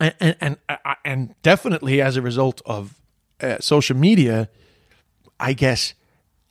and 0.00 0.14
and 0.20 0.36
and, 0.40 0.56
and 1.04 1.34
definitely 1.42 2.00
as 2.00 2.16
a 2.16 2.22
result 2.22 2.62
of 2.64 2.99
uh, 3.42 3.58
social 3.60 3.96
media, 3.96 4.48
I 5.38 5.52
guess 5.52 5.94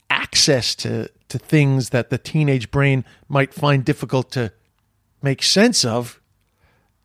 access 0.10 0.76
to 0.76 1.10
to 1.30 1.38
things 1.38 1.90
that 1.90 2.10
the 2.10 2.18
teenage 2.18 2.72
brain 2.72 3.06
might 3.28 3.54
find 3.54 3.86
difficult 3.86 4.32
to 4.32 4.52
make 5.22 5.44
sense 5.44 5.86
of 5.86 6.20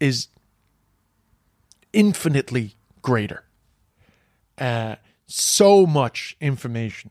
is 0.00 0.28
infinitely 1.92 2.74
greater. 3.02 3.44
Uh, 4.56 4.96
so 5.26 5.84
much 5.86 6.36
information 6.40 7.10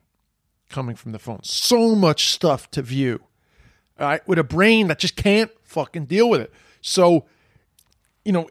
coming 0.69 0.95
from 0.95 1.11
the 1.11 1.19
phone, 1.19 1.39
so 1.43 1.93
much 1.93 2.29
stuff 2.29 2.69
to 2.71 2.81
view. 2.81 3.21
Right, 3.99 4.27
with 4.27 4.39
a 4.39 4.43
brain 4.43 4.87
that 4.87 4.97
just 4.97 5.15
can't 5.15 5.51
fucking 5.61 6.05
deal 6.05 6.27
with 6.27 6.41
it. 6.41 6.51
So, 6.81 7.25
you 8.25 8.31
know, 8.31 8.49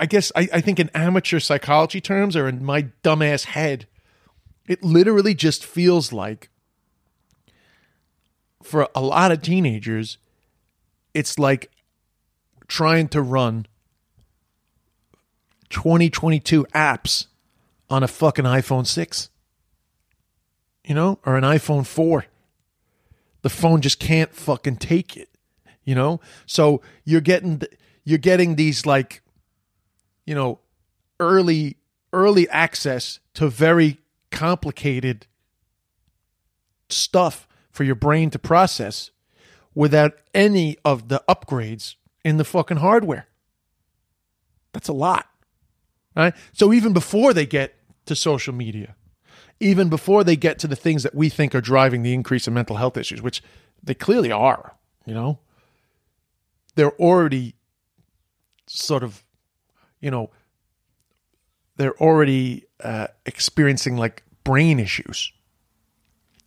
I, 0.00 0.06
guess 0.06 0.32
I, 0.34 0.48
I 0.54 0.60
think 0.62 0.80
in 0.80 0.88
amateur 0.94 1.38
psychology 1.38 2.00
terms 2.00 2.34
or 2.34 2.48
in 2.48 2.64
my 2.64 2.88
dumbass 3.04 3.44
head, 3.44 3.86
it 4.66 4.82
literally 4.82 5.34
just 5.34 5.64
feels 5.64 6.10
like 6.10 6.48
for 8.62 8.88
a 8.94 9.02
lot 9.02 9.30
of 9.30 9.42
teenagers, 9.42 10.16
it's 11.12 11.38
like 11.38 11.70
trying 12.66 13.08
to 13.08 13.20
run 13.20 13.66
2022 15.68 16.66
apps 16.74 17.26
on 17.90 18.02
a 18.02 18.08
fucking 18.08 18.46
iPhone 18.46 18.86
6, 18.86 19.28
you 20.84 20.94
know, 20.94 21.18
or 21.26 21.36
an 21.36 21.44
iPhone 21.44 21.86
4. 21.86 22.24
The 23.42 23.50
phone 23.50 23.82
just 23.82 23.98
can't 24.00 24.32
fucking 24.32 24.76
take 24.76 25.16
it, 25.16 25.28
you 25.84 25.94
know? 25.94 26.20
So 26.46 26.80
you're 27.04 27.20
getting 27.20 27.62
you're 28.04 28.18
getting 28.18 28.56
these 28.56 28.86
like 28.86 29.22
you 30.26 30.34
know, 30.34 30.60
early 31.18 31.76
early 32.12 32.48
access 32.48 33.20
to 33.34 33.48
very 33.48 33.98
complicated 34.30 35.26
stuff 36.88 37.46
for 37.70 37.84
your 37.84 37.94
brain 37.94 38.30
to 38.30 38.38
process 38.38 39.10
without 39.74 40.14
any 40.34 40.76
of 40.84 41.08
the 41.08 41.22
upgrades 41.28 41.94
in 42.24 42.36
the 42.36 42.44
fucking 42.44 42.78
hardware. 42.78 43.28
That's 44.72 44.88
a 44.88 44.92
lot. 44.92 45.26
Right? 46.16 46.34
So 46.52 46.72
even 46.72 46.92
before 46.92 47.32
they 47.32 47.46
get 47.46 47.74
to 48.06 48.16
social 48.16 48.52
media, 48.52 48.96
even 49.60 49.88
before 49.88 50.24
they 50.24 50.36
get 50.36 50.58
to 50.60 50.66
the 50.66 50.76
things 50.76 51.02
that 51.02 51.14
we 51.14 51.28
think 51.28 51.54
are 51.54 51.60
driving 51.60 52.02
the 52.02 52.14
increase 52.14 52.48
in 52.48 52.54
mental 52.54 52.76
health 52.76 52.96
issues, 52.96 53.22
which 53.22 53.42
they 53.82 53.94
clearly 53.94 54.32
are, 54.32 54.74
you 55.06 55.14
know, 55.14 55.38
they're 56.74 56.92
already 56.92 57.54
sort 58.66 59.02
of, 59.02 59.24
you 60.00 60.10
know, 60.10 60.30
they're 61.76 61.96
already 61.98 62.64
uh, 62.82 63.08
experiencing 63.26 63.96
like 63.96 64.22
brain 64.44 64.78
issues 64.78 65.32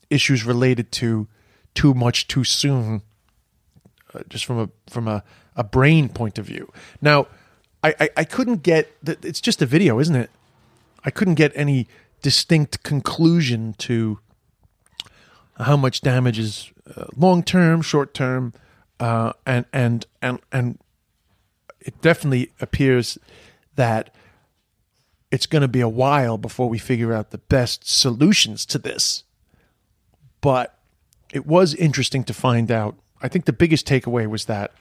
issues 0.10 0.46
related 0.46 0.92
to 0.92 1.28
too 1.74 1.94
much 1.94 2.28
too 2.28 2.44
soon, 2.44 3.02
uh, 4.14 4.22
just 4.30 4.46
from 4.46 4.60
a 4.60 4.70
from 4.90 5.08
a, 5.08 5.24
a 5.56 5.64
brain 5.64 6.08
point 6.10 6.38
of 6.38 6.46
view. 6.46 6.72
Now, 7.02 7.28
I, 7.84 7.96
I, 8.00 8.10
I 8.18 8.24
couldn't 8.24 8.64
get 8.64 8.92
that. 9.04 9.26
it's 9.26 9.42
just 9.42 9.62
a 9.62 9.66
video, 9.66 10.00
isn't 10.00 10.16
it? 10.16 10.30
I 11.04 11.10
couldn't 11.10 11.36
get 11.36 11.52
any 11.56 11.88
distinct 12.22 12.84
conclusion 12.84 13.74
to 13.80 14.20
how 15.58 15.76
much 15.76 16.02
damage 16.02 16.40
is 16.40 16.72
uh, 16.96 17.06
long 17.16 17.44
term, 17.44 17.82
short 17.82 18.14
term, 18.14 18.54
uh, 19.00 19.34
and 19.46 19.66
and 19.74 20.06
and 20.22 20.40
and 20.52 20.80
it 21.86 22.02
definitely 22.02 22.52
appears 22.60 23.18
that 23.76 24.14
it's 25.32 25.46
going 25.46 25.62
to 25.62 25.68
be 25.68 25.82
a 25.82 25.90
while 25.90 26.38
before 26.38 26.70
we 26.70 26.78
figure 26.78 27.14
out 27.14 27.32
the 27.32 27.38
best 27.38 27.90
solutions 27.90 28.66
to 28.68 28.78
this. 28.78 29.24
But 30.42 30.78
it 31.34 31.46
was 31.46 31.74
interesting 31.74 32.24
to 32.26 32.34
find 32.34 32.72
out. 32.72 32.96
I 33.22 33.28
think 33.28 33.46
the 33.46 33.54
biggest 33.54 33.88
takeaway 33.88 34.28
was 34.28 34.46
that 34.46 34.74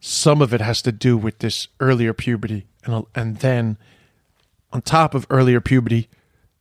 some 0.00 0.42
of 0.42 0.52
it 0.52 0.60
has 0.60 0.82
to 0.82 0.92
do 0.92 1.16
with 1.16 1.38
this 1.38 1.68
earlier 1.80 2.12
puberty, 2.12 2.66
and 2.84 3.04
and 3.14 3.38
then 3.38 3.78
on 4.72 4.82
top 4.82 5.14
of 5.14 5.26
earlier 5.30 5.60
puberty 5.60 6.08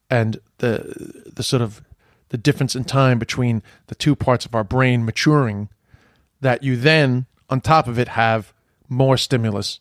and 0.09 0.39
the 0.57 1.23
the 1.33 1.43
sort 1.43 1.61
of 1.61 1.81
the 2.29 2.37
difference 2.37 2.75
in 2.75 2.83
time 2.83 3.19
between 3.19 3.63
the 3.87 3.95
two 3.95 4.15
parts 4.15 4.45
of 4.45 4.53
our 4.53 4.63
brain 4.63 5.05
maturing, 5.05 5.69
that 6.41 6.61
you 6.63 6.75
then 6.75 7.25
on 7.49 7.61
top 7.61 7.87
of 7.87 7.97
it 7.97 8.09
have 8.09 8.53
more 8.89 9.17
stimulus 9.17 9.79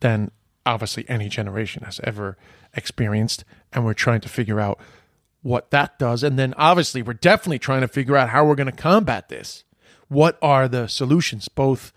than 0.00 0.30
obviously 0.66 1.04
any 1.08 1.28
generation 1.28 1.82
has 1.84 2.00
ever 2.04 2.36
experienced, 2.74 3.44
and 3.72 3.84
we're 3.84 3.94
trying 3.94 4.20
to 4.20 4.28
figure 4.28 4.60
out 4.60 4.78
what 5.42 5.70
that 5.70 5.98
does. 5.98 6.22
And 6.22 6.38
then 6.38 6.54
obviously, 6.56 7.02
we're 7.02 7.14
definitely 7.14 7.58
trying 7.58 7.80
to 7.80 7.88
figure 7.88 8.16
out 8.16 8.28
how 8.28 8.44
we're 8.44 8.54
going 8.54 8.66
to 8.66 8.72
combat 8.72 9.28
this. 9.28 9.64
What 10.08 10.38
are 10.42 10.68
the 10.68 10.88
solutions, 10.88 11.48
both 11.48 11.92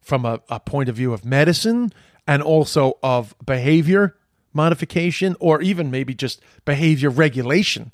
from 0.00 0.24
a, 0.24 0.40
a 0.48 0.60
point 0.60 0.88
of 0.88 0.96
view 0.96 1.12
of 1.12 1.24
medicine 1.24 1.92
and 2.26 2.42
also 2.42 2.98
of 3.02 3.34
behavior 3.44 4.16
modification, 4.52 5.36
or 5.40 5.60
even 5.60 5.90
maybe 5.90 6.14
just 6.14 6.40
behavior 6.64 7.10
regulation? 7.10 7.92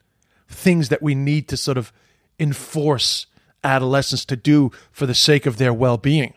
Things 0.48 0.88
that 0.88 1.02
we 1.02 1.14
need 1.14 1.48
to 1.48 1.56
sort 1.56 1.78
of 1.78 1.92
enforce 2.38 3.26
adolescents 3.62 4.24
to 4.24 4.36
do 4.36 4.70
for 4.90 5.06
the 5.06 5.14
sake 5.14 5.46
of 5.46 5.58
their 5.58 5.74
well 5.74 5.96
being. 5.96 6.34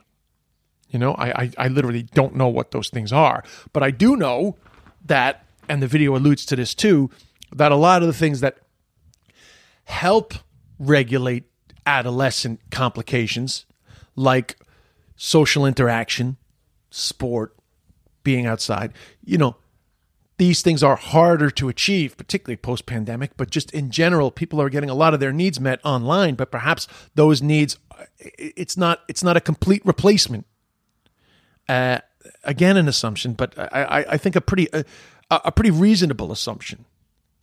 You 0.94 1.00
know, 1.00 1.14
I, 1.16 1.44
I, 1.44 1.52
I 1.58 1.68
literally 1.70 2.04
don't 2.04 2.36
know 2.36 2.48
what 2.48 2.70
those 2.70 2.90
things 2.90 3.12
are, 3.12 3.44
but 3.74 3.82
I 3.82 3.90
do 3.90 4.16
know 4.16 4.58
that, 5.06 5.44
and 5.68 5.82
the 5.82 5.88
video 5.88 6.16
alludes 6.16 6.46
to 6.46 6.56
this 6.56 6.76
too, 6.76 7.10
that 7.52 7.72
a 7.72 7.76
lot 7.76 8.04
of 8.04 8.08
the 8.08 8.14
things 8.14 8.42
that 8.42 8.60
help 9.86 10.36
regulate 10.78 11.46
adolescent 11.88 12.60
complications, 12.70 13.66
like 14.16 14.56
social 15.16 15.66
interaction, 15.66 16.38
sport, 16.92 17.56
being 18.24 18.46
outside, 18.46 18.94
you 19.26 19.38
know, 19.40 19.58
these 20.38 20.62
things 20.62 20.84
are 20.84 20.96
harder 20.96 21.50
to 21.50 21.70
achieve, 21.70 22.18
particularly 22.18 22.58
post 22.58 22.86
pandemic, 22.86 23.32
but 23.36 23.50
just 23.50 23.72
in 23.72 23.90
general, 23.90 24.30
people 24.30 24.62
are 24.62 24.70
getting 24.70 24.90
a 24.90 24.96
lot 24.96 25.14
of 25.14 25.20
their 25.20 25.34
needs 25.34 25.60
met 25.60 25.80
online, 25.84 26.36
but 26.36 26.52
perhaps 26.52 26.88
those 27.16 27.42
needs 27.42 27.78
it's 28.20 28.78
not 28.78 29.02
it's 29.08 29.24
not 29.24 29.38
a 29.38 29.42
complete 29.42 29.84
replacement. 29.86 30.46
Uh, 31.68 32.00
again, 32.44 32.78
an 32.78 32.88
assumption, 32.88 33.34
but 33.34 33.58
I, 33.58 33.84
I, 33.84 34.06
I 34.14 34.18
think 34.18 34.36
a 34.36 34.42
pretty 34.42 34.68
a, 34.74 34.84
a 35.30 35.52
pretty 35.52 35.72
reasonable 35.72 36.32
assumption. 36.32 36.86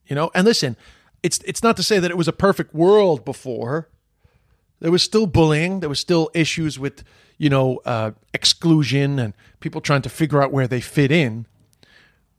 You 0.07 0.17
know, 0.17 0.31
and 0.35 0.45
listen, 0.45 0.77
it's 1.23 1.39
it's 1.45 1.63
not 1.63 1.77
to 1.77 1.83
say 1.83 1.99
that 1.99 2.11
it 2.11 2.17
was 2.17 2.29
a 2.29 2.33
perfect 2.33 2.75
world 2.75 3.25
before. 3.25 3.89
There 4.81 4.91
was 4.91 5.03
still 5.03 5.27
bullying. 5.27 5.81
There 5.81 5.89
was 5.89 6.01
still 6.01 6.31
issues 6.35 6.79
with 6.79 7.05
you 7.39 7.49
know 7.49 7.81
uh, 7.85 8.13
exclusion 8.35 9.19
and 9.19 9.35
people 9.61 9.81
trying 9.81 10.03
to 10.03 10.09
figure 10.09 10.43
out 10.43 10.53
where 10.53 10.67
they 10.67 10.81
fit 10.81 11.13
in. 11.13 11.47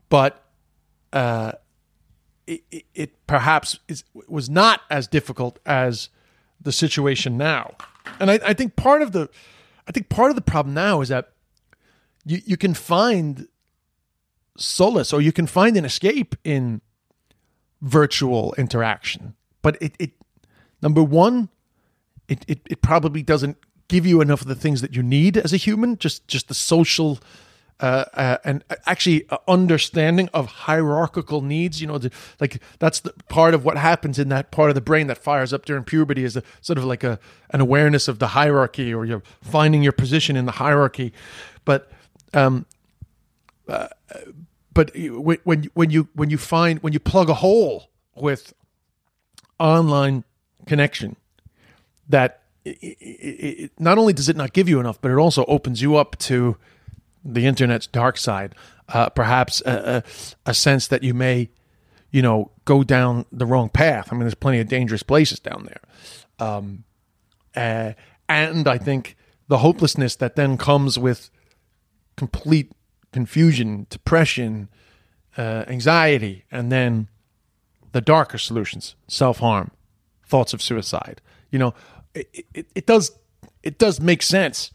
But 0.10 0.44
uh, 1.14 1.54
it, 2.48 2.86
it, 2.94 3.28
perhaps 3.28 3.80
is, 3.88 4.04
was 4.28 4.50
not 4.50 4.82
as 4.90 5.08
difficult 5.08 5.60
as 5.66 6.10
the 6.60 6.72
situation 6.72 7.38
now. 7.38 7.76
And 8.20 8.30
I, 8.30 8.40
I 8.46 8.54
think 8.54 8.76
part 8.76 9.02
of 9.02 9.14
the 9.14 9.30
I 9.88 9.92
think 9.92 10.10
part 10.10 10.32
of 10.32 10.36
the 10.36 10.42
problem 10.42 10.74
now 10.74 11.02
is 11.02 11.10
that 11.10 11.32
you, 12.26 12.42
you 12.46 12.58
can 12.58 12.74
find 12.74 13.48
solace 14.58 15.14
or 15.14 15.22
you 15.22 15.32
can 15.32 15.48
find 15.48 15.78
an 15.78 15.86
escape 15.86 16.36
in 16.44 16.82
virtual 17.82 18.54
interaction. 18.58 19.36
But 19.62 19.82
it, 19.82 19.96
it 20.00 20.12
number 20.82 21.04
one, 21.04 21.50
it, 22.28 22.46
it, 22.48 22.60
it 22.70 22.82
probably 22.82 23.24
doesn't 23.24 23.58
give 23.88 24.06
you 24.06 24.22
enough 24.22 24.42
of 24.42 24.48
the 24.48 24.56
things 24.56 24.82
that 24.82 24.96
you 24.96 25.04
need 25.04 25.38
as 25.38 25.54
a 25.54 25.58
human, 25.58 25.98
just 25.98 26.28
just 26.28 26.48
the 26.48 26.54
social 26.54 27.20
uh, 27.82 28.06
uh, 28.14 28.38
and 28.46 28.64
actually 28.86 29.28
uh, 29.30 29.38
understanding 29.48 30.30
of 30.34 30.46
hierarchical 30.46 31.42
needs. 31.42 31.82
You 31.82 31.88
know, 31.88 31.98
the, 31.98 32.12
like 32.40 32.62
that's 32.80 33.00
the 33.00 33.12
part 33.28 33.54
of 33.54 33.66
what 33.66 33.78
happens 33.78 34.20
in 34.20 34.30
that 34.30 34.52
part 34.52 34.70
of 34.70 34.76
the 34.76 34.82
brain 34.82 35.08
that 35.08 35.18
fires 35.18 35.52
up 35.52 35.66
during 35.66 35.84
puberty 35.84 36.24
is 36.24 36.38
a 36.38 36.44
sort 36.62 36.78
of 36.78 36.86
like 36.86 37.04
a 37.04 37.20
an 37.50 37.60
awareness 37.60 38.08
of 38.08 38.20
the 38.20 38.28
hierarchy, 38.28 38.94
or 38.94 39.06
you're 39.06 39.24
finding 39.42 39.84
your 39.84 39.92
position 39.92 40.36
in 40.38 40.46
the 40.46 40.54
hierarchy. 40.54 41.12
But 41.66 41.92
um, 42.34 42.66
uh, 43.68 43.88
but 44.74 44.92
when 44.96 45.70
when 45.74 45.90
you 45.90 46.08
when 46.14 46.30
you 46.30 46.38
find 46.38 46.82
when 46.82 46.94
you 46.94 47.00
plug 47.00 47.30
a 47.30 47.36
hole 47.36 47.90
with 48.16 48.54
online 49.60 50.24
connection, 50.66 51.16
that 52.08 52.42
it, 52.64 52.98
it, 53.00 53.72
not 53.80 53.98
only 53.98 54.14
does 54.14 54.30
it 54.30 54.36
not 54.36 54.54
give 54.54 54.70
you 54.70 54.80
enough, 54.80 55.02
but 55.02 55.12
it 55.12 55.18
also 55.18 55.46
opens 55.46 55.82
you 55.82 55.96
up 55.96 56.18
to 56.20 56.58
the 57.24 57.46
internet's 57.46 57.88
dark 57.88 58.18
side. 58.18 58.56
Uh, 58.90 59.10
perhaps 59.10 59.62
a, 59.66 60.04
a, 60.46 60.50
a, 60.50 60.54
sense 60.54 60.88
that 60.88 61.02
you 61.02 61.14
may, 61.14 61.50
you 62.12 62.22
know, 62.22 62.52
go 62.66 62.84
down 62.84 63.26
the 63.32 63.46
wrong 63.46 63.70
path. 63.70 64.10
I 64.12 64.16
mean, 64.16 64.22
there's 64.22 64.36
plenty 64.36 64.60
of 64.60 64.68
dangerous 64.68 65.02
places 65.02 65.40
down 65.40 65.66
there. 65.66 66.46
Um, 66.46 66.84
uh, 67.56 67.94
and 68.28 68.68
I 68.68 68.78
think 68.78 69.16
the 69.48 69.60
hopelessness 69.60 70.18
that 70.18 70.36
then 70.36 70.58
comes 70.58 71.00
with 71.00 71.30
complete 72.16 72.72
confusion, 73.12 73.88
depression, 73.90 74.70
uh, 75.38 75.66
anxiety, 75.68 76.46
and 76.52 76.72
then 76.72 77.08
the 77.92 78.02
darker 78.02 78.38
solutions, 78.38 78.96
self 79.08 79.40
harm, 79.40 79.72
thoughts 80.26 80.54
of 80.54 80.62
suicide. 80.62 81.22
You 81.50 81.60
know, 81.60 81.74
it, 82.14 82.46
it, 82.54 82.68
it 82.76 82.86
does 82.86 83.12
it 83.64 83.78
does 83.78 84.00
make 84.00 84.24
sense 84.24 84.72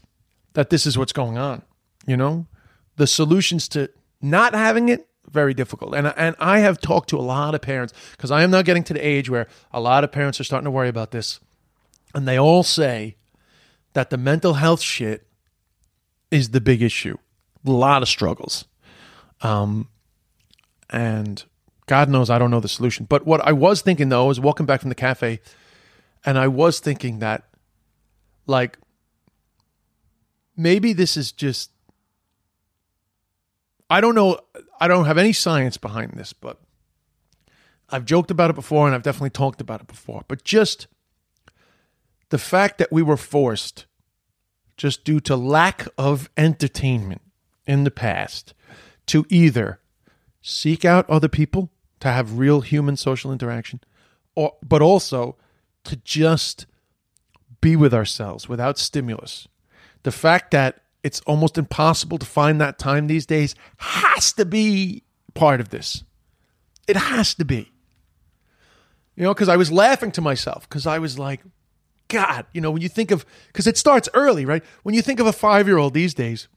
that 0.53 0.69
this 0.69 0.85
is 0.85 0.97
what's 0.97 1.13
going 1.13 1.37
on. 1.37 1.63
You 2.05 2.17
know, 2.17 2.47
the 2.95 3.07
solutions 3.07 3.67
to 3.69 3.89
not 4.21 4.53
having 4.53 4.89
it 4.89 5.07
very 5.29 5.53
difficult. 5.53 5.93
And 5.93 6.07
and 6.15 6.35
I 6.39 6.59
have 6.59 6.79
talked 6.79 7.09
to 7.09 7.17
a 7.17 7.21
lot 7.21 7.55
of 7.55 7.61
parents 7.61 7.93
because 8.11 8.31
I 8.31 8.43
am 8.43 8.51
now 8.51 8.61
getting 8.61 8.83
to 8.85 8.93
the 8.93 9.05
age 9.05 9.29
where 9.29 9.47
a 9.71 9.79
lot 9.79 10.03
of 10.03 10.11
parents 10.11 10.39
are 10.39 10.43
starting 10.43 10.65
to 10.65 10.71
worry 10.71 10.89
about 10.89 11.11
this, 11.11 11.39
and 12.15 12.27
they 12.27 12.39
all 12.39 12.63
say 12.63 13.17
that 13.93 14.09
the 14.09 14.17
mental 14.17 14.53
health 14.53 14.81
shit 14.81 15.27
is 16.31 16.49
the 16.49 16.61
big 16.61 16.81
issue. 16.81 17.17
A 17.65 17.71
lot 17.71 18.01
of 18.01 18.07
struggles, 18.07 18.65
um, 19.41 19.89
and 20.89 21.43
God 21.85 22.09
knows 22.09 22.29
I 22.29 22.37
don't 22.37 22.51
know 22.51 22.59
the 22.59 22.67
solution. 22.67 23.05
But 23.05 23.25
what 23.25 23.41
I 23.41 23.51
was 23.51 23.81
thinking 23.81 24.09
though 24.09 24.29
is 24.29 24.39
walking 24.39 24.65
back 24.65 24.81
from 24.81 24.89
the 24.89 24.95
cafe, 24.95 25.41
and 26.25 26.37
I 26.37 26.47
was 26.47 26.79
thinking 26.79 27.19
that, 27.19 27.43
like, 28.45 28.77
maybe 30.55 30.93
this 30.93 31.17
is 31.17 31.31
just 31.31 31.71
I 33.89 34.01
don't 34.01 34.15
know. 34.15 34.39
I 34.79 34.87
don't 34.87 35.05
have 35.05 35.17
any 35.17 35.33
science 35.33 35.77
behind 35.77 36.13
this, 36.13 36.33
but 36.33 36.59
I've 37.89 38.05
joked 38.05 38.31
about 38.31 38.49
it 38.49 38.55
before 38.55 38.85
and 38.85 38.93
I've 38.93 39.03
definitely 39.03 39.29
talked 39.29 39.61
about 39.61 39.81
it 39.81 39.87
before. 39.87 40.23
But 40.27 40.43
just 40.43 40.87
the 42.29 42.37
fact 42.37 42.77
that 42.79 42.91
we 42.91 43.01
were 43.01 43.17
forced, 43.17 43.85
just 44.75 45.05
due 45.05 45.19
to 45.21 45.35
lack 45.35 45.87
of 45.97 46.29
entertainment 46.35 47.21
in 47.67 47.83
the 47.83 47.91
past, 47.91 48.53
to 49.07 49.25
either 49.29 49.79
seek 50.41 50.85
out 50.85 51.09
other 51.09 51.27
people 51.27 51.69
to 51.99 52.07
have 52.07 52.37
real 52.37 52.61
human 52.61 52.95
social 52.95 53.31
interaction, 53.31 53.81
or 54.35 54.55
but 54.63 54.81
also 54.81 55.35
to 55.83 55.95
just 55.97 56.65
be 57.61 57.75
with 57.75 57.93
ourselves 57.93 58.47
without 58.47 58.77
stimulus. 58.77 59.47
The 60.03 60.11
fact 60.11 60.51
that 60.51 60.81
it's 61.03 61.21
almost 61.21 61.57
impossible 61.57 62.17
to 62.17 62.25
find 62.25 62.59
that 62.59 62.77
time 62.77 63.07
these 63.07 63.25
days 63.25 63.55
has 63.77 64.33
to 64.33 64.45
be 64.45 65.03
part 65.33 65.59
of 65.59 65.69
this. 65.69 66.03
It 66.87 66.95
has 66.95 67.33
to 67.35 67.45
be. 67.45 67.71
You 69.15 69.23
know, 69.23 69.33
because 69.33 69.49
I 69.49 69.57
was 69.57 69.71
laughing 69.71 70.11
to 70.11 70.21
myself 70.21 70.67
because 70.69 70.85
I 70.85 70.99
was 70.99 71.17
like, 71.17 71.41
God, 72.07 72.45
you 72.53 72.61
know, 72.61 72.71
when 72.71 72.81
you 72.81 72.89
think 72.89 73.11
of, 73.11 73.25
because 73.47 73.67
it 73.67 73.77
starts 73.77 74.07
early, 74.13 74.45
right? 74.45 74.63
When 74.83 74.95
you 74.95 75.01
think 75.01 75.19
of 75.19 75.27
a 75.27 75.33
five 75.33 75.67
year 75.67 75.77
old 75.77 75.93
these 75.93 76.13
days, 76.13 76.47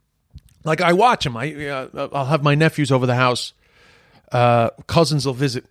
like 0.65 0.81
I 0.81 0.93
watch 0.93 1.25
them, 1.25 1.37
I, 1.37 1.55
uh, 1.67 2.09
I'll 2.13 2.27
have 2.27 2.43
my 2.43 2.55
nephews 2.55 2.93
over 2.93 3.07
the 3.07 3.15
house, 3.15 3.53
uh, 4.33 4.71
cousins 4.87 5.27
will 5.27 5.35
visit, 5.35 5.65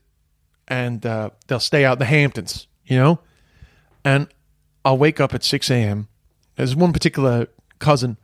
and 0.67 1.05
uh, 1.05 1.29
they'll 1.47 1.59
stay 1.59 1.85
out 1.85 1.93
in 1.93 1.99
the 1.99 2.05
Hamptons, 2.05 2.67
you 2.85 2.97
know? 2.97 3.19
And 4.03 4.27
I'll 4.83 4.97
wake 4.97 5.19
up 5.19 5.33
at 5.33 5.43
6 5.43 5.69
a.m. 5.69 6.07
There's 6.55 6.75
one 6.75 6.93
particular 6.93 7.47
cousin 7.79 8.17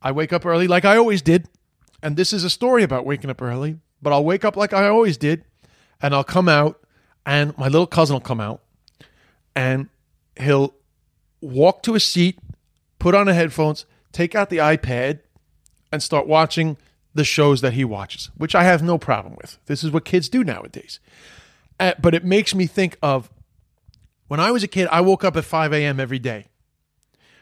I 0.00 0.12
wake 0.12 0.32
up 0.32 0.46
early 0.46 0.68
like 0.68 0.84
I 0.84 0.96
always 0.96 1.22
did. 1.22 1.48
And 2.02 2.16
this 2.16 2.32
is 2.32 2.44
a 2.44 2.50
story 2.50 2.82
about 2.82 3.04
waking 3.04 3.30
up 3.30 3.42
early, 3.42 3.78
but 4.00 4.12
I'll 4.12 4.24
wake 4.24 4.44
up 4.44 4.56
like 4.56 4.72
I 4.72 4.88
always 4.88 5.16
did. 5.16 5.44
And 6.00 6.14
I'll 6.14 6.24
come 6.24 6.48
out, 6.48 6.80
and 7.26 7.56
my 7.58 7.66
little 7.66 7.88
cousin 7.88 8.14
will 8.14 8.20
come 8.20 8.40
out, 8.40 8.62
and 9.56 9.88
he'll 10.38 10.74
walk 11.40 11.82
to 11.82 11.96
a 11.96 12.00
seat, 12.00 12.38
put 13.00 13.16
on 13.16 13.26
the 13.26 13.34
headphones, 13.34 13.84
take 14.12 14.36
out 14.36 14.48
the 14.48 14.58
iPad, 14.58 15.20
and 15.90 16.02
start 16.02 16.26
watching 16.26 16.76
the 17.14 17.24
shows 17.24 17.60
that 17.60 17.72
he 17.72 17.84
watches, 17.84 18.30
which 18.36 18.54
I 18.54 18.64
have 18.64 18.82
no 18.82 18.98
problem 18.98 19.36
with. 19.36 19.58
This 19.66 19.82
is 19.82 19.90
what 19.90 20.04
kids 20.04 20.28
do 20.28 20.44
nowadays. 20.44 21.00
Uh, 21.80 21.92
but 22.00 22.14
it 22.14 22.24
makes 22.24 22.54
me 22.54 22.66
think 22.66 22.96
of 23.02 23.30
when 24.26 24.40
I 24.40 24.50
was 24.50 24.62
a 24.62 24.68
kid, 24.68 24.88
I 24.90 25.00
woke 25.00 25.24
up 25.24 25.36
at 25.36 25.44
5 25.44 25.72
a.m. 25.72 25.98
every 25.98 26.18
day. 26.18 26.46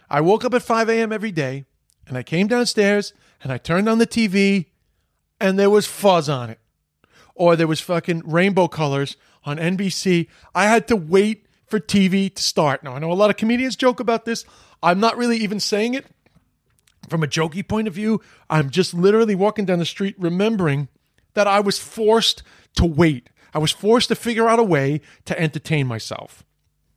I 0.08 0.20
woke 0.20 0.44
up 0.44 0.54
at 0.54 0.62
5 0.62 0.88
a.m. 0.88 1.12
every 1.12 1.32
day 1.32 1.64
and 2.06 2.16
I 2.16 2.22
came 2.22 2.46
downstairs 2.46 3.12
and 3.42 3.52
I 3.52 3.58
turned 3.58 3.88
on 3.88 3.98
the 3.98 4.06
TV 4.06 4.66
and 5.40 5.58
there 5.58 5.70
was 5.70 5.86
fuzz 5.86 6.28
on 6.28 6.50
it. 6.50 6.60
Or 7.34 7.56
there 7.56 7.66
was 7.66 7.80
fucking 7.80 8.22
rainbow 8.24 8.68
colors 8.68 9.16
on 9.44 9.58
NBC. 9.58 10.28
I 10.54 10.64
had 10.64 10.88
to 10.88 10.96
wait 10.96 11.46
for 11.66 11.80
TV 11.80 12.32
to 12.34 12.42
start. 12.42 12.82
Now, 12.82 12.94
I 12.94 12.98
know 12.98 13.12
a 13.12 13.14
lot 13.14 13.30
of 13.30 13.36
comedians 13.36 13.76
joke 13.76 14.00
about 14.00 14.24
this. 14.24 14.44
I'm 14.82 15.00
not 15.00 15.16
really 15.16 15.36
even 15.38 15.60
saying 15.60 15.94
it 15.94 16.06
from 17.08 17.22
a 17.22 17.26
jokey 17.26 17.66
point 17.66 17.88
of 17.88 17.94
view. 17.94 18.20
I'm 18.50 18.70
just 18.70 18.94
literally 18.94 19.34
walking 19.34 19.64
down 19.64 19.78
the 19.78 19.86
street 19.86 20.14
remembering 20.18 20.88
that 21.34 21.46
I 21.46 21.60
was 21.60 21.78
forced 21.78 22.42
to 22.76 22.84
wait. 22.84 23.28
I 23.54 23.58
was 23.58 23.72
forced 23.72 24.08
to 24.08 24.14
figure 24.14 24.48
out 24.48 24.58
a 24.58 24.64
way 24.64 25.00
to 25.24 25.38
entertain 25.40 25.86
myself. 25.86 26.44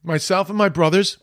Myself 0.03 0.49
and 0.49 0.57
my 0.57 0.69
brothers, 0.69 1.17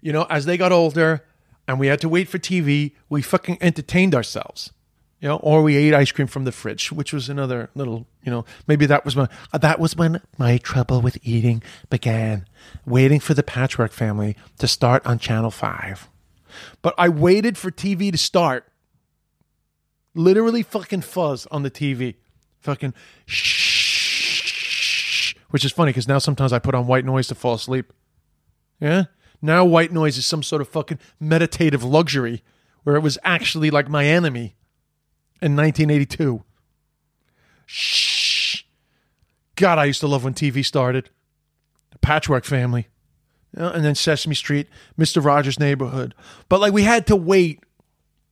you 0.00 0.12
know, 0.12 0.26
as 0.28 0.44
they 0.44 0.56
got 0.56 0.72
older, 0.72 1.24
and 1.68 1.78
we 1.78 1.86
had 1.86 2.00
to 2.00 2.08
wait 2.08 2.28
for 2.28 2.38
TV, 2.38 2.92
we 3.08 3.22
fucking 3.22 3.58
entertained 3.60 4.14
ourselves. 4.14 4.72
You 5.20 5.28
know, 5.28 5.36
or 5.36 5.62
we 5.62 5.76
ate 5.76 5.94
ice 5.94 6.10
cream 6.10 6.26
from 6.26 6.44
the 6.44 6.50
fridge, 6.50 6.90
which 6.90 7.12
was 7.12 7.28
another 7.28 7.70
little, 7.76 8.08
you 8.24 8.32
know, 8.32 8.44
maybe 8.66 8.86
that 8.86 9.04
was 9.04 9.14
my 9.14 9.28
uh, 9.52 9.58
that 9.58 9.78
was 9.78 9.94
when 9.94 10.20
my 10.36 10.58
trouble 10.58 11.00
with 11.00 11.16
eating 11.22 11.62
began, 11.88 12.44
waiting 12.84 13.20
for 13.20 13.32
the 13.32 13.44
Patchwork 13.44 13.92
Family 13.92 14.36
to 14.58 14.66
start 14.66 15.06
on 15.06 15.20
Channel 15.20 15.52
5. 15.52 16.08
But 16.80 16.94
I 16.98 17.08
waited 17.08 17.58
for 17.58 17.70
TV 17.70 18.12
to 18.12 18.18
start. 18.18 18.68
Literally 20.14 20.62
fucking 20.62 21.02
fuzz 21.02 21.46
on 21.50 21.62
the 21.62 21.70
TV. 21.70 22.16
Fucking 22.60 22.94
shh. 23.26 25.34
Which 25.50 25.64
is 25.64 25.72
funny 25.72 25.90
because 25.90 26.08
now 26.08 26.18
sometimes 26.18 26.52
I 26.52 26.58
put 26.58 26.74
on 26.74 26.86
white 26.86 27.04
noise 27.04 27.28
to 27.28 27.34
fall 27.34 27.54
asleep. 27.54 27.92
Yeah? 28.80 29.04
Now 29.40 29.64
white 29.64 29.92
noise 29.92 30.18
is 30.18 30.26
some 30.26 30.42
sort 30.42 30.62
of 30.62 30.68
fucking 30.68 30.98
meditative 31.18 31.82
luxury 31.82 32.42
where 32.84 32.96
it 32.96 33.00
was 33.00 33.18
actually 33.24 33.70
like 33.70 33.88
my 33.88 34.06
enemy 34.06 34.54
in 35.40 35.56
1982. 35.56 36.42
Shh. 37.66 38.64
God, 39.56 39.78
I 39.78 39.84
used 39.84 40.00
to 40.00 40.06
love 40.06 40.24
when 40.24 40.34
TV 40.34 40.64
started. 40.64 41.10
The 41.90 41.98
Patchwork 41.98 42.44
Family. 42.44 42.88
You 43.54 43.62
know, 43.62 43.68
and 43.68 43.84
then 43.84 43.94
Sesame 43.94 44.34
Street, 44.34 44.68
Mr. 44.98 45.24
Rogers' 45.24 45.60
Neighborhood. 45.60 46.14
But 46.48 46.60
like 46.60 46.72
we 46.72 46.82
had 46.82 47.06
to 47.08 47.16
wait, 47.16 47.60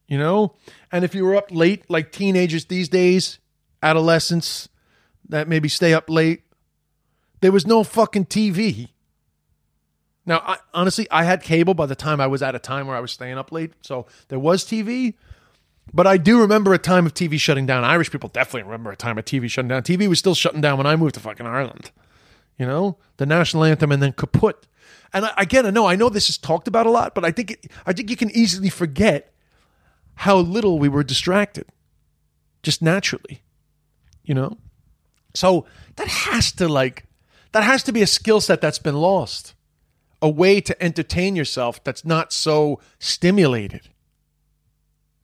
you 0.08 0.18
know? 0.18 0.56
And 0.90 1.04
if 1.04 1.14
you 1.14 1.24
were 1.24 1.36
up 1.36 1.50
late, 1.50 1.88
like 1.88 2.12
teenagers 2.12 2.66
these 2.66 2.88
days, 2.88 3.38
adolescents 3.82 4.68
that 5.28 5.48
maybe 5.48 5.68
stay 5.68 5.94
up 5.94 6.10
late, 6.10 6.42
there 7.40 7.52
was 7.52 7.66
no 7.66 7.82
fucking 7.84 8.26
TV. 8.26 8.88
Now, 10.26 10.42
I, 10.44 10.58
honestly, 10.74 11.06
I 11.10 11.24
had 11.24 11.42
cable 11.42 11.74
by 11.74 11.86
the 11.86 11.94
time 11.94 12.20
I 12.20 12.26
was 12.26 12.42
at 12.42 12.54
a 12.54 12.58
time 12.58 12.86
where 12.86 12.96
I 12.96 13.00
was 13.00 13.12
staying 13.12 13.38
up 13.38 13.50
late. 13.52 13.72
So 13.82 14.06
there 14.28 14.38
was 14.38 14.64
TV, 14.64 15.14
but 15.92 16.06
I 16.06 16.16
do 16.18 16.40
remember 16.40 16.74
a 16.74 16.78
time 16.78 17.06
of 17.06 17.14
TV 17.14 17.38
shutting 17.38 17.66
down. 17.66 17.84
Irish 17.84 18.10
people 18.10 18.28
definitely 18.28 18.64
remember 18.64 18.90
a 18.92 18.96
time 18.96 19.18
of 19.18 19.24
TV 19.24 19.50
shutting 19.50 19.68
down. 19.68 19.82
TV 19.82 20.08
was 20.08 20.18
still 20.18 20.34
shutting 20.34 20.60
down 20.60 20.78
when 20.78 20.86
I 20.86 20.96
moved 20.96 21.14
to 21.14 21.20
fucking 21.20 21.46
Ireland. 21.46 21.90
You 22.58 22.66
know, 22.66 22.98
the 23.16 23.26
national 23.26 23.64
anthem 23.64 23.90
and 23.90 24.02
then 24.02 24.12
kaput. 24.12 24.66
And 25.12 25.24
I, 25.24 25.32
again, 25.38 25.66
I 25.66 25.70
know 25.70 25.86
I 25.86 25.96
know 25.96 26.08
this 26.08 26.30
is 26.30 26.38
talked 26.38 26.68
about 26.68 26.86
a 26.86 26.90
lot, 26.90 27.14
but 27.14 27.24
I 27.24 27.30
think 27.30 27.52
it, 27.52 27.66
I 27.86 27.92
think 27.92 28.10
you 28.10 28.16
can 28.16 28.30
easily 28.30 28.68
forget 28.68 29.32
how 30.14 30.36
little 30.36 30.78
we 30.78 30.88
were 30.88 31.02
distracted, 31.02 31.66
just 32.62 32.82
naturally. 32.82 33.42
You 34.22 34.34
know, 34.34 34.58
so 35.34 35.66
that 35.96 36.06
has 36.06 36.52
to 36.52 36.68
like 36.68 37.06
that 37.52 37.64
has 37.64 37.82
to 37.84 37.92
be 37.92 38.02
a 38.02 38.06
skill 38.06 38.40
set 38.40 38.60
that's 38.60 38.78
been 38.78 38.96
lost, 38.96 39.54
a 40.22 40.28
way 40.28 40.60
to 40.60 40.82
entertain 40.82 41.34
yourself 41.34 41.82
that's 41.82 42.04
not 42.04 42.32
so 42.32 42.80
stimulated. 42.98 43.88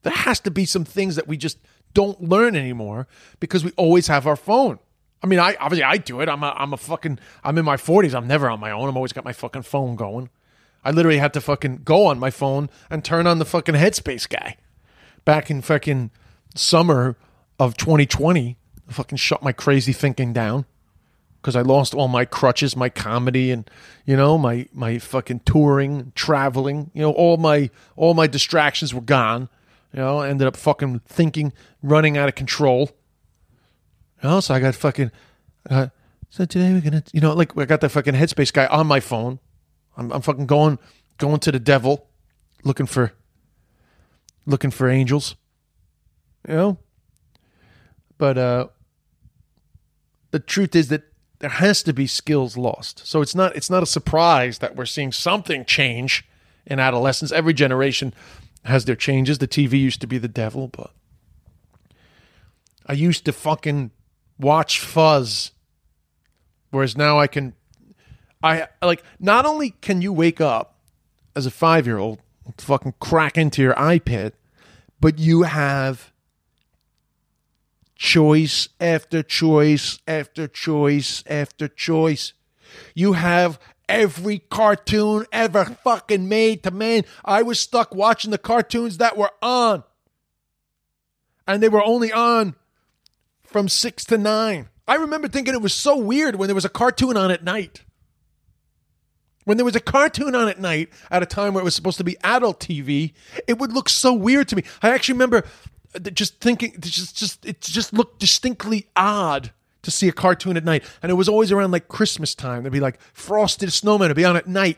There 0.02 0.12
has 0.12 0.40
to 0.40 0.50
be 0.50 0.64
some 0.64 0.84
things 0.84 1.16
that 1.16 1.28
we 1.28 1.36
just 1.36 1.58
don't 1.94 2.20
learn 2.22 2.54
anymore 2.56 3.06
because 3.40 3.64
we 3.64 3.72
always 3.72 4.06
have 4.08 4.26
our 4.26 4.36
phone. 4.36 4.78
I 5.22 5.26
mean, 5.26 5.38
I 5.38 5.56
obviously 5.60 5.84
I 5.84 5.96
do 5.96 6.20
it. 6.20 6.28
I'm 6.28 6.42
a, 6.42 6.54
I'm 6.56 6.72
a 6.72 6.76
fucking 6.76 7.18
I'm 7.42 7.58
in 7.58 7.64
my 7.64 7.76
40s. 7.76 8.14
I'm 8.14 8.26
never 8.26 8.48
on 8.50 8.60
my 8.60 8.70
own. 8.70 8.88
I'm 8.88 8.96
always 8.96 9.12
got 9.12 9.24
my 9.24 9.32
fucking 9.32 9.62
phone 9.62 9.96
going. 9.96 10.30
I 10.84 10.90
literally 10.90 11.18
had 11.18 11.32
to 11.34 11.40
fucking 11.40 11.82
go 11.84 12.06
on 12.06 12.18
my 12.18 12.30
phone 12.30 12.70
and 12.88 13.04
turn 13.04 13.26
on 13.26 13.38
the 13.38 13.44
fucking 13.44 13.74
Headspace 13.74 14.28
guy. 14.28 14.56
Back 15.24 15.50
in 15.50 15.60
fucking 15.62 16.10
summer 16.54 17.16
of 17.58 17.76
2020, 17.76 18.56
I 18.88 18.92
fucking 18.92 19.18
shut 19.18 19.42
my 19.42 19.52
crazy 19.52 19.92
thinking 19.92 20.32
down 20.32 20.64
because 21.40 21.56
I 21.56 21.62
lost 21.62 21.94
all 21.94 22.08
my 22.08 22.24
crutches, 22.24 22.76
my 22.76 22.88
comedy, 22.88 23.50
and 23.50 23.70
you 24.04 24.16
know 24.16 24.36
my 24.36 24.68
my 24.72 24.98
fucking 24.98 25.40
touring, 25.40 26.12
traveling. 26.14 26.90
You 26.92 27.02
know 27.02 27.12
all 27.12 27.36
my 27.36 27.70
all 27.96 28.14
my 28.14 28.26
distractions 28.26 28.92
were 28.92 29.00
gone. 29.00 29.48
You 29.92 30.00
know, 30.00 30.18
I 30.18 30.28
ended 30.28 30.46
up 30.46 30.56
fucking 30.56 31.00
thinking, 31.06 31.52
running 31.82 32.18
out 32.18 32.28
of 32.28 32.34
control. 32.34 32.90
Know, 34.26 34.40
so 34.40 34.54
I 34.54 34.58
got 34.58 34.74
fucking. 34.74 35.12
Uh, 35.70 35.86
so 36.30 36.44
today 36.44 36.72
we're 36.72 36.80
gonna, 36.80 37.04
you 37.12 37.20
know, 37.20 37.32
like 37.32 37.56
I 37.56 37.64
got 37.64 37.80
the 37.80 37.88
fucking 37.88 38.14
headspace 38.14 38.52
guy 38.52 38.66
on 38.66 38.88
my 38.88 38.98
phone. 38.98 39.38
I'm, 39.96 40.10
I'm 40.10 40.20
fucking 40.20 40.46
going 40.46 40.80
going 41.16 41.38
to 41.38 41.52
the 41.52 41.60
devil, 41.60 42.08
looking 42.64 42.86
for 42.86 43.12
looking 44.44 44.72
for 44.72 44.88
angels. 44.88 45.36
You 46.48 46.54
know, 46.54 46.78
but 48.18 48.36
uh, 48.36 48.66
the 50.32 50.40
truth 50.40 50.74
is 50.74 50.88
that 50.88 51.04
there 51.38 51.50
has 51.50 51.84
to 51.84 51.92
be 51.92 52.08
skills 52.08 52.56
lost. 52.56 53.06
So 53.06 53.22
it's 53.22 53.36
not 53.36 53.54
it's 53.54 53.70
not 53.70 53.84
a 53.84 53.86
surprise 53.86 54.58
that 54.58 54.74
we're 54.74 54.86
seeing 54.86 55.12
something 55.12 55.64
change 55.64 56.26
in 56.66 56.80
adolescence. 56.80 57.30
Every 57.30 57.54
generation 57.54 58.12
has 58.64 58.86
their 58.86 58.96
changes. 58.96 59.38
The 59.38 59.46
TV 59.46 59.78
used 59.78 60.00
to 60.00 60.08
be 60.08 60.18
the 60.18 60.26
devil, 60.26 60.66
but 60.66 60.90
I 62.86 62.94
used 62.94 63.24
to 63.26 63.32
fucking 63.32 63.92
watch 64.38 64.80
Fuzz, 64.80 65.52
whereas 66.70 66.96
now 66.96 67.18
I 67.18 67.26
can. 67.26 67.54
I 68.42 68.68
like 68.82 69.02
not 69.18 69.46
only 69.46 69.70
can 69.70 70.02
you 70.02 70.12
wake 70.12 70.40
up 70.40 70.78
as 71.34 71.46
a 71.46 71.50
five 71.50 71.86
year 71.86 71.98
old, 71.98 72.20
fucking 72.58 72.94
crack 73.00 73.36
into 73.36 73.62
your 73.62 73.74
iPad, 73.74 74.32
but 75.00 75.18
you 75.18 75.42
have 75.42 76.12
choice 77.96 78.68
after 78.78 79.22
choice 79.22 79.98
after 80.06 80.46
choice 80.46 81.24
after 81.26 81.66
choice. 81.66 82.32
You 82.94 83.14
have 83.14 83.58
every 83.88 84.38
cartoon 84.38 85.26
ever 85.32 85.64
fucking 85.64 86.28
made 86.28 86.62
to 86.64 86.70
man. 86.70 87.04
I 87.24 87.42
was 87.42 87.58
stuck 87.58 87.94
watching 87.94 88.30
the 88.30 88.38
cartoons 88.38 88.98
that 88.98 89.16
were 89.16 89.30
on. 89.42 89.84
And 91.46 91.62
they 91.62 91.68
were 91.68 91.84
only 91.84 92.12
on 92.12 92.56
from 93.56 93.70
six 93.70 94.04
to 94.04 94.18
nine. 94.18 94.68
I 94.86 94.96
remember 94.96 95.28
thinking 95.28 95.54
it 95.54 95.62
was 95.62 95.72
so 95.72 95.96
weird 95.96 96.36
when 96.36 96.46
there 96.46 96.54
was 96.54 96.66
a 96.66 96.68
cartoon 96.68 97.16
on 97.16 97.30
at 97.30 97.42
night. 97.42 97.84
When 99.44 99.56
there 99.56 99.64
was 99.64 99.74
a 99.74 99.80
cartoon 99.80 100.34
on 100.34 100.46
at 100.46 100.60
night 100.60 100.90
at 101.10 101.22
a 101.22 101.26
time 101.26 101.54
where 101.54 101.62
it 101.62 101.64
was 101.64 101.74
supposed 101.74 101.96
to 101.96 102.04
be 102.04 102.18
adult 102.22 102.60
TV, 102.60 103.14
it 103.48 103.58
would 103.58 103.72
look 103.72 103.88
so 103.88 104.12
weird 104.12 104.46
to 104.48 104.56
me. 104.56 104.62
I 104.82 104.90
actually 104.90 105.14
remember 105.14 105.42
uh, 105.94 106.00
just 106.10 106.38
thinking, 106.38 106.74
just, 106.80 107.16
just 107.16 107.46
it 107.46 107.62
just 107.62 107.94
looked 107.94 108.18
distinctly 108.18 108.88
odd 108.94 109.52
to 109.80 109.90
see 109.90 110.06
a 110.06 110.12
cartoon 110.12 110.58
at 110.58 110.64
night. 110.64 110.84
And 111.02 111.10
it 111.10 111.14
was 111.14 111.26
always 111.26 111.50
around 111.50 111.70
like 111.70 111.88
Christmas 111.88 112.34
time. 112.34 112.62
There'd 112.62 112.74
be 112.74 112.78
like 112.80 113.00
Frosted 113.14 113.72
Snowman, 113.72 114.08
it'd 114.08 114.18
be 114.18 114.26
on 114.26 114.36
at 114.36 114.46
night. 114.46 114.76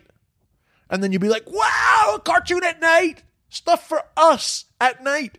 And 0.89 1.03
then 1.03 1.11
you'd 1.11 1.21
be 1.21 1.29
like, 1.29 1.51
wow, 1.51 2.13
a 2.15 2.21
cartoon 2.21 2.63
at 2.63 2.81
night. 2.81 3.25
Stuff 3.49 3.89
for 3.89 4.05
us 4.17 4.67
at 4.81 5.03
night. 5.03 5.39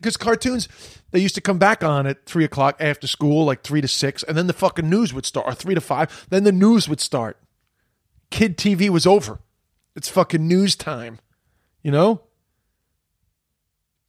Because 0.00 0.16
cartoons, 0.16 0.66
they 1.10 1.18
used 1.18 1.34
to 1.34 1.42
come 1.42 1.58
back 1.58 1.84
on 1.84 2.06
at 2.06 2.24
three 2.24 2.44
o'clock 2.44 2.76
after 2.80 3.06
school, 3.06 3.44
like 3.44 3.62
three 3.62 3.82
to 3.82 3.88
six, 3.88 4.22
and 4.22 4.36
then 4.36 4.46
the 4.46 4.54
fucking 4.54 4.88
news 4.88 5.12
would 5.12 5.26
start, 5.26 5.46
or 5.46 5.52
three 5.52 5.74
to 5.74 5.80
five, 5.80 6.26
then 6.30 6.44
the 6.44 6.52
news 6.52 6.88
would 6.88 7.00
start. 7.00 7.36
Kid 8.30 8.56
TV 8.56 8.88
was 8.88 9.06
over. 9.06 9.40
It's 9.94 10.08
fucking 10.08 10.48
news 10.48 10.74
time. 10.74 11.18
You 11.82 11.90
know? 11.90 12.22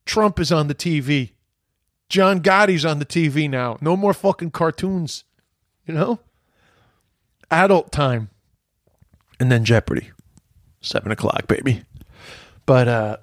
Trump 0.06 0.40
is 0.40 0.52
on 0.52 0.68
the 0.68 0.76
TV. 0.76 1.32
John 2.08 2.40
Gotti's 2.40 2.86
on 2.86 3.00
the 3.00 3.06
TV 3.06 3.50
now. 3.50 3.78
No 3.82 3.98
more 3.98 4.14
fucking 4.14 4.52
cartoons. 4.52 5.26
You 5.86 5.94
know? 5.94 6.20
Adult 7.50 7.92
time. 7.92 8.30
And 9.42 9.52
then 9.52 9.66
Jeopardy. 9.66 10.12
Seven 10.80 11.12
o'clock, 11.12 11.48
baby. 11.48 11.84
But 12.66 12.88
uh 12.88 13.18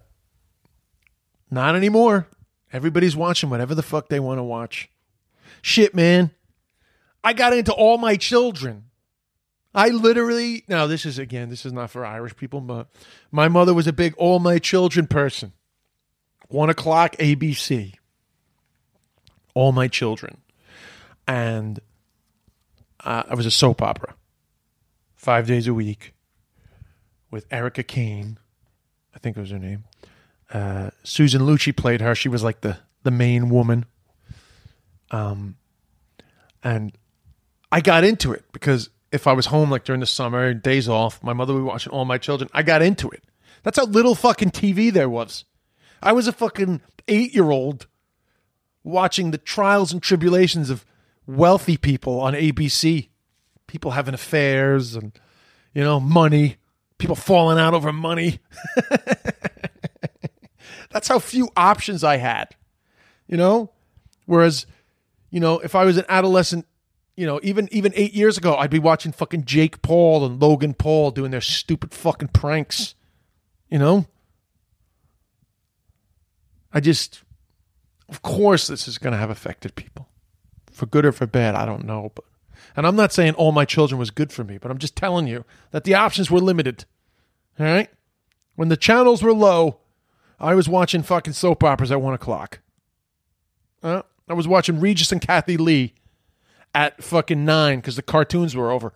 not 1.50 1.74
anymore. 1.74 2.26
Everybody's 2.72 3.16
watching 3.16 3.50
whatever 3.50 3.74
the 3.74 3.82
fuck 3.82 4.08
they 4.08 4.20
want 4.20 4.38
to 4.38 4.42
watch. 4.42 4.90
Shit, 5.62 5.94
man. 5.94 6.30
I 7.24 7.32
got 7.32 7.52
into 7.52 7.72
all 7.72 7.98
my 7.98 8.16
children. 8.16 8.84
I 9.74 9.88
literally, 9.88 10.64
now 10.68 10.86
this 10.86 11.04
is 11.04 11.18
again, 11.18 11.50
this 11.50 11.66
is 11.66 11.72
not 11.72 11.90
for 11.90 12.04
Irish 12.04 12.36
people, 12.36 12.60
but 12.60 12.88
my 13.30 13.48
mother 13.48 13.74
was 13.74 13.86
a 13.86 13.92
big 13.92 14.14
all 14.16 14.38
my 14.38 14.58
children 14.58 15.06
person. 15.06 15.52
One 16.48 16.70
o'clock 16.70 17.16
ABC. 17.16 17.94
All 19.54 19.72
my 19.72 19.88
children. 19.88 20.38
And 21.26 21.80
uh, 23.04 23.24
I 23.28 23.34
was 23.34 23.46
a 23.46 23.50
soap 23.50 23.82
opera. 23.82 24.14
Five 25.14 25.46
days 25.46 25.66
a 25.66 25.74
week 25.74 26.14
with 27.30 27.46
Erica 27.50 27.82
Kane. 27.82 28.38
I 29.14 29.18
think 29.18 29.36
it 29.36 29.40
was 29.40 29.50
her 29.50 29.58
name. 29.58 29.84
Uh, 30.52 30.90
Susan 31.02 31.42
Lucci 31.42 31.76
played 31.76 32.00
her. 32.00 32.14
She 32.14 32.28
was 32.28 32.42
like 32.42 32.60
the 32.60 32.78
the 33.02 33.10
main 33.10 33.48
woman. 33.48 33.84
Um, 35.10 35.56
and 36.62 36.96
I 37.70 37.80
got 37.80 38.04
into 38.04 38.32
it 38.32 38.44
because 38.52 38.90
if 39.12 39.26
I 39.26 39.32
was 39.32 39.46
home 39.46 39.70
like 39.70 39.84
during 39.84 40.00
the 40.00 40.06
summer, 40.06 40.52
days 40.54 40.88
off, 40.88 41.22
my 41.22 41.32
mother 41.32 41.54
would 41.54 41.60
be 41.60 41.64
watching 41.64 41.92
all 41.92 42.04
my 42.04 42.18
children. 42.18 42.50
I 42.52 42.62
got 42.62 42.82
into 42.82 43.08
it. 43.10 43.24
That's 43.62 43.78
how 43.78 43.86
little 43.86 44.14
fucking 44.14 44.50
TV 44.50 44.92
there 44.92 45.08
was. 45.08 45.44
I 46.02 46.12
was 46.12 46.28
a 46.28 46.32
fucking 46.32 46.80
eight 47.06 47.34
year 47.34 47.50
old 47.50 47.86
watching 48.84 49.30
the 49.30 49.38
trials 49.38 49.92
and 49.92 50.02
tribulations 50.02 50.70
of 50.70 50.84
wealthy 51.26 51.76
people 51.76 52.20
on 52.20 52.34
ABC. 52.34 53.08
People 53.66 53.92
having 53.92 54.14
affairs 54.14 54.94
and, 54.94 55.12
you 55.74 55.82
know, 55.82 56.00
money. 56.00 56.56
People 56.98 57.16
falling 57.16 57.58
out 57.58 57.74
over 57.74 57.92
money. 57.92 58.40
That's 60.90 61.08
how 61.08 61.18
few 61.18 61.50
options 61.56 62.02
I 62.02 62.16
had, 62.16 62.56
you 63.26 63.36
know? 63.36 63.70
Whereas, 64.26 64.66
you 65.30 65.40
know, 65.40 65.58
if 65.60 65.74
I 65.74 65.84
was 65.84 65.96
an 65.96 66.04
adolescent, 66.08 66.66
you 67.16 67.26
know, 67.26 67.40
even 67.42 67.68
even 67.72 67.92
eight 67.96 68.14
years 68.14 68.38
ago, 68.38 68.56
I'd 68.56 68.70
be 68.70 68.78
watching 68.78 69.12
fucking 69.12 69.44
Jake 69.44 69.82
Paul 69.82 70.24
and 70.24 70.40
Logan 70.40 70.74
Paul 70.74 71.10
doing 71.10 71.30
their 71.30 71.40
stupid 71.40 71.92
fucking 71.92 72.28
pranks, 72.28 72.94
you 73.68 73.78
know? 73.78 74.06
I 76.72 76.80
just, 76.80 77.22
of 78.08 78.22
course, 78.22 78.66
this 78.66 78.86
is 78.86 78.98
going 78.98 79.12
to 79.12 79.18
have 79.18 79.30
affected 79.30 79.74
people 79.74 80.08
for 80.70 80.86
good 80.86 81.04
or 81.04 81.12
for 81.12 81.26
bad. 81.26 81.54
I 81.54 81.64
don't 81.64 81.84
know. 81.84 82.12
But, 82.14 82.24
and 82.76 82.86
I'm 82.86 82.96
not 82.96 83.12
saying 83.12 83.34
all 83.34 83.52
my 83.52 83.64
children 83.64 83.98
was 83.98 84.10
good 84.10 84.32
for 84.32 84.44
me, 84.44 84.58
but 84.58 84.70
I'm 84.70 84.78
just 84.78 84.94
telling 84.94 85.26
you 85.26 85.44
that 85.70 85.84
the 85.84 85.94
options 85.94 86.30
were 86.30 86.40
limited. 86.40 86.84
All 87.58 87.66
right. 87.66 87.90
When 88.54 88.68
the 88.68 88.76
channels 88.76 89.22
were 89.22 89.32
low, 89.32 89.80
I 90.40 90.54
was 90.54 90.68
watching 90.68 91.02
fucking 91.02 91.32
soap 91.32 91.64
operas 91.64 91.90
at 91.90 92.00
one 92.00 92.14
o'clock. 92.14 92.60
Uh, 93.82 94.02
I 94.28 94.34
was 94.34 94.46
watching 94.46 94.80
Regis 94.80 95.12
and 95.12 95.20
Kathie 95.20 95.56
Lee 95.56 95.94
at 96.74 97.02
fucking 97.02 97.44
nine 97.44 97.78
because 97.78 97.96
the 97.96 98.02
cartoons 98.02 98.54
were 98.54 98.70
over. 98.70 98.92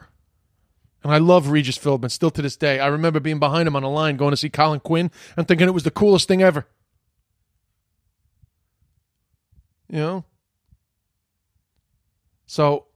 And 1.03 1.12
I 1.12 1.18
love 1.18 1.49
Regis 1.49 1.78
Philbin 1.78 2.11
still 2.11 2.30
to 2.30 2.43
this 2.43 2.57
day. 2.57 2.78
I 2.78 2.86
remember 2.86 3.18
being 3.18 3.40
behind 3.40 3.66
him 3.66 3.74
on 3.74 3.82
a 3.82 3.90
line 3.90 4.16
going 4.16 4.30
to 4.30 4.36
see 4.36 4.51
Colin 4.51 4.80
Quinn 4.80 5.11
and 5.36 5.49
thinking 5.49 5.66
it 5.66 5.72
was 5.72 5.82
the 5.82 5.90
coolest 5.90 6.28
thing 6.28 6.43
ever. 6.43 6.66
You 9.88 9.99
know? 9.99 10.24
So 12.47 12.86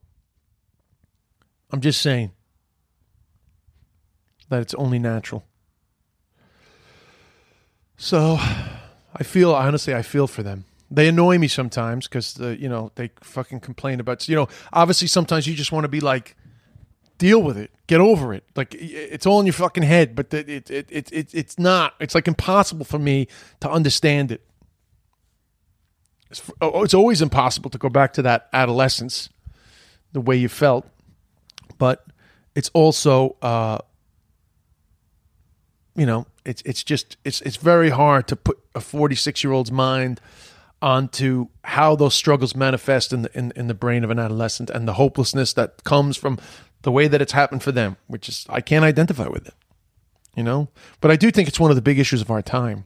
I'm 1.70 1.80
just 1.80 2.00
saying 2.00 2.32
that 4.50 4.62
it's 4.62 4.74
only 4.74 4.98
natural. 4.98 5.44
So 7.96 8.36
I 8.38 9.22
feel 9.22 9.54
honestly, 9.54 9.94
I 9.94 10.02
feel 10.02 10.26
for 10.26 10.42
them. 10.42 10.64
They 10.90 11.08
annoy 11.08 11.38
me 11.38 11.48
sometimes 11.48 12.06
because 12.06 12.34
the 12.34 12.56
you 12.56 12.68
know 12.68 12.92
they 12.94 13.10
fucking 13.20 13.60
complain 13.60 13.98
about 13.98 14.28
you 14.28 14.36
know 14.36 14.48
obviously 14.72 15.08
sometimes 15.08 15.46
you 15.46 15.54
just 15.54 15.72
want 15.72 15.84
to 15.84 15.88
be 15.88 16.00
like 16.00 16.36
deal 17.18 17.42
with 17.42 17.56
it. 17.56 17.70
Get 17.86 18.00
over 18.00 18.32
it. 18.34 18.44
Like 18.54 18.74
it's 18.78 19.26
all 19.26 19.40
in 19.40 19.46
your 19.46 19.52
fucking 19.52 19.82
head 19.82 20.14
but 20.14 20.32
it 20.32 20.70
it, 20.70 20.70
it, 20.70 21.12
it, 21.12 21.34
it's 21.34 21.58
not. 21.58 21.94
It's 21.98 22.14
like 22.14 22.28
impossible 22.28 22.84
for 22.84 22.98
me 22.98 23.26
to 23.60 23.70
understand 23.70 24.30
it. 24.30 24.42
It's, 26.30 26.42
oh, 26.60 26.82
it's 26.82 26.94
always 26.94 27.22
impossible 27.22 27.70
to 27.70 27.78
go 27.78 27.88
back 27.88 28.12
to 28.14 28.22
that 28.22 28.48
adolescence 28.52 29.28
the 30.12 30.20
way 30.20 30.36
you 30.36 30.48
felt 30.48 30.86
but 31.78 32.06
it's 32.54 32.70
also 32.74 33.36
uh 33.42 33.78
you 35.96 36.06
know 36.06 36.26
it's 36.44 36.62
it's 36.62 36.84
just 36.84 37.16
it's 37.24 37.40
it's 37.42 37.56
very 37.56 37.90
hard 37.90 38.28
to 38.28 38.36
put 38.36 38.58
a 38.74 38.80
46 38.80 39.42
year 39.42 39.52
old's 39.52 39.72
mind 39.72 40.20
onto 40.82 41.48
how 41.64 41.96
those 41.96 42.14
struggles 42.14 42.54
manifest 42.54 43.12
in 43.12 43.22
the 43.22 43.38
in, 43.38 43.52
in 43.56 43.66
the 43.66 43.74
brain 43.74 44.04
of 44.04 44.10
an 44.10 44.18
adolescent 44.18 44.70
and 44.70 44.86
the 44.86 44.94
hopelessness 44.94 45.52
that 45.54 45.82
comes 45.84 46.16
from 46.16 46.38
the 46.82 46.92
way 46.92 47.08
that 47.08 47.20
it's 47.20 47.32
happened 47.32 47.64
for 47.64 47.72
them, 47.72 47.96
which 48.06 48.28
is 48.28 48.46
I 48.48 48.60
can't 48.60 48.84
identify 48.84 49.26
with 49.26 49.48
it. 49.48 49.54
You 50.36 50.44
know? 50.44 50.68
But 51.00 51.10
I 51.10 51.16
do 51.16 51.32
think 51.32 51.48
it's 51.48 51.58
one 51.58 51.70
of 51.70 51.76
the 51.76 51.82
big 51.82 51.98
issues 51.98 52.20
of 52.20 52.30
our 52.30 52.42
time. 52.42 52.84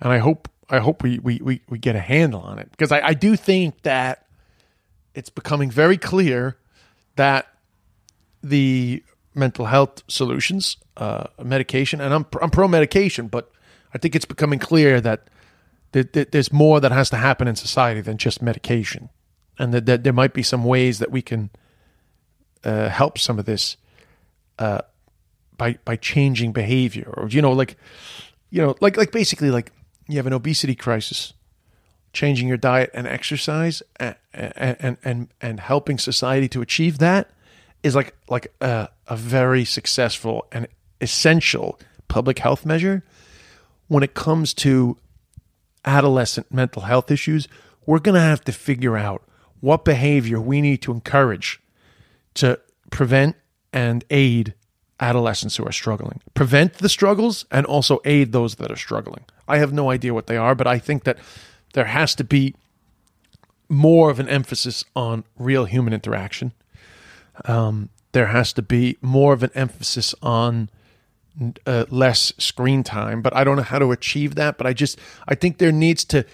And 0.00 0.12
I 0.12 0.18
hope 0.18 0.50
I 0.68 0.80
hope 0.80 1.02
we 1.02 1.18
we, 1.18 1.40
we, 1.42 1.62
we 1.68 1.78
get 1.78 1.96
a 1.96 2.00
handle 2.00 2.42
on 2.42 2.58
it. 2.58 2.70
Because 2.70 2.92
I, 2.92 3.00
I 3.00 3.14
do 3.14 3.36
think 3.36 3.82
that 3.82 4.26
it's 5.14 5.30
becoming 5.30 5.70
very 5.70 5.96
clear 5.96 6.58
that 7.16 7.46
the 8.42 9.02
mental 9.34 9.66
health 9.66 10.02
solutions, 10.08 10.76
uh, 10.96 11.24
medication, 11.42 12.00
and 12.00 12.14
I'm 12.14 12.26
I'm 12.40 12.50
pro 12.50 12.68
medication, 12.68 13.28
but 13.28 13.50
I 13.92 13.98
think 13.98 14.14
it's 14.14 14.24
becoming 14.24 14.58
clear 14.58 15.00
that 15.00 15.28
there's 15.92 16.52
more 16.52 16.80
that 16.80 16.92
has 16.92 17.10
to 17.10 17.16
happen 17.16 17.46
in 17.46 17.54
society 17.56 18.00
than 18.00 18.18
just 18.18 18.42
medication, 18.42 19.10
and 19.58 19.72
that, 19.72 19.86
that 19.86 20.04
there 20.04 20.12
might 20.12 20.34
be 20.34 20.42
some 20.42 20.64
ways 20.64 20.98
that 20.98 21.10
we 21.10 21.22
can 21.22 21.50
uh, 22.64 22.88
help 22.88 23.18
some 23.18 23.38
of 23.38 23.44
this 23.44 23.76
uh, 24.58 24.80
by 25.56 25.78
by 25.84 25.96
changing 25.96 26.52
behavior, 26.52 27.12
or 27.16 27.28
you 27.28 27.40
know, 27.40 27.52
like 27.52 27.76
you 28.50 28.62
know, 28.62 28.74
like 28.80 28.96
like 28.96 29.12
basically 29.12 29.50
like 29.50 29.72
you 30.08 30.16
have 30.16 30.26
an 30.26 30.32
obesity 30.32 30.74
crisis, 30.74 31.32
changing 32.12 32.48
your 32.48 32.56
diet 32.56 32.90
and 32.92 33.06
exercise, 33.06 33.82
and 33.96 34.16
and 34.32 34.96
and, 35.04 35.28
and 35.40 35.60
helping 35.60 35.98
society 35.98 36.48
to 36.48 36.60
achieve 36.62 36.98
that 36.98 37.30
is 37.84 37.94
like 37.94 38.16
like 38.28 38.52
a, 38.60 38.88
a 39.06 39.16
very 39.16 39.64
successful 39.64 40.46
and 40.52 40.66
essential 41.00 41.78
public 42.08 42.38
health 42.38 42.64
measure 42.64 43.02
when 43.88 44.02
it 44.02 44.14
comes 44.14 44.54
to 44.54 44.96
adolescent 45.84 46.52
mental 46.52 46.82
health 46.82 47.10
issues, 47.10 47.48
we're 47.86 47.98
going 47.98 48.14
to 48.14 48.20
have 48.20 48.42
to 48.44 48.52
figure 48.52 48.96
out 48.96 49.22
what 49.60 49.84
behavior 49.84 50.40
we 50.40 50.60
need 50.60 50.82
to 50.82 50.92
encourage 50.92 51.60
to 52.34 52.58
prevent 52.90 53.36
and 53.72 54.04
aid 54.10 54.54
adolescents 55.00 55.56
who 55.56 55.64
are 55.64 55.72
struggling. 55.72 56.20
Prevent 56.34 56.74
the 56.74 56.88
struggles 56.88 57.44
and 57.50 57.66
also 57.66 58.00
aid 58.04 58.32
those 58.32 58.56
that 58.56 58.70
are 58.70 58.76
struggling. 58.76 59.24
I 59.48 59.58
have 59.58 59.72
no 59.72 59.90
idea 59.90 60.14
what 60.14 60.26
they 60.26 60.36
are, 60.36 60.54
but 60.54 60.66
I 60.66 60.78
think 60.78 61.04
that 61.04 61.18
there 61.74 61.86
has 61.86 62.14
to 62.16 62.24
be 62.24 62.54
more 63.68 64.10
of 64.10 64.20
an 64.20 64.28
emphasis 64.28 64.84
on 64.94 65.24
real 65.38 65.64
human 65.64 65.92
interaction. 65.92 66.52
Um, 67.46 67.90
there 68.14 68.26
has 68.26 68.52
to 68.54 68.62
be 68.62 68.96
more 69.02 69.32
of 69.32 69.42
an 69.42 69.50
emphasis 69.54 70.14
on 70.22 70.70
uh, 71.66 71.84
less 71.90 72.32
screen 72.38 72.84
time, 72.84 73.20
but 73.20 73.34
I 73.36 73.42
don't 73.44 73.56
know 73.56 73.62
how 73.62 73.80
to 73.80 73.90
achieve 73.90 74.36
that. 74.36 74.56
But 74.56 74.66
I 74.66 74.72
just 74.72 74.98
I 75.28 75.34
think 75.34 75.58
there 75.58 75.72
needs 75.72 76.04
to. 76.06 76.24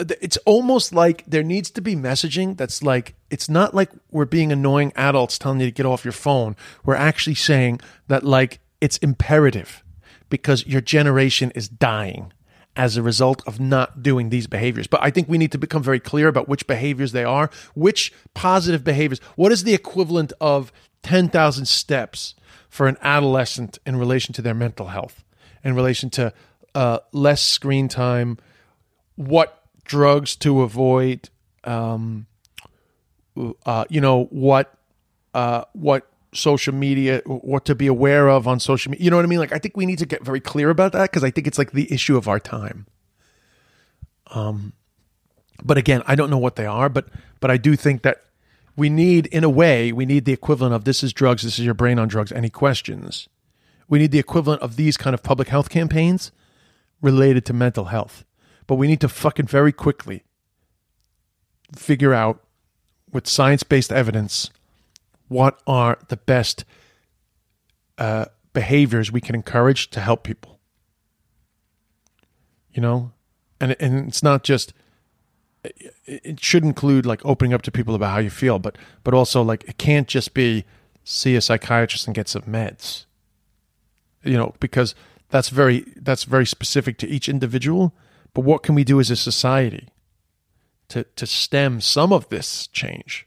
It's 0.00 0.36
almost 0.38 0.92
like 0.92 1.24
there 1.26 1.42
needs 1.42 1.70
to 1.70 1.80
be 1.80 1.96
messaging 1.96 2.56
that's 2.56 2.82
like 2.82 3.14
it's 3.30 3.48
not 3.48 3.74
like 3.74 3.90
we're 4.10 4.26
being 4.26 4.52
annoying 4.52 4.92
adults 4.94 5.38
telling 5.38 5.60
you 5.60 5.66
to 5.66 5.72
get 5.72 5.86
off 5.86 6.04
your 6.04 6.12
phone. 6.12 6.56
We're 6.84 6.94
actually 6.94 7.34
saying 7.34 7.80
that 8.08 8.24
like 8.24 8.60
it's 8.80 8.98
imperative 8.98 9.82
because 10.28 10.66
your 10.66 10.80
generation 10.80 11.50
is 11.54 11.68
dying 11.68 12.32
as 12.76 12.96
a 12.96 13.02
result 13.02 13.42
of 13.44 13.58
not 13.58 14.04
doing 14.04 14.30
these 14.30 14.46
behaviors. 14.46 14.86
But 14.86 15.02
I 15.02 15.10
think 15.10 15.28
we 15.28 15.36
need 15.36 15.50
to 15.50 15.58
become 15.58 15.82
very 15.82 15.98
clear 15.98 16.28
about 16.28 16.48
which 16.48 16.66
behaviors 16.68 17.10
they 17.10 17.24
are, 17.24 17.50
which 17.74 18.12
positive 18.34 18.84
behaviors. 18.84 19.18
What 19.34 19.50
is 19.50 19.64
the 19.64 19.74
equivalent 19.74 20.32
of 20.40 20.72
10,000 21.02 21.66
steps 21.66 22.34
for 22.68 22.86
an 22.86 22.96
adolescent 23.00 23.78
in 23.86 23.96
relation 23.96 24.32
to 24.34 24.42
their 24.42 24.54
mental 24.54 24.88
health, 24.88 25.24
in 25.64 25.74
relation 25.74 26.10
to 26.10 26.32
uh, 26.74 26.98
less 27.12 27.42
screen 27.42 27.88
time, 27.88 28.38
what 29.16 29.64
drugs 29.84 30.36
to 30.36 30.62
avoid, 30.62 31.28
um, 31.64 32.26
uh, 33.66 33.84
you 33.88 34.00
know 34.00 34.24
what 34.24 34.74
uh, 35.34 35.64
what 35.72 36.08
social 36.32 36.74
media, 36.74 37.22
what 37.26 37.64
to 37.64 37.74
be 37.74 37.86
aware 37.86 38.28
of 38.28 38.46
on 38.46 38.60
social 38.60 38.90
media. 38.90 39.04
You 39.04 39.10
know 39.10 39.16
what 39.16 39.24
I 39.24 39.28
mean? 39.28 39.38
Like 39.38 39.52
I 39.52 39.58
think 39.58 39.76
we 39.76 39.86
need 39.86 39.98
to 39.98 40.06
get 40.06 40.24
very 40.24 40.40
clear 40.40 40.70
about 40.70 40.92
that 40.92 41.10
because 41.10 41.24
I 41.24 41.30
think 41.30 41.46
it's 41.46 41.58
like 41.58 41.72
the 41.72 41.92
issue 41.92 42.16
of 42.16 42.28
our 42.28 42.38
time. 42.38 42.86
Um, 44.28 44.72
but 45.62 45.78
again, 45.78 46.02
I 46.06 46.14
don't 46.14 46.30
know 46.30 46.38
what 46.38 46.56
they 46.56 46.66
are, 46.66 46.88
but 46.88 47.08
but 47.40 47.50
I 47.50 47.56
do 47.56 47.76
think 47.76 48.02
that 48.02 48.24
we 48.78 48.88
need, 48.88 49.26
in 49.26 49.42
a 49.42 49.50
way, 49.50 49.90
we 49.90 50.06
need 50.06 50.24
the 50.24 50.32
equivalent 50.32 50.72
of 50.72 50.84
this 50.84 51.02
is 51.02 51.12
drugs, 51.12 51.42
this 51.42 51.58
is 51.58 51.64
your 51.64 51.74
brain 51.74 51.98
on 51.98 52.06
drugs. 52.06 52.30
Any 52.30 52.48
questions? 52.48 53.28
We 53.88 53.98
need 53.98 54.12
the 54.12 54.20
equivalent 54.20 54.62
of 54.62 54.76
these 54.76 54.96
kind 54.96 55.14
of 55.14 55.22
public 55.24 55.48
health 55.48 55.68
campaigns 55.68 56.30
related 57.02 57.44
to 57.46 57.52
mental 57.52 57.86
health. 57.86 58.24
But 58.68 58.76
we 58.76 58.86
need 58.86 59.00
to 59.00 59.08
fucking 59.08 59.46
very 59.46 59.72
quickly 59.72 60.22
figure 61.74 62.14
out 62.14 62.44
with 63.10 63.26
science 63.26 63.64
based 63.64 63.90
evidence 63.90 64.48
what 65.26 65.60
are 65.66 65.98
the 66.06 66.16
best 66.16 66.64
uh, 67.98 68.26
behaviors 68.52 69.10
we 69.10 69.20
can 69.20 69.34
encourage 69.34 69.90
to 69.90 69.98
help 69.98 70.22
people. 70.22 70.60
You 72.70 72.82
know? 72.82 73.10
And, 73.60 73.74
and 73.80 74.06
it's 74.06 74.22
not 74.22 74.44
just 74.44 74.72
it 75.64 76.40
should 76.40 76.64
include 76.64 77.06
like 77.06 77.24
opening 77.24 77.52
up 77.52 77.62
to 77.62 77.70
people 77.70 77.94
about 77.94 78.12
how 78.12 78.18
you 78.18 78.30
feel, 78.30 78.58
but 78.58 78.76
but 79.04 79.14
also 79.14 79.42
like 79.42 79.64
it 79.64 79.78
can't 79.78 80.08
just 80.08 80.34
be 80.34 80.64
see 81.04 81.36
a 81.36 81.40
psychiatrist 81.40 82.06
and 82.06 82.14
get 82.14 82.28
some 82.28 82.42
meds. 82.42 83.06
You 84.22 84.36
know, 84.36 84.54
because 84.60 84.94
that's 85.30 85.48
very 85.48 85.84
that's 85.96 86.24
very 86.24 86.46
specific 86.46 86.98
to 86.98 87.08
each 87.08 87.28
individual. 87.28 87.94
But 88.34 88.42
what 88.42 88.62
can 88.62 88.74
we 88.74 88.84
do 88.84 89.00
as 89.00 89.10
a 89.10 89.16
society 89.16 89.88
to 90.88 91.04
to 91.04 91.26
stem 91.26 91.80
some 91.80 92.12
of 92.12 92.28
this 92.28 92.66
change? 92.68 93.26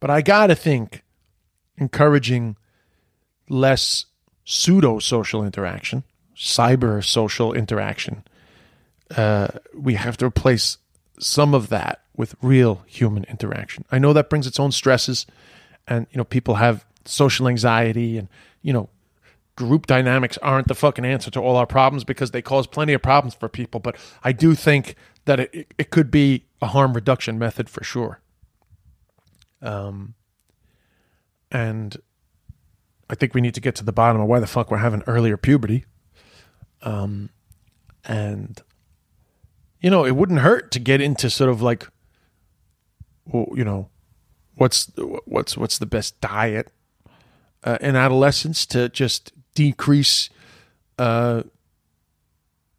But 0.00 0.10
I 0.10 0.22
gotta 0.22 0.54
think 0.54 1.02
encouraging 1.76 2.56
less 3.48 4.06
pseudo 4.44 4.98
social 4.98 5.44
interaction, 5.44 6.04
cyber 6.36 7.04
social 7.04 7.52
interaction 7.52 8.24
uh, 9.16 9.48
we 9.74 9.94
have 9.94 10.16
to 10.18 10.26
replace 10.26 10.78
some 11.18 11.54
of 11.54 11.68
that 11.68 12.02
with 12.16 12.34
real 12.42 12.82
human 12.86 13.24
interaction. 13.24 13.84
I 13.90 13.98
know 13.98 14.12
that 14.12 14.30
brings 14.30 14.46
its 14.46 14.60
own 14.60 14.72
stresses, 14.72 15.26
and 15.86 16.06
you 16.10 16.18
know 16.18 16.24
people 16.24 16.56
have 16.56 16.84
social 17.04 17.48
anxiety, 17.48 18.18
and 18.18 18.28
you 18.62 18.72
know 18.72 18.88
group 19.56 19.86
dynamics 19.86 20.36
aren't 20.38 20.68
the 20.68 20.74
fucking 20.74 21.04
answer 21.04 21.30
to 21.30 21.40
all 21.40 21.56
our 21.56 21.66
problems 21.66 22.02
because 22.04 22.32
they 22.32 22.42
cause 22.42 22.66
plenty 22.66 22.92
of 22.92 23.02
problems 23.02 23.34
for 23.34 23.48
people. 23.48 23.80
But 23.80 23.96
I 24.22 24.32
do 24.32 24.54
think 24.54 24.96
that 25.26 25.40
it, 25.40 25.72
it 25.78 25.90
could 25.90 26.10
be 26.10 26.44
a 26.60 26.66
harm 26.66 26.92
reduction 26.92 27.38
method 27.38 27.68
for 27.68 27.84
sure. 27.84 28.20
Um, 29.62 30.14
and 31.50 31.96
I 33.08 33.14
think 33.14 33.34
we 33.34 33.40
need 33.40 33.54
to 33.54 33.60
get 33.60 33.76
to 33.76 33.84
the 33.84 33.92
bottom 33.92 34.20
of 34.20 34.28
why 34.28 34.40
the 34.40 34.46
fuck 34.46 34.70
we're 34.70 34.78
having 34.78 35.02
earlier 35.06 35.36
puberty. 35.36 35.84
Um, 36.82 37.30
and 38.04 38.60
you 39.84 39.90
know, 39.90 40.06
it 40.06 40.16
wouldn't 40.16 40.38
hurt 40.38 40.70
to 40.70 40.78
get 40.78 41.02
into 41.02 41.28
sort 41.28 41.50
of 41.50 41.60
like, 41.60 41.86
well, 43.26 43.48
you 43.54 43.64
know, 43.64 43.90
what's 44.54 44.90
what's 45.26 45.58
what's 45.58 45.76
the 45.76 45.84
best 45.84 46.18
diet 46.22 46.72
uh, 47.64 47.76
in 47.82 47.94
adolescence 47.94 48.64
to 48.64 48.88
just 48.88 49.32
decrease 49.54 50.30
uh, 50.98 51.42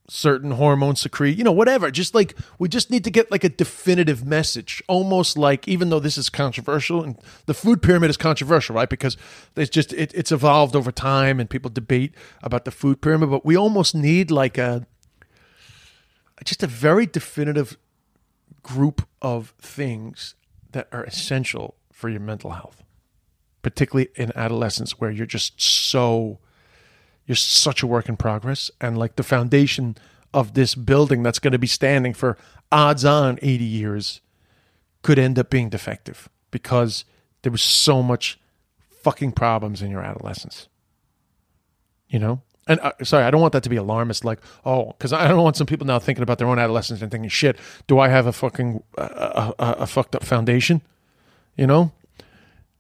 certain 0.10 0.50
hormone 0.50 0.96
secrete, 0.96 1.38
you 1.38 1.44
know, 1.44 1.52
whatever. 1.52 1.92
Just 1.92 2.16
like 2.16 2.36
we 2.58 2.68
just 2.70 2.90
need 2.90 3.04
to 3.04 3.12
get 3.12 3.30
like 3.30 3.44
a 3.44 3.50
definitive 3.50 4.26
message, 4.26 4.82
almost 4.88 5.38
like 5.38 5.68
even 5.68 5.92
though 5.92 6.00
this 6.00 6.18
is 6.18 6.32
controversial 6.32 7.04
and 7.04 7.20
the 7.46 7.54
food 7.54 7.84
pyramid 7.84 8.10
is 8.10 8.18
controversial, 8.18 8.76
right? 8.76 8.90
Because 8.90 9.16
it's 9.56 9.70
just 9.70 9.94
it, 9.94 10.12
it's 10.16 10.32
evolved 10.32 10.76
over 10.76 10.92
time 10.92 11.40
and 11.40 11.52
people 11.52 11.70
debate 11.70 12.16
about 12.42 12.66
the 12.66 12.72
food 12.72 13.00
pyramid, 13.00 13.30
but 13.30 13.46
we 13.46 13.56
almost 13.56 13.94
need 13.94 14.32
like 14.32 14.58
a 14.58 14.88
just 16.44 16.64
a 16.64 16.68
very 16.68 17.06
definitive 17.06 17.78
group 18.64 19.08
of 19.22 19.54
things 19.60 20.36
that 20.72 20.88
are 20.92 21.04
essential 21.04 21.76
for 21.92 22.10
your 22.10 22.20
mental 22.20 22.52
health, 22.52 22.84
particularly 23.62 24.10
in 24.16 24.32
adolescence 24.36 25.00
where 25.00 25.12
you're 25.12 25.26
just 25.26 25.62
so 25.62 26.40
you're 27.26 27.36
such 27.36 27.82
a 27.82 27.88
work 27.88 28.10
in 28.10 28.18
progress. 28.18 28.70
And 28.80 28.98
like 28.98 29.16
the 29.16 29.24
foundation 29.24 29.96
of 30.34 30.54
this 30.54 30.76
building 30.76 31.24
that's 31.24 31.40
going 31.40 31.54
to 31.54 31.60
be 31.60 31.68
standing 31.68 32.14
for 32.14 32.38
odds 32.72 33.06
on 33.06 33.40
80 33.42 33.64
years 33.64 34.22
could 35.02 35.18
end 35.18 35.40
up 35.40 35.50
being 35.50 35.70
defective 35.70 36.30
because 36.52 37.06
there 37.42 37.52
was 37.52 37.62
so 37.62 38.04
much 38.04 38.40
fucking 39.02 39.32
problems 39.32 39.82
in 39.82 39.90
your 39.90 40.02
adolescence. 40.02 40.68
You 42.10 42.20
know 42.20 42.42
and 42.68 42.80
uh, 42.80 42.92
sorry 43.04 43.24
i 43.24 43.32
don't 43.32 43.42
want 43.42 43.54
that 43.54 43.64
to 43.64 43.70
be 43.70 43.76
alarmist 43.76 44.26
like 44.26 44.40
oh 44.66 44.88
because 44.88 45.14
i 45.14 45.28
don't 45.28 45.44
want 45.44 45.56
some 45.56 45.68
people 45.68 45.86
now 45.86 46.00
thinking 46.00 46.24
about 46.24 46.38
their 46.38 46.48
own 46.48 46.60
adolescence 46.60 47.02
and 47.02 47.12
thinking 47.12 47.30
shit 47.30 47.58
do 47.88 48.00
i 48.00 48.08
have 48.08 48.26
a 48.26 48.34
fucking 48.34 48.84
uh, 48.98 49.52
a, 49.60 49.66
a, 49.80 49.88
fucked 49.88 50.16
up 50.16 50.24
foundation 50.24 50.82
you 51.56 51.68
know 51.68 51.92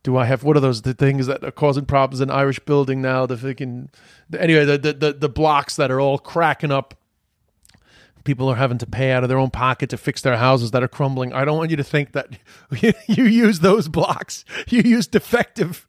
do 0.06 0.18
I 0.18 0.26
have 0.26 0.44
what 0.44 0.56
are 0.56 0.60
those 0.60 0.84
the 0.84 0.94
things 0.94 1.26
that 1.26 1.44
are 1.44 1.52
causing 1.52 1.84
problems 1.84 2.22
in 2.22 2.30
Irish 2.30 2.60
building 2.60 3.02
now? 3.02 3.26
The 3.26 3.36
freaking 3.36 3.90
anyway, 4.38 4.64
the, 4.64 4.78
the 4.78 4.94
the 4.94 5.14
the 5.14 5.30
blocks 5.30 5.76
that 5.78 5.92
are 5.92 6.00
all 6.00 6.20
cracking 6.20 6.72
up. 6.72 6.94
People 8.24 8.48
are 8.50 8.56
having 8.56 8.78
to 8.80 8.88
pay 8.88 9.12
out 9.12 9.24
of 9.24 9.30
their 9.30 9.38
own 9.38 9.50
pocket 9.50 9.90
to 9.90 9.98
fix 9.98 10.22
their 10.22 10.38
houses 10.38 10.72
that 10.72 10.84
are 10.84 10.88
crumbling. 10.88 11.34
I 11.34 11.44
don't 11.44 11.58
want 11.58 11.72
you 11.72 11.78
to 11.78 11.84
think 11.84 12.14
that 12.14 12.30
you 13.08 13.24
use 13.26 13.60
those 13.60 13.88
blocks. 13.88 14.46
You 14.68 14.82
use 14.84 15.08
defective 15.08 15.88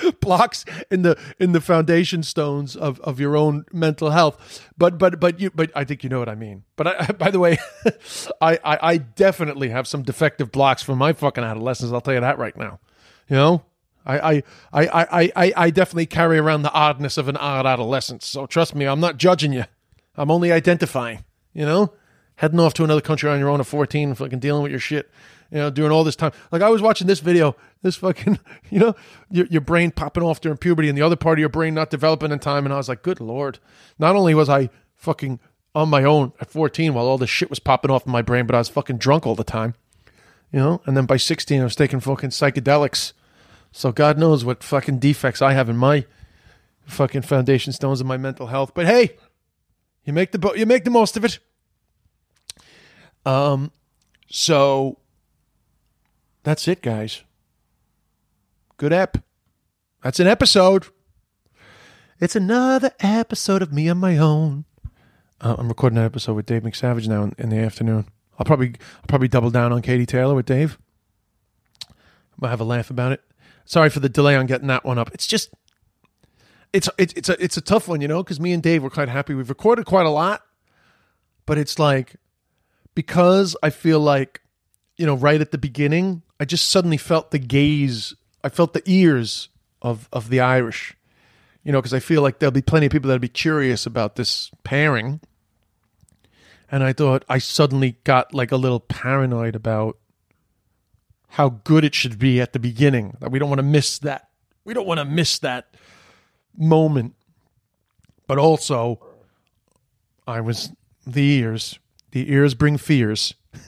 blocks 0.20 0.64
in 0.90 1.02
the 1.02 1.18
in 1.38 1.52
the 1.52 1.60
foundation 1.60 2.22
stones 2.22 2.76
of, 2.76 3.00
of 3.00 3.20
your 3.20 3.36
own 3.36 3.64
mental 3.72 4.10
health. 4.10 4.62
But 4.76 4.98
but 4.98 5.20
but 5.20 5.40
you 5.40 5.50
but 5.50 5.70
I 5.74 5.84
think 5.84 6.04
you 6.04 6.10
know 6.10 6.18
what 6.18 6.28
I 6.28 6.34
mean. 6.34 6.64
But 6.76 6.86
I, 6.86 7.06
by 7.18 7.30
the 7.30 7.38
way, 7.38 7.58
I, 8.40 8.58
I 8.64 8.78
I 8.82 8.96
definitely 8.98 9.70
have 9.70 9.86
some 9.86 10.02
defective 10.02 10.52
blocks 10.52 10.82
from 10.82 10.98
my 10.98 11.12
fucking 11.12 11.44
adolescence. 11.44 11.92
I'll 11.92 12.00
tell 12.00 12.14
you 12.14 12.20
that 12.20 12.38
right 12.38 12.56
now. 12.56 12.80
You 13.28 13.36
know, 13.36 13.64
I, 14.06 14.18
I, 14.18 14.42
I, 14.72 14.88
I, 14.88 15.32
I, 15.34 15.52
I 15.56 15.70
definitely 15.70 16.06
carry 16.06 16.38
around 16.38 16.62
the 16.62 16.72
oddness 16.72 17.18
of 17.18 17.28
an 17.28 17.36
odd 17.36 17.66
adolescence. 17.66 18.26
So 18.26 18.46
trust 18.46 18.74
me, 18.74 18.86
I'm 18.86 19.00
not 19.00 19.16
judging 19.16 19.52
you. 19.52 19.64
I'm 20.16 20.30
only 20.30 20.52
identifying. 20.52 21.24
You 21.52 21.64
know, 21.64 21.92
heading 22.36 22.60
off 22.60 22.74
to 22.74 22.84
another 22.84 23.00
country 23.00 23.28
on 23.28 23.38
your 23.38 23.48
own 23.48 23.60
at 23.60 23.66
14, 23.66 24.14
fucking 24.14 24.38
dealing 24.38 24.62
with 24.62 24.70
your 24.70 24.80
shit. 24.80 25.10
You 25.50 25.58
know, 25.58 25.70
doing 25.70 25.92
all 25.92 26.02
this 26.02 26.16
time. 26.16 26.32
Like 26.50 26.62
I 26.62 26.70
was 26.70 26.82
watching 26.82 27.06
this 27.06 27.20
video, 27.20 27.54
this 27.82 27.94
fucking, 27.94 28.40
you 28.70 28.80
know, 28.80 28.96
your, 29.30 29.46
your 29.46 29.60
brain 29.60 29.92
popping 29.92 30.24
off 30.24 30.40
during 30.40 30.58
puberty 30.58 30.88
and 30.88 30.98
the 30.98 31.02
other 31.02 31.14
part 31.14 31.38
of 31.38 31.40
your 31.40 31.48
brain 31.48 31.72
not 31.72 31.88
developing 31.88 32.32
in 32.32 32.40
time. 32.40 32.64
And 32.64 32.74
I 32.74 32.78
was 32.78 32.88
like, 32.88 33.02
good 33.02 33.20
lord. 33.20 33.60
Not 33.96 34.16
only 34.16 34.34
was 34.34 34.48
I 34.48 34.70
fucking 34.96 35.38
on 35.72 35.88
my 35.88 36.02
own 36.02 36.32
at 36.40 36.50
14 36.50 36.94
while 36.94 37.06
all 37.06 37.16
this 37.16 37.30
shit 37.30 37.48
was 37.48 37.60
popping 37.60 37.92
off 37.92 38.06
in 38.06 38.12
my 38.12 38.22
brain, 38.22 38.44
but 38.46 38.56
I 38.56 38.58
was 38.58 38.68
fucking 38.68 38.98
drunk 38.98 39.24
all 39.24 39.36
the 39.36 39.44
time 39.44 39.74
you 40.52 40.58
know. 40.58 40.80
And 40.86 40.96
then 40.96 41.06
by 41.06 41.16
16, 41.16 41.60
I 41.60 41.64
was 41.64 41.76
taking 41.76 42.00
fucking 42.00 42.30
psychedelics. 42.30 43.12
So 43.72 43.92
God 43.92 44.18
knows 44.18 44.44
what 44.44 44.62
fucking 44.62 44.98
defects 44.98 45.42
I 45.42 45.52
have 45.52 45.68
in 45.68 45.76
my 45.76 46.06
fucking 46.86 47.22
foundation 47.22 47.72
stones 47.72 48.00
of 48.00 48.06
my 48.06 48.16
mental 48.16 48.46
health. 48.46 48.72
But 48.74 48.86
hey, 48.86 49.16
you 50.04 50.12
make 50.12 50.32
the 50.32 50.52
you 50.56 50.66
make 50.66 50.84
the 50.84 50.90
most 50.90 51.16
of 51.16 51.24
it. 51.24 51.38
Um, 53.26 53.72
so 54.28 54.98
that's 56.44 56.68
it, 56.68 56.80
guys. 56.80 57.24
Good 58.76 58.92
app. 58.92 59.18
That's 60.02 60.20
an 60.20 60.28
episode. 60.28 60.86
It's 62.20 62.36
another 62.36 62.92
episode 63.00 63.62
of 63.62 63.72
me 63.72 63.88
on 63.88 63.98
my 63.98 64.16
own. 64.16 64.64
Uh, 65.40 65.56
I'm 65.58 65.68
recording 65.68 65.98
an 65.98 66.04
episode 66.04 66.34
with 66.34 66.46
Dave 66.46 66.62
McSavage 66.62 67.08
now 67.08 67.24
in, 67.24 67.34
in 67.36 67.48
the 67.50 67.58
afternoon. 67.58 68.06
I'll 68.38 68.46
probably 68.46 68.74
I'll 68.98 69.06
probably 69.08 69.28
double 69.28 69.50
down 69.50 69.72
on 69.72 69.82
Katie 69.82 70.06
Taylor 70.06 70.34
with 70.34 70.46
Dave. 70.46 70.78
I'll 72.40 72.48
have 72.48 72.60
a 72.60 72.64
laugh 72.64 72.90
about 72.90 73.12
it. 73.12 73.22
Sorry 73.64 73.90
for 73.90 74.00
the 74.00 74.08
delay 74.08 74.36
on 74.36 74.46
getting 74.46 74.68
that 74.68 74.84
one 74.84 74.98
up. 74.98 75.10
It's 75.12 75.26
just 75.26 75.50
it's 76.72 76.88
it's 76.96 77.12
it's 77.14 77.28
a 77.28 77.42
it's 77.42 77.56
a 77.56 77.60
tough 77.60 77.88
one, 77.88 78.00
you 78.00 78.08
know, 78.08 78.22
because 78.22 78.38
me 78.38 78.52
and 78.52 78.62
Dave 78.62 78.82
were 78.82 78.90
quite 78.90 79.08
happy. 79.08 79.34
We've 79.34 79.48
recorded 79.48 79.84
quite 79.84 80.06
a 80.06 80.10
lot, 80.10 80.42
but 81.44 81.58
it's 81.58 81.78
like 81.78 82.16
because 82.96 83.56
I 83.62 83.70
feel 83.70 84.00
like 84.00 84.42
you 84.96 85.06
know 85.06 85.14
right 85.14 85.40
at 85.40 85.52
the 85.52 85.58
beginning, 85.58 86.22
I 86.40 86.44
just 86.44 86.68
suddenly 86.68 86.96
felt 86.96 87.30
the 87.30 87.38
gaze. 87.38 88.12
I 88.42 88.48
felt 88.48 88.72
the 88.72 88.82
ears 88.86 89.48
of 89.80 90.08
of 90.12 90.30
the 90.30 90.40
Irish, 90.40 90.96
you 91.62 91.70
know, 91.70 91.78
because 91.78 91.94
I 91.94 92.00
feel 92.00 92.22
like 92.22 92.40
there'll 92.40 92.50
be 92.50 92.60
plenty 92.60 92.86
of 92.86 92.92
people 92.92 93.06
that'll 93.06 93.20
be 93.20 93.28
curious 93.28 93.86
about 93.86 94.16
this 94.16 94.50
pairing 94.64 95.20
and 96.70 96.82
I 96.82 96.92
thought 96.92 97.24
I 97.28 97.38
suddenly 97.38 97.96
got 98.04 98.34
like 98.34 98.52
a 98.52 98.56
little 98.56 98.80
paranoid 98.80 99.54
about 99.54 99.98
how 101.30 101.48
good 101.48 101.84
it 101.84 101.94
should 101.94 102.18
be 102.18 102.40
at 102.40 102.52
the 102.52 102.58
beginning. 102.58 103.16
That 103.20 103.30
we 103.30 103.38
don't 103.38 103.48
want 103.48 103.60
to 103.60 103.64
miss 103.64 103.98
that. 104.00 104.28
We 104.64 104.74
don't 104.74 104.86
want 104.86 104.98
to 104.98 105.04
miss 105.04 105.38
that 105.40 105.74
moment. 106.56 107.14
But 108.26 108.38
also, 108.38 109.00
I 110.26 110.40
was 110.40 110.72
the 111.06 111.24
ears. 111.38 111.78
The 112.16 112.32
ears 112.32 112.54
bring 112.54 112.78
fears. 112.78 113.34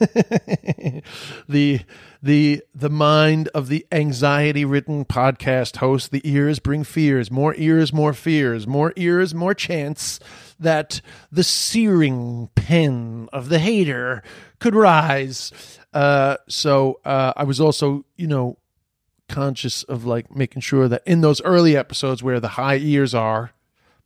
the 1.47 1.81
the 2.23 2.63
the 2.73 2.89
mind 2.89 3.47
of 3.49 3.67
the 3.67 3.85
anxiety 3.91 4.65
ridden 4.65 5.05
podcast 5.05 5.75
host 5.75 6.09
the 6.09 6.27
ears 6.27 6.57
bring 6.57 6.83
fears 6.83 7.29
more 7.29 7.53
ears 7.57 7.93
more 7.93 8.11
fears 8.11 8.65
more 8.65 8.91
ears 8.95 9.35
more 9.35 9.53
chance 9.53 10.19
that 10.59 10.99
the 11.31 11.43
searing 11.43 12.49
pen 12.55 13.29
of 13.31 13.49
the 13.49 13.59
hater 13.59 14.23
could 14.57 14.73
rise. 14.73 15.51
Uh, 15.93 16.37
so 16.47 17.01
uh, 17.05 17.33
I 17.37 17.43
was 17.43 17.61
also, 17.61 18.03
you 18.15 18.25
know, 18.25 18.57
conscious 19.27 19.83
of 19.83 20.05
like 20.05 20.35
making 20.35 20.63
sure 20.63 20.87
that 20.87 21.03
in 21.05 21.21
those 21.21 21.39
early 21.43 21.77
episodes 21.77 22.23
where 22.23 22.39
the 22.39 22.47
high 22.47 22.77
ears 22.77 23.13
are, 23.13 23.51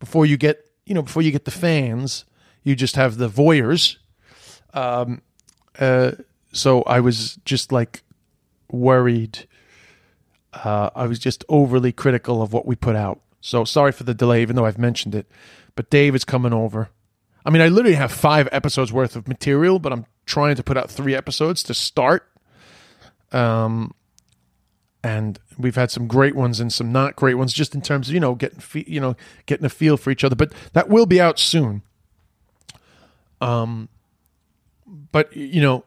before 0.01 0.25
you 0.25 0.35
get, 0.35 0.69
you 0.85 0.93
know, 0.93 1.01
before 1.01 1.21
you 1.21 1.31
get 1.31 1.45
the 1.45 1.51
fans, 1.51 2.25
you 2.61 2.75
just 2.75 2.97
have 2.97 3.15
the 3.15 3.29
voyeurs. 3.29 3.99
Um, 4.73 5.21
uh, 5.79 6.11
so 6.51 6.83
I 6.83 6.99
was 6.99 7.39
just 7.45 7.71
like 7.71 8.03
worried. 8.71 9.47
Uh, 10.53 10.89
I 10.95 11.07
was 11.07 11.19
just 11.19 11.43
overly 11.49 11.91
critical 11.91 12.41
of 12.41 12.53
what 12.53 12.65
we 12.65 12.75
put 12.75 12.95
out. 12.95 13.21
So 13.41 13.65
sorry 13.65 13.91
for 13.91 14.03
the 14.03 14.13
delay, 14.13 14.41
even 14.41 14.55
though 14.55 14.65
I've 14.65 14.77
mentioned 14.77 15.15
it. 15.15 15.27
But 15.75 15.89
Dave 15.89 16.15
is 16.15 16.23
coming 16.23 16.53
over. 16.53 16.89
I 17.45 17.49
mean, 17.49 17.61
I 17.61 17.67
literally 17.67 17.95
have 17.95 18.11
five 18.11 18.47
episodes 18.51 18.93
worth 18.93 19.15
of 19.15 19.27
material, 19.27 19.79
but 19.79 19.91
I'm 19.91 20.05
trying 20.25 20.55
to 20.55 20.63
put 20.63 20.77
out 20.77 20.89
three 20.89 21.15
episodes 21.15 21.63
to 21.63 21.73
start. 21.73 22.29
Um, 23.31 23.93
and 25.03 25.39
we've 25.57 25.75
had 25.75 25.91
some 25.91 26.07
great 26.07 26.35
ones 26.35 26.59
and 26.59 26.71
some 26.71 26.91
not 26.91 27.15
great 27.15 27.33
ones, 27.33 27.51
just 27.51 27.75
in 27.75 27.81
terms 27.81 28.07
of 28.07 28.13
you 28.13 28.21
know 28.21 28.35
getting 28.35 28.85
you 28.87 29.01
know 29.01 29.15
getting 29.45 29.65
a 29.65 29.69
feel 29.69 29.97
for 29.97 30.11
each 30.11 30.23
other. 30.23 30.35
But 30.35 30.53
that 30.71 30.87
will 30.87 31.05
be 31.05 31.19
out 31.19 31.39
soon. 31.39 31.81
Um, 33.41 33.89
but 35.11 35.35
you 35.35 35.61
know, 35.61 35.85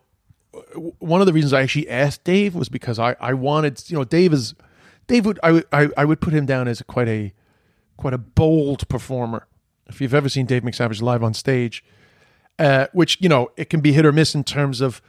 one 0.99 1.21
of 1.21 1.27
the 1.27 1.33
reasons 1.33 1.53
I 1.53 1.63
actually 1.63 1.89
asked 1.89 2.25
Dave 2.25 2.55
was 2.55 2.69
because 2.69 2.99
I 2.99 3.17
I 3.21 3.35
wanted 3.35 3.83
you 3.89 3.97
know 3.97 4.05
Dave 4.05 4.33
is 4.33 4.55
Dave 5.07 5.27
would 5.27 5.39
I 5.43 5.53
would 5.53 5.67
I, 5.73 5.89
I 5.97 6.05
would 6.05 6.21
put 6.21 6.33
him 6.33 6.47
down 6.47 6.69
as 6.69 6.83
quite 6.83 7.09
a 7.09 7.33
quite 7.97 8.15
a 8.15 8.19
bold 8.19 8.89
performer 8.89 9.47
if 9.89 10.01
you've 10.01 10.15
ever 10.15 10.29
seen 10.29 10.47
Dave 10.47 10.63
McSavage 10.63 11.01
live 11.01 11.23
on 11.23 11.35
stage, 11.35 11.85
uh, 12.59 12.87
which 12.93 13.19
you 13.21 13.29
know 13.29 13.51
it 13.57 13.71
can 13.71 13.81
be 13.81 13.93
hit 13.93 14.05
or 14.05 14.13
miss 14.13 14.35
in 14.35 14.45
terms 14.45 14.81
of 14.81 15.01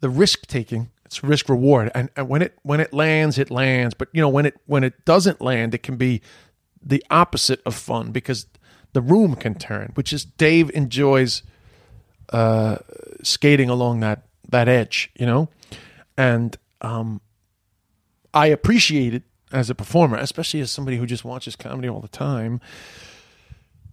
the 0.00 0.08
risk 0.08 0.46
taking. 0.46 0.90
It's 1.04 1.24
risk 1.24 1.48
reward, 1.48 1.90
and, 1.94 2.10
and 2.16 2.28
when 2.28 2.42
it 2.42 2.58
when 2.62 2.80
it 2.80 2.92
lands, 2.92 3.38
it 3.38 3.50
lands. 3.50 3.94
But 3.94 4.08
you 4.12 4.20
know 4.20 4.28
when 4.28 4.44
it 4.44 4.56
when 4.66 4.84
it 4.84 5.04
doesn't 5.06 5.40
land, 5.40 5.74
it 5.74 5.82
can 5.82 5.96
be 5.96 6.20
the 6.82 7.02
opposite 7.10 7.62
of 7.64 7.74
fun 7.74 8.12
because 8.12 8.46
the 8.92 9.00
room 9.00 9.34
can 9.34 9.54
turn. 9.54 9.92
Which 9.94 10.12
is 10.12 10.26
Dave 10.26 10.70
enjoys 10.74 11.42
uh, 12.30 12.76
skating 13.22 13.68
along 13.70 14.00
that 14.00 14.22
that 14.48 14.68
edge, 14.68 15.10
you 15.18 15.26
know, 15.26 15.48
and 16.16 16.56
um, 16.80 17.20
I 18.32 18.46
appreciate 18.46 19.14
it 19.14 19.22
as 19.52 19.68
a 19.70 19.74
performer, 19.74 20.16
especially 20.16 20.60
as 20.60 20.70
somebody 20.70 20.96
who 20.96 21.06
just 21.06 21.24
watches 21.24 21.56
comedy 21.56 21.88
all 21.88 22.00
the 22.00 22.08
time 22.08 22.60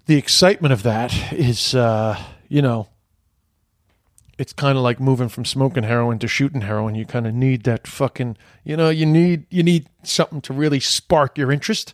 the 0.06 0.18
excitement 0.18 0.72
of 0.72 0.84
that 0.84 1.34
is, 1.34 1.74
uh, 1.74 2.20
you 2.48 2.62
know, 2.62 2.88
it's 4.38 4.54
kind 4.54 4.78
of 4.78 4.84
like 4.84 5.00
moving 5.00 5.30
from 5.30 5.46
smoking 5.46 5.84
heroin 5.84 6.20
to 6.20 6.28
shooting 6.28 6.62
heroin. 6.62 6.94
You 6.96 7.06
kind 7.06 7.26
of 7.26 7.34
need 7.34 7.64
that 7.64 7.88
fucking, 7.88 8.38
you 8.64 8.76
know, 8.76 8.90
you 8.90 9.06
need 9.06 9.46
you 9.50 9.64
need 9.64 9.88
something 10.04 10.42
to 10.42 10.54
really 10.54 10.80
spark 10.80 11.38
your 11.38 11.52
interest. 11.52 11.94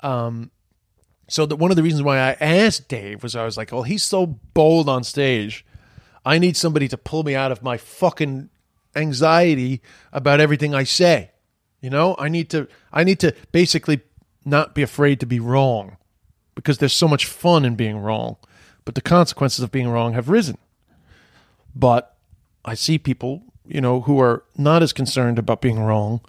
Um, 0.00 0.50
So 1.28 1.46
that 1.46 1.56
one 1.56 1.70
of 1.70 1.76
the 1.76 1.82
reasons 1.82 2.02
why 2.02 2.18
I 2.18 2.32
asked 2.40 2.88
Dave 2.88 3.22
was 3.22 3.36
I 3.36 3.44
was 3.44 3.56
like, 3.56 3.72
"Oh, 3.72 3.82
he's 3.82 4.02
so 4.02 4.26
bold 4.26 4.88
on 4.88 5.04
stage. 5.04 5.64
I 6.24 6.38
need 6.38 6.56
somebody 6.56 6.88
to 6.88 6.96
pull 6.96 7.24
me 7.24 7.34
out 7.34 7.52
of 7.52 7.62
my 7.62 7.76
fucking 7.76 8.48
anxiety 8.94 9.80
about 10.12 10.40
everything 10.40 10.74
I 10.74 10.84
say. 10.84 11.30
You 11.80 11.90
know, 11.90 12.14
I 12.18 12.28
need 12.28 12.48
to 12.50 12.68
I 12.92 13.04
need 13.04 13.18
to 13.20 13.34
basically 13.50 14.00
not 14.44 14.74
be 14.74 14.82
afraid 14.82 15.20
to 15.20 15.26
be 15.26 15.40
wrong 15.40 15.96
because 16.54 16.78
there's 16.78 16.92
so 16.92 17.08
much 17.08 17.26
fun 17.26 17.64
in 17.64 17.74
being 17.74 17.98
wrong, 17.98 18.36
but 18.84 18.94
the 18.94 19.00
consequences 19.00 19.64
of 19.64 19.72
being 19.72 19.88
wrong 19.88 20.12
have 20.12 20.28
risen. 20.28 20.58
But 21.74 22.14
I 22.64 22.74
see 22.74 22.98
people, 22.98 23.42
you 23.66 23.80
know, 23.80 24.02
who 24.02 24.20
are 24.20 24.44
not 24.56 24.82
as 24.82 24.92
concerned 24.92 25.38
about 25.38 25.60
being 25.60 25.80
wrong, 25.80 26.20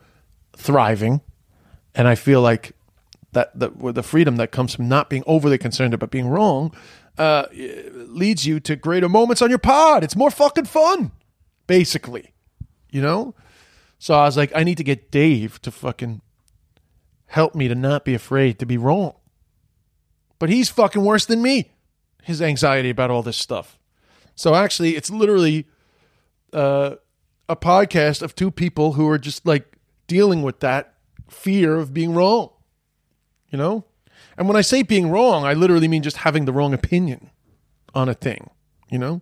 thriving, 0.56 1.22
and 1.94 2.08
I 2.08 2.16
feel 2.16 2.42
like 2.42 2.74
that 3.34 3.52
the, 3.58 3.70
the 3.92 4.04
freedom 4.04 4.38
that 4.38 4.52
comes 4.52 4.74
from 4.74 4.88
not 4.88 5.10
being 5.10 5.24
overly 5.28 5.58
concerned 5.58 5.94
about 5.94 6.12
being 6.12 6.28
wrong 6.28 6.74
uh, 7.18 7.46
leads 7.54 8.46
you 8.46 8.60
to 8.62 8.76
greater 8.76 9.10
moments 9.10 9.42
on 9.42 9.50
your 9.50 9.60
pod. 9.60 10.04
It's 10.04 10.16
more 10.16 10.32
fucking 10.32 10.66
fun, 10.66 11.12
basically, 11.68 12.34
you 12.90 13.02
know. 13.02 13.36
So 14.00 14.16
I 14.16 14.26
was 14.26 14.36
like, 14.36 14.52
I 14.56 14.64
need 14.64 14.78
to 14.78 14.84
get 14.84 15.12
Dave 15.12 15.62
to 15.62 15.72
fucking 15.72 16.22
help 17.28 17.56
me 17.56 17.68
to 17.68 17.76
not 17.76 18.06
be 18.06 18.14
afraid 18.14 18.60
to 18.60 18.66
be 18.66 18.78
wrong. 18.78 19.14
But 20.40 20.50
he's 20.50 20.70
fucking 20.70 21.04
worse 21.04 21.26
than 21.26 21.42
me. 21.42 21.72
His 22.24 22.42
anxiety 22.42 22.90
about 22.90 23.12
all 23.12 23.24
this 23.24 23.38
stuff. 23.38 23.80
So 24.36 24.56
actually, 24.56 24.96
it's 24.96 25.10
literally 25.10 25.68
uh, 26.52 26.96
a 27.48 27.56
podcast 27.56 28.22
of 28.22 28.36
two 28.36 28.52
people 28.52 28.94
who 28.94 29.08
are 29.10 29.18
just 29.18 29.46
like 29.46 29.78
dealing 30.08 30.42
with 30.42 30.60
that 30.62 30.96
fear 31.30 31.76
of 31.76 31.94
being 31.94 32.14
wrong. 32.14 32.50
You 33.50 33.58
know? 33.58 33.86
And 34.38 34.48
when 34.48 34.58
I 34.58 34.62
say 34.62 34.84
being 34.84 35.10
wrong, 35.10 35.46
I 35.46 35.54
literally 35.54 35.88
mean 35.88 36.04
just 36.04 36.18
having 36.18 36.46
the 36.46 36.54
wrong 36.54 36.74
opinion 36.74 37.30
on 37.94 38.10
a 38.10 38.14
thing, 38.14 38.50
you 38.90 38.98
know? 38.98 39.22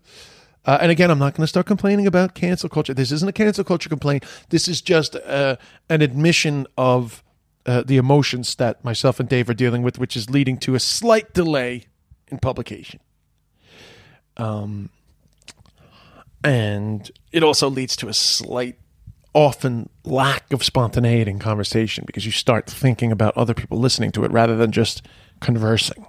Uh, 0.64 0.78
and 0.80 0.92
again, 0.92 1.10
I'm 1.10 1.20
not 1.20 1.34
going 1.34 1.44
to 1.44 1.48
start 1.48 1.66
complaining 1.66 2.06
about 2.06 2.36
cancel 2.36 2.70
culture. 2.70 2.94
This 2.94 3.12
isn't 3.12 3.28
a 3.28 3.34
cancel 3.34 3.64
culture 3.64 3.90
complaint. 3.90 4.24
This 4.50 4.68
is 4.68 4.82
just 4.82 5.16
uh, 5.16 5.58
an 5.90 6.02
admission 6.02 6.68
of 6.78 7.24
uh, 7.66 7.84
the 7.86 7.98
emotions 7.98 8.56
that 8.56 8.84
myself 8.84 9.20
and 9.20 9.28
Dave 9.28 9.50
are 9.50 9.56
dealing 9.56 9.82
with, 9.82 9.98
which 9.98 10.16
is 10.16 10.30
leading 10.30 10.58
to 10.60 10.76
a 10.76 10.80
slight 10.80 11.34
delay 11.34 11.86
in 12.28 12.38
publication. 12.38 13.00
Um, 14.38 14.90
and 16.44 17.12
it 17.32 17.44
also 17.44 17.70
leads 17.70 17.96
to 17.98 18.08
a 18.08 18.14
slight, 18.14 18.78
often 19.34 19.90
lack 20.04 20.52
of 20.52 20.64
spontaneity 20.64 21.32
in 21.32 21.40
conversation 21.40 22.04
because 22.06 22.26
you 22.26 22.32
start 22.32 22.70
thinking 22.70 23.12
about 23.12 23.36
other 23.38 23.54
people 23.54 23.80
listening 23.80 24.12
to 24.12 24.24
it 24.24 24.32
rather 24.32 24.58
than 24.58 24.72
just 24.72 25.06
conversing. 25.40 26.06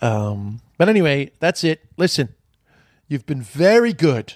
Um, 0.00 0.60
but 0.78 0.88
anyway, 0.88 1.32
that's 1.40 1.64
it. 1.64 1.80
Listen, 1.96 2.34
you've 3.08 3.26
been 3.26 3.42
very 3.42 3.92
good 3.92 4.34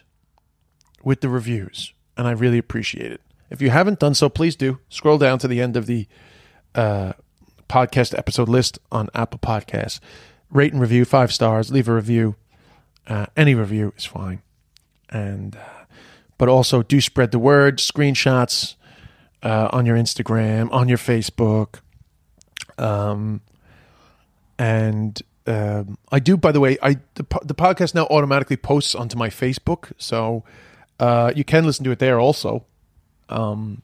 with 1.03 1.21
the 1.21 1.29
reviews, 1.29 1.93
and 2.17 2.27
I 2.27 2.33
really 2.33 2.59
appreciate 2.59 3.13
it. 3.13 3.21
If 3.51 3.63
you 3.63 3.71
haven't 3.71 3.99
done 3.99 4.15
so, 4.15 4.29
please 4.29 4.57
do 4.57 4.79
scroll 4.89 5.19
down 5.19 5.39
to 5.41 5.49
the 5.49 5.61
end 5.61 5.77
of 5.77 5.87
the 5.87 6.07
uh, 6.75 7.13
podcast 7.69 8.17
episode 8.17 8.49
list 8.49 8.79
on 8.91 9.09
Apple 9.15 9.39
Podcasts. 9.39 10.01
Rate 10.51 10.73
and 10.73 10.81
review 10.81 11.05
five 11.05 11.33
stars. 11.33 11.71
Leave 11.71 11.89
a 11.89 11.95
review. 11.95 12.37
Uh, 13.07 13.27
any 13.37 13.55
review 13.55 13.93
is 13.97 14.05
fine, 14.05 14.43
and 15.09 15.57
uh, 15.57 15.78
but 16.39 16.49
also 16.49 16.83
do 16.83 17.01
spread 17.01 17.33
the 17.33 17.39
word. 17.39 17.79
Screenshots 17.79 18.77
uh, 19.43 19.69
on 19.73 19.87
your 19.87 19.97
Instagram, 19.97 20.73
on 20.73 20.89
your 20.89 20.99
Facebook, 20.99 21.81
um, 22.79 23.41
and 24.59 25.21
um, 25.47 25.99
I 26.11 26.19
do. 26.21 26.37
By 26.37 26.53
the 26.53 26.61
way, 26.61 26.79
I 26.83 26.95
the, 27.15 27.27
the 27.45 27.55
podcast 27.55 27.95
now 27.95 28.07
automatically 28.07 28.57
posts 28.57 28.95
onto 28.95 29.17
my 29.17 29.29
Facebook, 29.29 29.93
so 29.99 30.45
uh, 30.99 31.33
you 31.35 31.45
can 31.45 31.65
listen 31.65 31.85
to 31.85 31.91
it 31.91 31.99
there 31.99 32.19
also. 32.19 32.65
Um, 33.29 33.83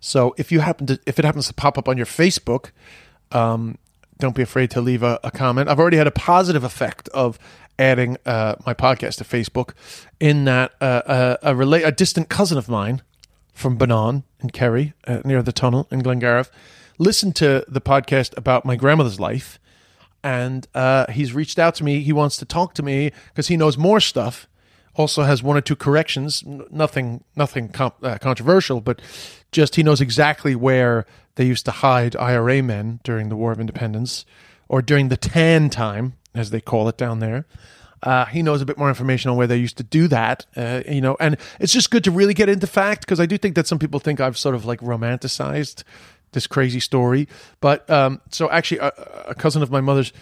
so 0.00 0.34
if 0.36 0.52
you 0.52 0.60
happen 0.60 0.86
to, 0.86 1.00
if 1.06 1.18
it 1.18 1.24
happens 1.24 1.48
to 1.48 1.54
pop 1.54 1.78
up 1.78 1.88
on 1.88 1.96
your 1.96 2.06
Facebook, 2.06 2.70
um, 3.32 3.78
don't 4.18 4.34
be 4.34 4.42
afraid 4.42 4.70
to 4.72 4.80
leave 4.80 5.02
a, 5.02 5.18
a, 5.24 5.30
comment. 5.30 5.68
I've 5.68 5.80
already 5.80 5.96
had 5.96 6.06
a 6.06 6.12
positive 6.12 6.62
effect 6.62 7.08
of 7.08 7.38
adding 7.78 8.16
uh, 8.24 8.56
my 8.66 8.74
podcast 8.74 9.16
to 9.16 9.24
Facebook, 9.24 9.74
in 10.20 10.44
that 10.44 10.72
uh, 10.80 11.02
uh 11.06 11.36
a, 11.42 11.52
a, 11.52 11.54
rela- 11.54 11.86
a 11.86 11.92
distant 11.92 12.28
cousin 12.28 12.58
of 12.58 12.68
mine 12.68 13.02
from 13.52 13.78
Bonane 13.78 14.24
in 14.40 14.50
Kerry, 14.50 14.94
uh, 15.06 15.20
near 15.24 15.42
the 15.42 15.52
tunnel 15.52 15.86
in 15.90 16.02
Glengarriff, 16.02 16.50
listened 16.98 17.36
to 17.36 17.64
the 17.68 17.80
podcast 17.80 18.36
about 18.36 18.64
my 18.64 18.76
grandmother's 18.76 19.20
life, 19.20 19.58
and 20.22 20.66
uh, 20.74 21.10
he's 21.10 21.32
reached 21.32 21.58
out 21.58 21.74
to 21.76 21.84
me. 21.84 22.00
He 22.00 22.12
wants 22.12 22.36
to 22.38 22.44
talk 22.44 22.74
to 22.74 22.82
me 22.82 23.12
because 23.28 23.48
he 23.48 23.56
knows 23.56 23.76
more 23.76 24.00
stuff 24.00 24.48
also 24.96 25.22
has 25.22 25.42
one 25.42 25.56
or 25.56 25.60
two 25.60 25.76
corrections. 25.76 26.42
Nothing, 26.70 27.24
nothing 27.36 27.68
com- 27.68 27.92
uh, 28.02 28.18
controversial, 28.18 28.80
but 28.80 29.00
just 29.52 29.76
he 29.76 29.82
knows 29.82 30.00
exactly 30.00 30.54
where 30.54 31.06
they 31.36 31.44
used 31.44 31.64
to 31.64 31.70
hide 31.70 32.16
IRA 32.16 32.62
men 32.62 33.00
during 33.02 33.28
the 33.28 33.36
War 33.36 33.52
of 33.52 33.60
Independence, 33.60 34.24
or 34.68 34.82
during 34.82 35.08
the 35.08 35.16
Tan 35.16 35.68
time, 35.68 36.14
as 36.34 36.50
they 36.50 36.60
call 36.60 36.88
it 36.88 36.96
down 36.96 37.20
there. 37.20 37.46
Uh, 38.02 38.26
he 38.26 38.42
knows 38.42 38.60
a 38.60 38.66
bit 38.66 38.76
more 38.76 38.90
information 38.90 39.30
on 39.30 39.36
where 39.36 39.46
they 39.46 39.56
used 39.56 39.78
to 39.78 39.82
do 39.82 40.08
that, 40.08 40.44
uh, 40.56 40.82
you 40.86 41.00
know, 41.00 41.16
and 41.20 41.38
it's 41.58 41.72
just 41.72 41.90
good 41.90 42.04
to 42.04 42.10
really 42.10 42.34
get 42.34 42.50
into 42.50 42.66
fact 42.66 43.00
because 43.00 43.18
I 43.18 43.24
do 43.24 43.38
think 43.38 43.54
that 43.54 43.66
some 43.66 43.78
people 43.78 43.98
think 43.98 44.20
I've 44.20 44.36
sort 44.36 44.54
of 44.54 44.66
like 44.66 44.80
romanticized 44.80 45.84
this 46.32 46.46
crazy 46.46 46.80
story. 46.80 47.26
But 47.60 47.88
um, 47.88 48.20
so 48.30 48.50
actually, 48.50 48.78
a, 48.78 48.92
a 49.28 49.34
cousin 49.34 49.62
of 49.62 49.70
my 49.70 49.80
mother's 49.80 50.12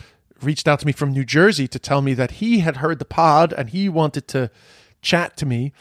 reached 0.40 0.68
out 0.68 0.78
to 0.80 0.86
me 0.86 0.92
from 0.92 1.12
New 1.12 1.24
Jersey 1.24 1.66
to 1.68 1.78
tell 1.78 2.02
me 2.02 2.14
that 2.14 2.32
he 2.32 2.60
had 2.60 2.76
heard 2.76 3.00
the 3.00 3.04
pod 3.04 3.52
and 3.52 3.70
he 3.70 3.88
wanted 3.88 4.28
to 4.28 4.50
chat 5.00 5.36
to 5.38 5.46
me. 5.46 5.72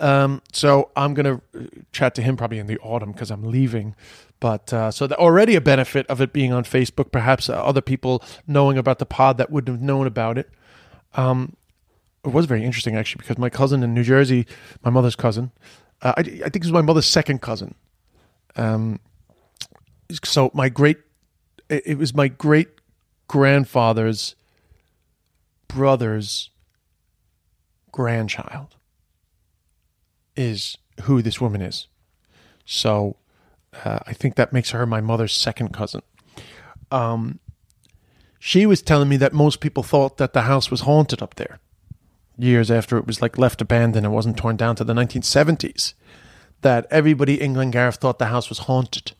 Um, 0.00 0.42
so 0.52 0.90
I'm 0.96 1.14
going 1.14 1.38
to 1.38 1.58
uh, 1.58 1.66
chat 1.92 2.14
to 2.16 2.22
him 2.22 2.36
probably 2.36 2.58
in 2.58 2.66
the 2.66 2.78
autumn 2.78 3.12
because 3.12 3.30
I'm 3.30 3.44
leaving. 3.44 3.94
But 4.40 4.72
uh, 4.72 4.90
so 4.90 5.06
already 5.12 5.54
a 5.54 5.60
benefit 5.60 6.06
of 6.08 6.20
it 6.20 6.32
being 6.32 6.52
on 6.52 6.64
Facebook, 6.64 7.12
perhaps 7.12 7.48
uh, 7.48 7.52
other 7.52 7.80
people 7.80 8.22
knowing 8.46 8.76
about 8.76 8.98
the 8.98 9.06
pod 9.06 9.38
that 9.38 9.50
wouldn't 9.50 9.76
have 9.76 9.82
known 9.82 10.06
about 10.06 10.36
it. 10.36 10.50
Um, 11.14 11.56
it 12.24 12.32
was 12.32 12.46
very 12.46 12.64
interesting 12.64 12.96
actually 12.96 13.20
because 13.20 13.38
my 13.38 13.50
cousin 13.50 13.82
in 13.82 13.94
New 13.94 14.02
Jersey, 14.02 14.46
my 14.84 14.90
mother's 14.90 15.14
cousin, 15.14 15.52
uh, 16.02 16.14
I, 16.16 16.20
I, 16.20 16.24
think 16.24 16.56
it 16.56 16.62
was 16.64 16.72
my 16.72 16.82
mother's 16.82 17.06
second 17.06 17.40
cousin. 17.40 17.74
Um, 18.56 18.98
so 20.24 20.50
my 20.54 20.68
great, 20.68 20.98
it 21.68 21.96
was 21.96 22.12
my 22.14 22.28
great 22.28 22.68
grandfather's 23.28 24.34
brother's 25.68 26.50
grandchild 27.92 28.76
is 30.36 30.76
who 31.02 31.22
this 31.22 31.40
woman 31.40 31.62
is. 31.62 31.86
So 32.64 33.16
uh, 33.84 34.00
I 34.06 34.12
think 34.12 34.36
that 34.36 34.52
makes 34.52 34.70
her 34.70 34.86
my 34.86 35.00
mother's 35.00 35.32
second 35.32 35.72
cousin. 35.72 36.02
Um, 36.90 37.38
she 38.38 38.66
was 38.66 38.82
telling 38.82 39.08
me 39.08 39.16
that 39.18 39.32
most 39.32 39.60
people 39.60 39.82
thought 39.82 40.16
that 40.18 40.32
the 40.32 40.42
house 40.42 40.70
was 40.70 40.80
haunted 40.82 41.22
up 41.22 41.36
there 41.36 41.60
years 42.38 42.70
after 42.70 42.96
it 42.96 43.06
was 43.06 43.22
like 43.22 43.38
left 43.38 43.60
abandoned 43.60 44.04
and 44.04 44.14
wasn't 44.14 44.36
torn 44.36 44.56
down 44.56 44.76
to 44.76 44.84
the 44.84 44.94
1970s. 44.94 45.94
That 46.62 46.86
everybody 46.90 47.40
in 47.40 47.54
Glengarriff 47.54 47.96
thought 47.96 48.18
the 48.18 48.26
house 48.26 48.48
was 48.48 48.60
haunted. 48.60 49.12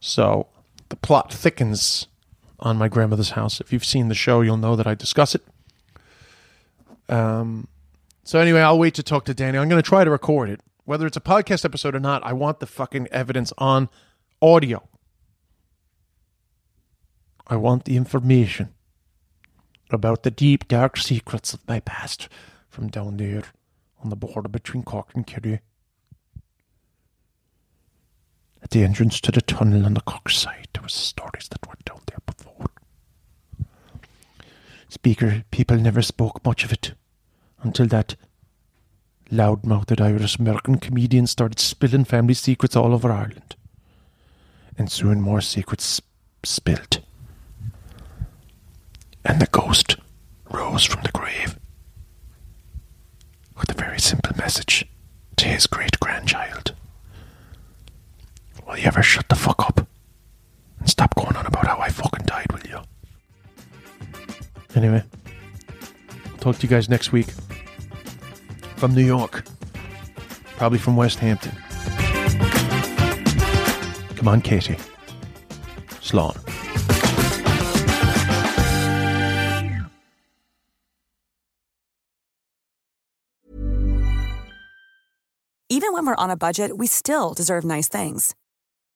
So 0.00 0.48
the 0.88 0.96
plot 0.96 1.32
thickens 1.32 2.06
on 2.60 2.76
my 2.76 2.88
grandmother's 2.88 3.30
house. 3.30 3.60
If 3.60 3.72
you've 3.72 3.84
seen 3.84 4.08
the 4.08 4.14
show, 4.14 4.42
you'll 4.42 4.56
know 4.56 4.76
that 4.76 4.86
I 4.86 4.94
discuss 4.94 5.34
it. 5.34 5.42
Um, 7.08 7.68
so 8.26 8.40
anyway, 8.40 8.60
I'll 8.60 8.76
wait 8.76 8.94
to 8.94 9.04
talk 9.04 9.24
to 9.26 9.34
Danny. 9.34 9.56
I'm 9.56 9.68
going 9.68 9.80
to 9.80 9.88
try 9.88 10.02
to 10.02 10.10
record 10.10 10.50
it, 10.50 10.60
whether 10.84 11.06
it's 11.06 11.16
a 11.16 11.20
podcast 11.20 11.64
episode 11.64 11.94
or 11.94 12.00
not. 12.00 12.26
I 12.26 12.32
want 12.32 12.58
the 12.58 12.66
fucking 12.66 13.06
evidence 13.12 13.52
on 13.56 13.88
audio. 14.42 14.88
I 17.46 17.54
want 17.54 17.84
the 17.84 17.96
information 17.96 18.74
about 19.90 20.24
the 20.24 20.32
deep, 20.32 20.66
dark 20.66 20.96
secrets 20.96 21.54
of 21.54 21.68
my 21.68 21.78
past 21.78 22.28
from 22.68 22.88
down 22.88 23.16
there 23.16 23.44
on 24.02 24.10
the 24.10 24.16
border 24.16 24.48
between 24.48 24.82
Cork 24.82 25.10
and 25.14 25.24
Kerry. 25.24 25.60
At 28.60 28.70
the 28.70 28.82
entrance 28.82 29.20
to 29.20 29.30
the 29.30 29.40
tunnel 29.40 29.86
on 29.86 29.94
the 29.94 30.00
Cork 30.00 30.30
side, 30.30 30.66
there 30.72 30.82
were 30.82 30.88
stories 30.88 31.46
that 31.50 31.64
went 31.64 31.84
down 31.84 32.00
there 32.06 32.18
before. 32.26 32.66
Speaker, 34.88 35.44
people 35.52 35.76
never 35.76 36.02
spoke 36.02 36.44
much 36.44 36.64
of 36.64 36.72
it 36.72 36.94
until 37.66 37.86
that 37.86 38.16
loud-mouthed 39.30 40.00
Irish 40.00 40.38
American 40.38 40.78
comedian 40.78 41.26
started 41.26 41.58
spilling 41.58 42.04
family 42.04 42.34
secrets 42.34 42.76
all 42.76 42.94
over 42.94 43.10
Ireland. 43.10 43.56
And 44.78 44.90
soon 44.90 45.20
more 45.20 45.40
secrets 45.40 46.00
spilled. 46.44 47.02
And 49.24 49.40
the 49.40 49.46
ghost 49.46 49.96
rose 50.50 50.84
from 50.84 51.02
the 51.02 51.10
grave 51.12 51.58
with 53.58 53.70
a 53.70 53.74
very 53.74 53.98
simple 53.98 54.36
message 54.36 54.84
to 55.36 55.48
his 55.48 55.66
great 55.66 55.98
grandchild. 55.98 56.74
Will 58.66 58.78
you 58.78 58.86
ever 58.86 59.02
shut 59.02 59.28
the 59.28 59.34
fuck 59.34 59.66
up 59.66 59.86
and 60.78 60.88
stop 60.88 61.14
going 61.14 61.36
on 61.36 61.46
about 61.46 61.66
how 61.66 61.78
I 61.78 61.88
fucking 61.88 62.26
died, 62.26 62.46
will 62.52 62.68
you? 62.68 62.80
Anyway, 64.74 65.02
talk 66.38 66.56
to 66.56 66.62
you 66.62 66.68
guys 66.68 66.88
next 66.88 67.10
week 67.10 67.28
from 68.76 68.94
New 68.94 69.04
York, 69.04 69.44
probably 70.56 70.78
from 70.78 70.96
West 70.96 71.18
Hampton. 71.18 71.52
Come 74.16 74.28
on, 74.28 74.40
Casey. 74.40 74.76
Sloan. 76.00 76.34
Even 85.68 85.92
when 85.92 86.06
we're 86.06 86.14
on 86.24 86.30
a 86.30 86.36
budget, 86.36 86.78
we 86.78 86.86
still 86.86 87.34
deserve 87.34 87.64
nice 87.64 87.88
things. 87.88 88.34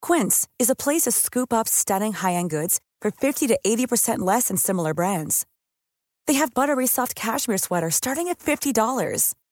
Quince 0.01 0.49
is 0.59 0.71
a 0.71 0.75
place 0.75 1.03
to 1.03 1.11
scoop 1.11 1.53
up 1.53 1.69
stunning 1.69 2.13
high 2.15 2.35
end 2.35 2.51
goods 2.51 2.81
for 3.03 3.11
50 3.11 3.49
to 3.49 3.59
80% 3.67 4.21
less 4.21 4.49
than 4.49 4.57
similar 4.57 4.95
brands. 4.95 5.47
They 6.27 6.35
have 6.35 6.55
buttery 6.55 6.87
soft 6.87 7.15
cashmere 7.15 7.59
sweaters 7.59 7.97
starting 7.97 8.29
at 8.29 8.39
$50, 8.39 9.35